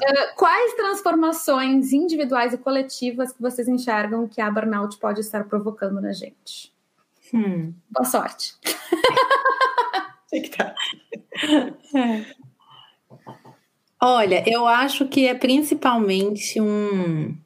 É, 0.00 0.28
quais 0.34 0.74
transformações 0.74 1.92
individuais 1.92 2.54
e 2.54 2.58
coletivas 2.58 3.30
que 3.32 3.40
vocês 3.42 3.68
enxergam 3.68 4.26
que 4.26 4.40
a 4.40 4.50
burnout 4.50 4.98
pode 4.98 5.20
estar 5.20 5.44
provocando 5.44 6.00
na 6.00 6.12
gente? 6.12 6.72
Hum. 7.32 7.74
Boa 7.90 8.04
sorte. 8.04 8.56
Tá. 10.56 10.74
É. 11.94 12.24
Olha, 14.00 14.44
eu 14.46 14.66
acho 14.66 15.08
que 15.08 15.26
é 15.26 15.34
principalmente 15.34 16.60
um 16.60 17.36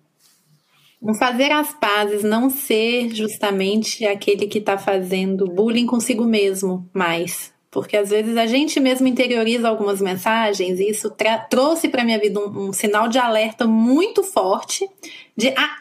um 1.02 1.14
fazer 1.14 1.50
as 1.50 1.74
pazes 1.74 2.22
não 2.22 2.48
ser 2.48 3.12
justamente 3.12 4.06
aquele 4.06 4.46
que 4.46 4.58
está 4.58 4.78
fazendo 4.78 5.46
bullying 5.46 5.86
consigo 5.86 6.24
mesmo 6.24 6.88
mais. 6.92 7.52
Porque 7.72 7.96
às 7.96 8.10
vezes 8.10 8.36
a 8.36 8.46
gente 8.46 8.78
mesmo 8.78 9.08
interioriza 9.08 9.68
algumas 9.68 10.00
mensagens 10.00 10.78
e 10.78 10.90
isso 10.90 11.12
trouxe 11.50 11.88
para 11.88 12.04
minha 12.04 12.20
vida 12.20 12.38
um, 12.38 12.68
um, 12.68 12.72
sinal 12.72 13.08
de 13.08 13.18
alerta 13.18 13.66
muito 13.66 14.22
forte 14.22 14.88
de 15.36 15.48
ah, 15.56 15.76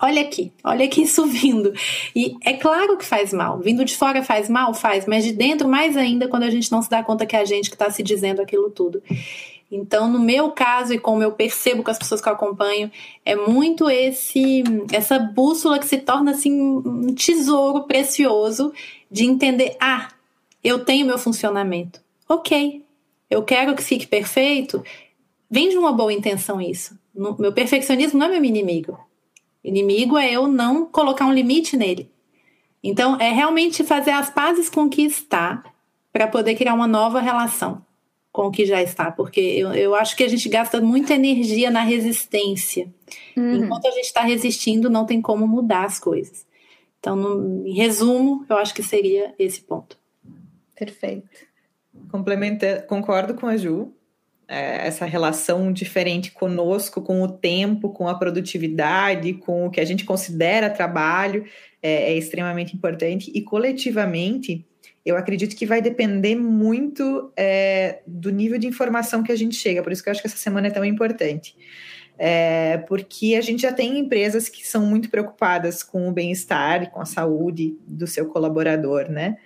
olha 0.00 0.22
aqui, 0.22 0.52
olha 0.62 0.84
aqui 0.84 1.02
isso 1.04 1.26
vindo. 1.26 1.72
E 2.14 2.36
é 2.44 2.54
claro 2.54 2.96
que 2.96 3.04
faz 3.04 3.32
mal. 3.32 3.58
Vindo 3.58 3.84
de 3.84 3.96
fora 3.96 4.22
faz 4.22 4.48
mal, 4.48 4.74
faz, 4.74 5.06
mas 5.06 5.24
de 5.24 5.32
dentro 5.32 5.68
mais 5.68 5.96
ainda 5.96 6.28
quando 6.28 6.44
a 6.44 6.50
gente 6.50 6.70
não 6.70 6.82
se 6.82 6.90
dá 6.90 7.02
conta 7.02 7.26
que 7.26 7.36
é 7.36 7.40
a 7.40 7.44
gente 7.44 7.70
que 7.70 7.76
está 7.76 7.90
se 7.90 8.02
dizendo 8.02 8.40
aquilo 8.40 8.70
tudo. 8.70 9.02
Então, 9.70 10.08
no 10.08 10.20
meu 10.20 10.52
caso 10.52 10.94
e 10.94 10.98
como 10.98 11.22
eu 11.22 11.32
percebo 11.32 11.82
com 11.82 11.90
as 11.90 11.98
pessoas 11.98 12.20
que 12.20 12.28
eu 12.28 12.32
acompanho, 12.32 12.90
é 13.24 13.34
muito 13.34 13.90
esse 13.90 14.62
essa 14.92 15.18
bússola 15.18 15.78
que 15.78 15.86
se 15.86 15.98
torna 15.98 16.30
assim 16.30 16.52
um 16.60 17.14
tesouro 17.14 17.82
precioso 17.84 18.72
de 19.10 19.24
entender, 19.24 19.76
ah, 19.80 20.08
eu 20.62 20.84
tenho 20.84 21.06
meu 21.06 21.18
funcionamento. 21.18 22.00
OK. 22.28 22.84
Eu 23.28 23.42
quero 23.42 23.74
que 23.74 23.82
fique 23.82 24.06
perfeito. 24.06 24.84
Vem 25.50 25.68
de 25.68 25.76
uma 25.76 25.92
boa 25.92 26.12
intenção 26.12 26.60
isso. 26.60 26.98
Meu 27.14 27.52
perfeccionismo 27.52 28.18
não 28.18 28.26
é 28.26 28.30
meu 28.30 28.44
inimigo. 28.44 28.98
Inimigo 29.66 30.16
é 30.16 30.30
eu 30.30 30.46
não 30.46 30.86
colocar 30.86 31.26
um 31.26 31.32
limite 31.32 31.76
nele. 31.76 32.10
Então, 32.82 33.20
é 33.20 33.32
realmente 33.32 33.82
fazer 33.82 34.12
as 34.12 34.30
pazes 34.30 34.70
com 34.70 34.84
o 34.84 34.88
que 34.88 35.02
está 35.02 35.64
para 36.12 36.28
poder 36.28 36.54
criar 36.54 36.72
uma 36.72 36.86
nova 36.86 37.20
relação 37.20 37.84
com 38.30 38.48
o 38.48 38.50
que 38.50 38.66
já 38.66 38.82
está, 38.82 39.10
porque 39.10 39.40
eu, 39.40 39.72
eu 39.72 39.94
acho 39.94 40.14
que 40.14 40.22
a 40.22 40.28
gente 40.28 40.46
gasta 40.48 40.78
muita 40.78 41.14
energia 41.14 41.70
na 41.70 41.80
resistência. 41.80 42.86
Uhum. 43.34 43.64
Enquanto 43.64 43.86
a 43.86 43.90
gente 43.92 44.04
está 44.04 44.20
resistindo, 44.20 44.90
não 44.90 45.06
tem 45.06 45.22
como 45.22 45.48
mudar 45.48 45.84
as 45.84 45.98
coisas. 45.98 46.46
Então, 47.00 47.16
no, 47.16 47.66
em 47.66 47.72
resumo, 47.72 48.44
eu 48.48 48.58
acho 48.58 48.74
que 48.74 48.82
seria 48.82 49.34
esse 49.38 49.62
ponto. 49.62 49.98
Perfeito. 50.76 51.28
Complementa, 52.10 52.84
concordo 52.86 53.34
com 53.34 53.46
a 53.46 53.56
Ju. 53.56 53.92
É, 54.48 54.86
essa 54.86 55.04
relação 55.04 55.72
diferente 55.72 56.30
conosco, 56.30 57.02
com 57.02 57.20
o 57.20 57.26
tempo, 57.26 57.90
com 57.90 58.06
a 58.06 58.14
produtividade, 58.14 59.34
com 59.34 59.66
o 59.66 59.70
que 59.70 59.80
a 59.80 59.84
gente 59.84 60.04
considera 60.04 60.70
trabalho, 60.70 61.44
é, 61.82 62.12
é 62.12 62.16
extremamente 62.16 62.74
importante. 62.76 63.30
E 63.34 63.42
coletivamente, 63.42 64.64
eu 65.04 65.16
acredito 65.16 65.56
que 65.56 65.66
vai 65.66 65.82
depender 65.82 66.36
muito 66.36 67.32
é, 67.36 68.02
do 68.06 68.30
nível 68.30 68.58
de 68.58 68.68
informação 68.68 69.22
que 69.22 69.32
a 69.32 69.36
gente 69.36 69.56
chega, 69.56 69.82
por 69.82 69.90
isso 69.90 70.02
que 70.02 70.08
eu 70.08 70.12
acho 70.12 70.20
que 70.20 70.28
essa 70.28 70.36
semana 70.36 70.68
é 70.68 70.70
tão 70.70 70.84
importante. 70.84 71.56
É, 72.18 72.78
porque 72.88 73.34
a 73.34 73.40
gente 73.40 73.62
já 73.62 73.72
tem 73.72 73.98
empresas 73.98 74.48
que 74.48 74.66
são 74.66 74.86
muito 74.86 75.10
preocupadas 75.10 75.82
com 75.82 76.08
o 76.08 76.12
bem-estar 76.12 76.82
e 76.82 76.86
com 76.86 77.00
a 77.00 77.04
saúde 77.04 77.76
do 77.86 78.06
seu 78.06 78.26
colaborador, 78.26 79.10
né? 79.10 79.36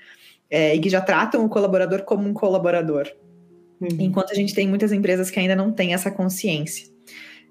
É, 0.48 0.74
e 0.74 0.80
que 0.80 0.88
já 0.88 1.00
tratam 1.00 1.44
o 1.44 1.48
colaborador 1.48 2.04
como 2.04 2.28
um 2.28 2.32
colaborador. 2.32 3.10
Uhum. 3.80 3.88
Enquanto 3.98 4.30
a 4.30 4.34
gente 4.34 4.54
tem 4.54 4.68
muitas 4.68 4.92
empresas 4.92 5.30
que 5.30 5.40
ainda 5.40 5.56
não 5.56 5.72
têm 5.72 5.94
essa 5.94 6.10
consciência. 6.10 6.86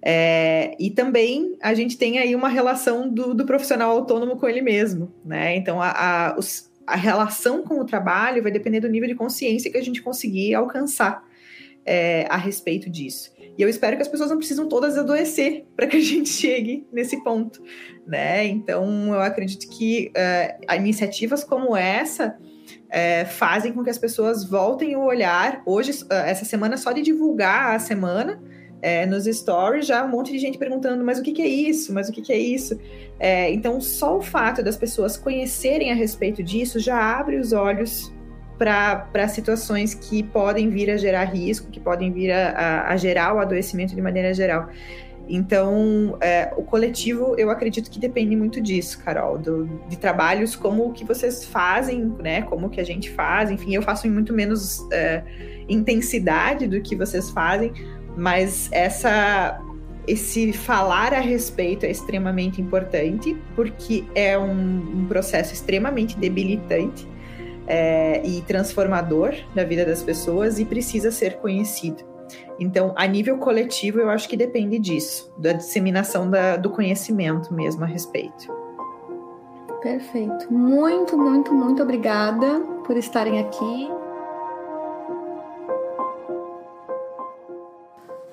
É, 0.02 0.76
e 0.80 0.90
também 0.92 1.58
a 1.62 1.74
gente 1.74 1.98
tem 1.98 2.20
aí 2.20 2.34
uma 2.34 2.48
relação 2.48 3.10
do, 3.10 3.34
do 3.34 3.46
profissional 3.46 3.92
autônomo 3.92 4.38
com 4.38 4.48
ele 4.48 4.62
mesmo, 4.62 5.14
né? 5.26 5.56
Então 5.58 5.82
a, 5.82 5.92
a, 5.92 6.40
os, 6.40 6.72
a, 6.88 6.96
relação 6.96 7.64
com 7.64 7.82
o 7.82 7.86
trabalho 7.86 8.42
vai 8.42 8.52
depender 8.52 8.80
do 8.80 8.88
nível 8.88 9.10
de 9.10 9.16
consciência 9.16 9.70
que 9.70 9.78
a 9.78 9.84
gente 9.84 10.02
conseguir 10.02 10.54
alcançar 10.54 11.22
é, 11.86 12.26
a 12.30 12.38
respeito 12.38 12.90
disso. 12.90 13.32
E 13.58 13.62
eu 13.62 13.68
espero 13.68 13.98
que 13.98 14.02
as 14.02 14.08
pessoas 14.08 14.30
não 14.30 14.38
precisam 14.38 14.70
todas 14.70 14.98
adoecer 14.98 15.66
para 15.76 15.86
que 15.86 15.98
a 15.98 16.02
gente 16.02 16.30
chegue 16.30 16.88
nesse 16.94 17.22
ponto, 17.22 17.62
né? 18.08 18.46
Então 18.46 19.14
eu 19.14 19.20
acredito 19.20 19.70
que 19.70 20.14
uh, 20.16 20.76
iniciativas 20.76 21.44
como 21.44 21.76
essa 21.76 22.38
é, 22.90 23.26
fazem 23.26 23.72
com 23.72 23.84
que 23.84 23.90
as 23.90 23.98
pessoas 23.98 24.44
voltem 24.44 24.95
o 24.95 25.03
olhar. 25.03 25.61
Hoje, 25.66 25.91
essa 26.10 26.45
semana, 26.45 26.78
só 26.78 26.91
de 26.91 27.02
divulgar 27.02 27.76
a 27.76 27.80
semana, 27.80 28.41
é, 28.82 29.06
nos 29.06 29.26
stories, 29.26 29.86
já 29.86 30.03
um 30.03 30.10
monte 30.10 30.32
de 30.32 30.40
gente 30.40 30.57
perguntando, 30.57 31.03
mas 31.03 31.20
o 31.20 31.24
que, 31.24 31.34
que 31.34 31.41
é 31.41 31.48
isso? 31.48 31.94
Mas 31.94 32.10
o 32.10 32.11
que, 32.11 32.22
que 32.22 32.34
é 32.34 32.38
isso? 32.38 32.80
É, 33.20 33.52
então, 33.52 33.80
só 33.82 34.18
o 34.18 34.22
fato 34.22 34.64
das 34.64 34.78
pessoas 34.78 35.18
conhecerem 35.18 35.91
a 35.91 35.95
respeito 35.95 36.41
disso 36.41 36.80
já 36.80 36.98
abre 36.98 37.38
os 37.38 37.53
olhos 37.53 38.11
para 38.57 39.28
situações 39.30 39.94
que 39.94 40.22
podem 40.22 40.70
vir 40.70 40.90
a 40.91 40.98
gerar 40.98 41.24
risco, 41.24 41.72
que 41.72 41.80
podem 41.80 42.11
vir 42.11 42.32
a, 42.32 42.49
a, 42.49 42.91
a 42.91 42.98
gerar 42.98 43.34
o 43.34 43.40
adoecimento 43.40 43.95
de 43.95 44.02
maneira 44.02 44.34
geral. 44.34 44.68
Então, 45.30 46.18
é, 46.20 46.52
o 46.58 46.64
coletivo, 46.64 47.36
eu 47.38 47.52
acredito 47.52 47.92
que 47.92 48.00
depende 48.00 48.36
muito 48.36 48.60
disso, 48.60 49.00
Carol, 49.04 49.38
do, 49.38 49.68
de 49.88 49.96
trabalhos 49.96 50.56
como 50.56 50.88
o 50.88 50.92
que 50.92 51.06
vocês 51.06 51.46
fazem, 51.46 52.04
né? 52.20 52.42
Como 52.42 52.68
que 52.68 52.82
a 52.82 52.84
gente 52.84 53.12
faz. 53.12 53.52
Enfim, 53.52 53.76
eu 53.76 53.84
faço 53.84 54.08
em 54.08 54.10
muito 54.10 54.34
menos 54.34 54.86
é, 54.92 55.24
intensidade 55.70 56.68
do 56.68 56.82
que 56.82 56.96
vocês 56.96 57.30
fazem, 57.30 57.72
mas 58.18 58.70
essa 58.72 59.62
esse 60.08 60.52
falar 60.52 61.14
a 61.14 61.20
respeito 61.20 61.86
é 61.86 61.92
extremamente 61.92 62.60
importante, 62.60 63.38
porque 63.56 64.04
é 64.16 64.36
um, 64.36 65.02
um 65.02 65.06
processo 65.08 65.54
extremamente 65.54 66.18
debilitante 66.18 67.08
é, 67.68 68.20
e 68.26 68.42
transformador 68.42 69.36
da 69.54 69.64
vida 69.64 69.86
das 69.86 70.02
pessoas 70.02 70.58
e 70.58 70.66
precisa 70.66 71.12
ser 71.12 71.36
conhecido. 71.36 72.09
Então, 72.60 72.94
a 72.95 73.07
nível 73.07 73.38
coletivo, 73.38 73.99
eu 73.99 74.10
acho 74.10 74.27
que 74.27 74.36
depende 74.36 74.77
disso, 74.77 75.34
da 75.38 75.53
disseminação 75.53 76.30
da, 76.30 76.57
do 76.57 76.69
conhecimento 76.69 77.53
mesmo 77.53 77.84
a 77.84 77.88
respeito. 77.88 78.52
Perfeito. 79.81 80.52
Muito, 80.52 81.18
muito, 81.18 81.53
muito 81.53 81.81
obrigada 81.81 82.60
por 82.86 82.98
estarem 82.98 83.40
aqui. 83.40 83.90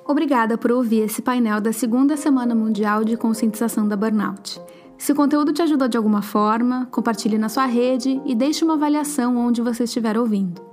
Obrigada 0.04 0.56
por 0.58 0.72
ouvir 0.72 1.02
esse 1.02 1.22
painel 1.22 1.60
da 1.60 1.72
segunda 1.72 2.16
Semana 2.16 2.54
Mundial 2.54 3.04
de 3.04 3.16
Conscientização 3.16 3.86
da 3.86 3.96
Burnout. 3.96 4.60
Se 4.98 5.12
o 5.12 5.14
conteúdo 5.14 5.52
te 5.52 5.62
ajudou 5.62 5.88
de 5.88 5.96
alguma 5.96 6.22
forma, 6.22 6.88
compartilhe 6.90 7.36
na 7.38 7.48
sua 7.48 7.66
rede 7.66 8.20
e 8.24 8.34
deixe 8.34 8.64
uma 8.64 8.74
avaliação 8.74 9.36
onde 9.36 9.60
você 9.60 9.84
estiver 9.84 10.16
ouvindo. 10.16 10.65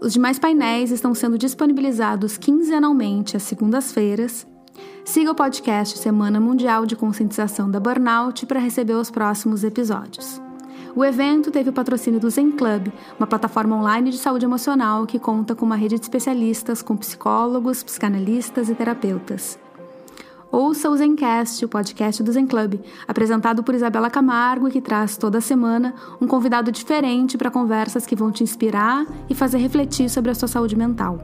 Os 0.00 0.12
demais 0.12 0.38
painéis 0.38 0.92
estão 0.92 1.12
sendo 1.12 1.36
disponibilizados 1.36 2.38
quinzenalmente 2.38 3.36
às 3.36 3.42
segundas-feiras. 3.42 4.46
Siga 5.04 5.32
o 5.32 5.34
podcast 5.34 5.98
Semana 5.98 6.38
Mundial 6.38 6.86
de 6.86 6.94
Conscientização 6.94 7.68
da 7.68 7.80
Burnout 7.80 8.46
para 8.46 8.60
receber 8.60 8.94
os 8.94 9.10
próximos 9.10 9.64
episódios. 9.64 10.40
O 10.94 11.04
evento 11.04 11.50
teve 11.50 11.70
o 11.70 11.72
patrocínio 11.72 12.20
do 12.20 12.30
Zen 12.30 12.52
Club, 12.52 12.92
uma 13.18 13.26
plataforma 13.26 13.74
online 13.74 14.10
de 14.10 14.18
saúde 14.18 14.44
emocional 14.44 15.04
que 15.04 15.18
conta 15.18 15.56
com 15.56 15.66
uma 15.66 15.76
rede 15.76 15.96
de 15.96 16.02
especialistas 16.02 16.80
com 16.80 16.96
psicólogos, 16.96 17.82
psicanalistas 17.82 18.68
e 18.68 18.76
terapeutas. 18.76 19.58
Ouça 20.50 20.88
o 20.88 20.96
Zencast, 20.96 21.62
o 21.62 21.68
podcast 21.68 22.22
do 22.22 22.32
Zen 22.32 22.46
Club, 22.46 22.80
apresentado 23.06 23.62
por 23.62 23.74
Isabela 23.74 24.08
Camargo 24.08 24.66
e 24.66 24.70
que 24.70 24.80
traz 24.80 25.14
toda 25.14 25.42
semana 25.42 25.94
um 26.18 26.26
convidado 26.26 26.72
diferente 26.72 27.36
para 27.36 27.50
conversas 27.50 28.06
que 28.06 28.16
vão 28.16 28.32
te 28.32 28.42
inspirar 28.42 29.06
e 29.28 29.34
fazer 29.34 29.58
refletir 29.58 30.08
sobre 30.08 30.30
a 30.30 30.34
sua 30.34 30.48
saúde 30.48 30.74
mental. 30.74 31.18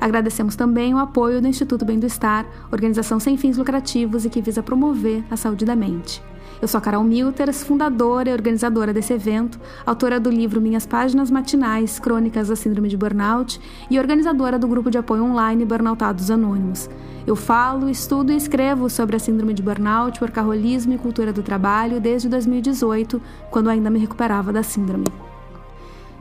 Agradecemos 0.00 0.54
também 0.54 0.94
o 0.94 0.98
apoio 0.98 1.42
do 1.42 1.48
Instituto 1.48 1.84
Bem 1.84 1.98
do 1.98 2.06
Estar, 2.06 2.46
organização 2.70 3.18
sem 3.18 3.36
fins 3.36 3.56
lucrativos 3.56 4.24
e 4.24 4.30
que 4.30 4.40
visa 4.40 4.62
promover 4.62 5.24
a 5.28 5.36
saúde 5.36 5.64
da 5.64 5.74
mente. 5.74 6.22
Eu 6.60 6.68
sou 6.68 6.76
a 6.76 6.80
Carol 6.82 7.02
Milters, 7.02 7.62
fundadora 7.62 8.28
e 8.28 8.32
organizadora 8.34 8.92
desse 8.92 9.14
evento, 9.14 9.58
autora 9.86 10.20
do 10.20 10.28
livro 10.28 10.60
Minhas 10.60 10.84
Páginas 10.84 11.30
Matinais, 11.30 11.98
Crônicas 11.98 12.48
da 12.48 12.56
Síndrome 12.56 12.86
de 12.86 12.98
Burnout 12.98 13.58
e 13.90 13.98
organizadora 13.98 14.58
do 14.58 14.68
grupo 14.68 14.90
de 14.90 14.98
apoio 14.98 15.24
online 15.24 15.64
Burnoutados 15.64 16.30
Anônimos. 16.30 16.90
Eu 17.26 17.34
falo, 17.34 17.88
estudo 17.88 18.30
e 18.30 18.36
escrevo 18.36 18.90
sobre 18.90 19.16
a 19.16 19.18
síndrome 19.18 19.54
de 19.54 19.62
burnout, 19.62 20.20
workaholismo 20.20 20.92
e 20.92 20.98
cultura 20.98 21.32
do 21.32 21.42
trabalho 21.42 21.98
desde 21.98 22.28
2018, 22.28 23.22
quando 23.50 23.70
ainda 23.70 23.88
me 23.88 23.98
recuperava 23.98 24.52
da 24.52 24.62
síndrome. 24.62 25.04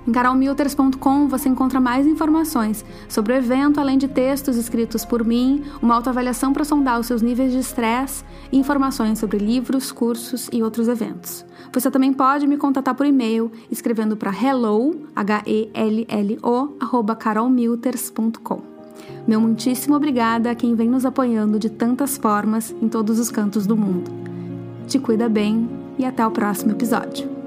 Em 0.08 0.12
carolmilters.com 0.12 1.28
você 1.28 1.50
encontra 1.50 1.80
mais 1.80 2.08
informações 2.08 2.86
sobre 3.08 3.34
o 3.34 3.36
evento, 3.36 3.80
além 3.80 3.98
de 3.98 4.08
textos 4.08 4.56
escritos 4.56 5.06
por 5.06 5.24
mim, 5.24 5.64
uma 5.82 5.96
autoavaliação 5.96 6.54
para 6.54 6.64
sondar 6.64 7.00
os 7.00 7.08
seus 7.08 7.22
níveis 7.22 7.52
de 7.52 7.60
estresse 7.60 8.24
e 8.52 8.58
informações 8.58 9.20
sobre 9.20 9.38
livros, 9.38 9.92
cursos 9.92 10.50
e 10.52 10.64
outros 10.64 10.88
eventos. 10.88 11.46
Você 11.72 11.92
também 11.92 12.14
pode 12.14 12.48
me 12.48 12.58
contatar 12.58 12.96
por 12.96 13.06
e-mail 13.06 13.52
escrevendo 13.70 14.18
para 14.18 14.32
hello, 14.32 15.08
H-E-L-L-O, 15.16 16.78
arroba 16.80 17.16
carolmilters.com. 17.16 18.62
Meu 19.28 19.40
muitíssimo 19.40 19.96
obrigada 19.96 20.50
a 20.50 20.56
quem 20.56 20.74
vem 20.76 20.90
nos 20.90 21.06
apoiando 21.06 21.60
de 21.60 21.70
tantas 21.70 22.18
formas 22.18 22.76
em 22.82 22.88
todos 22.88 23.20
os 23.20 23.30
cantos 23.30 23.68
do 23.68 23.78
mundo. 23.78 24.10
Te 24.88 24.98
cuida 24.98 25.30
bem 25.30 25.70
e 26.00 26.06
até 26.06 26.26
o 26.26 26.32
próximo 26.32 26.72
episódio. 26.72 27.39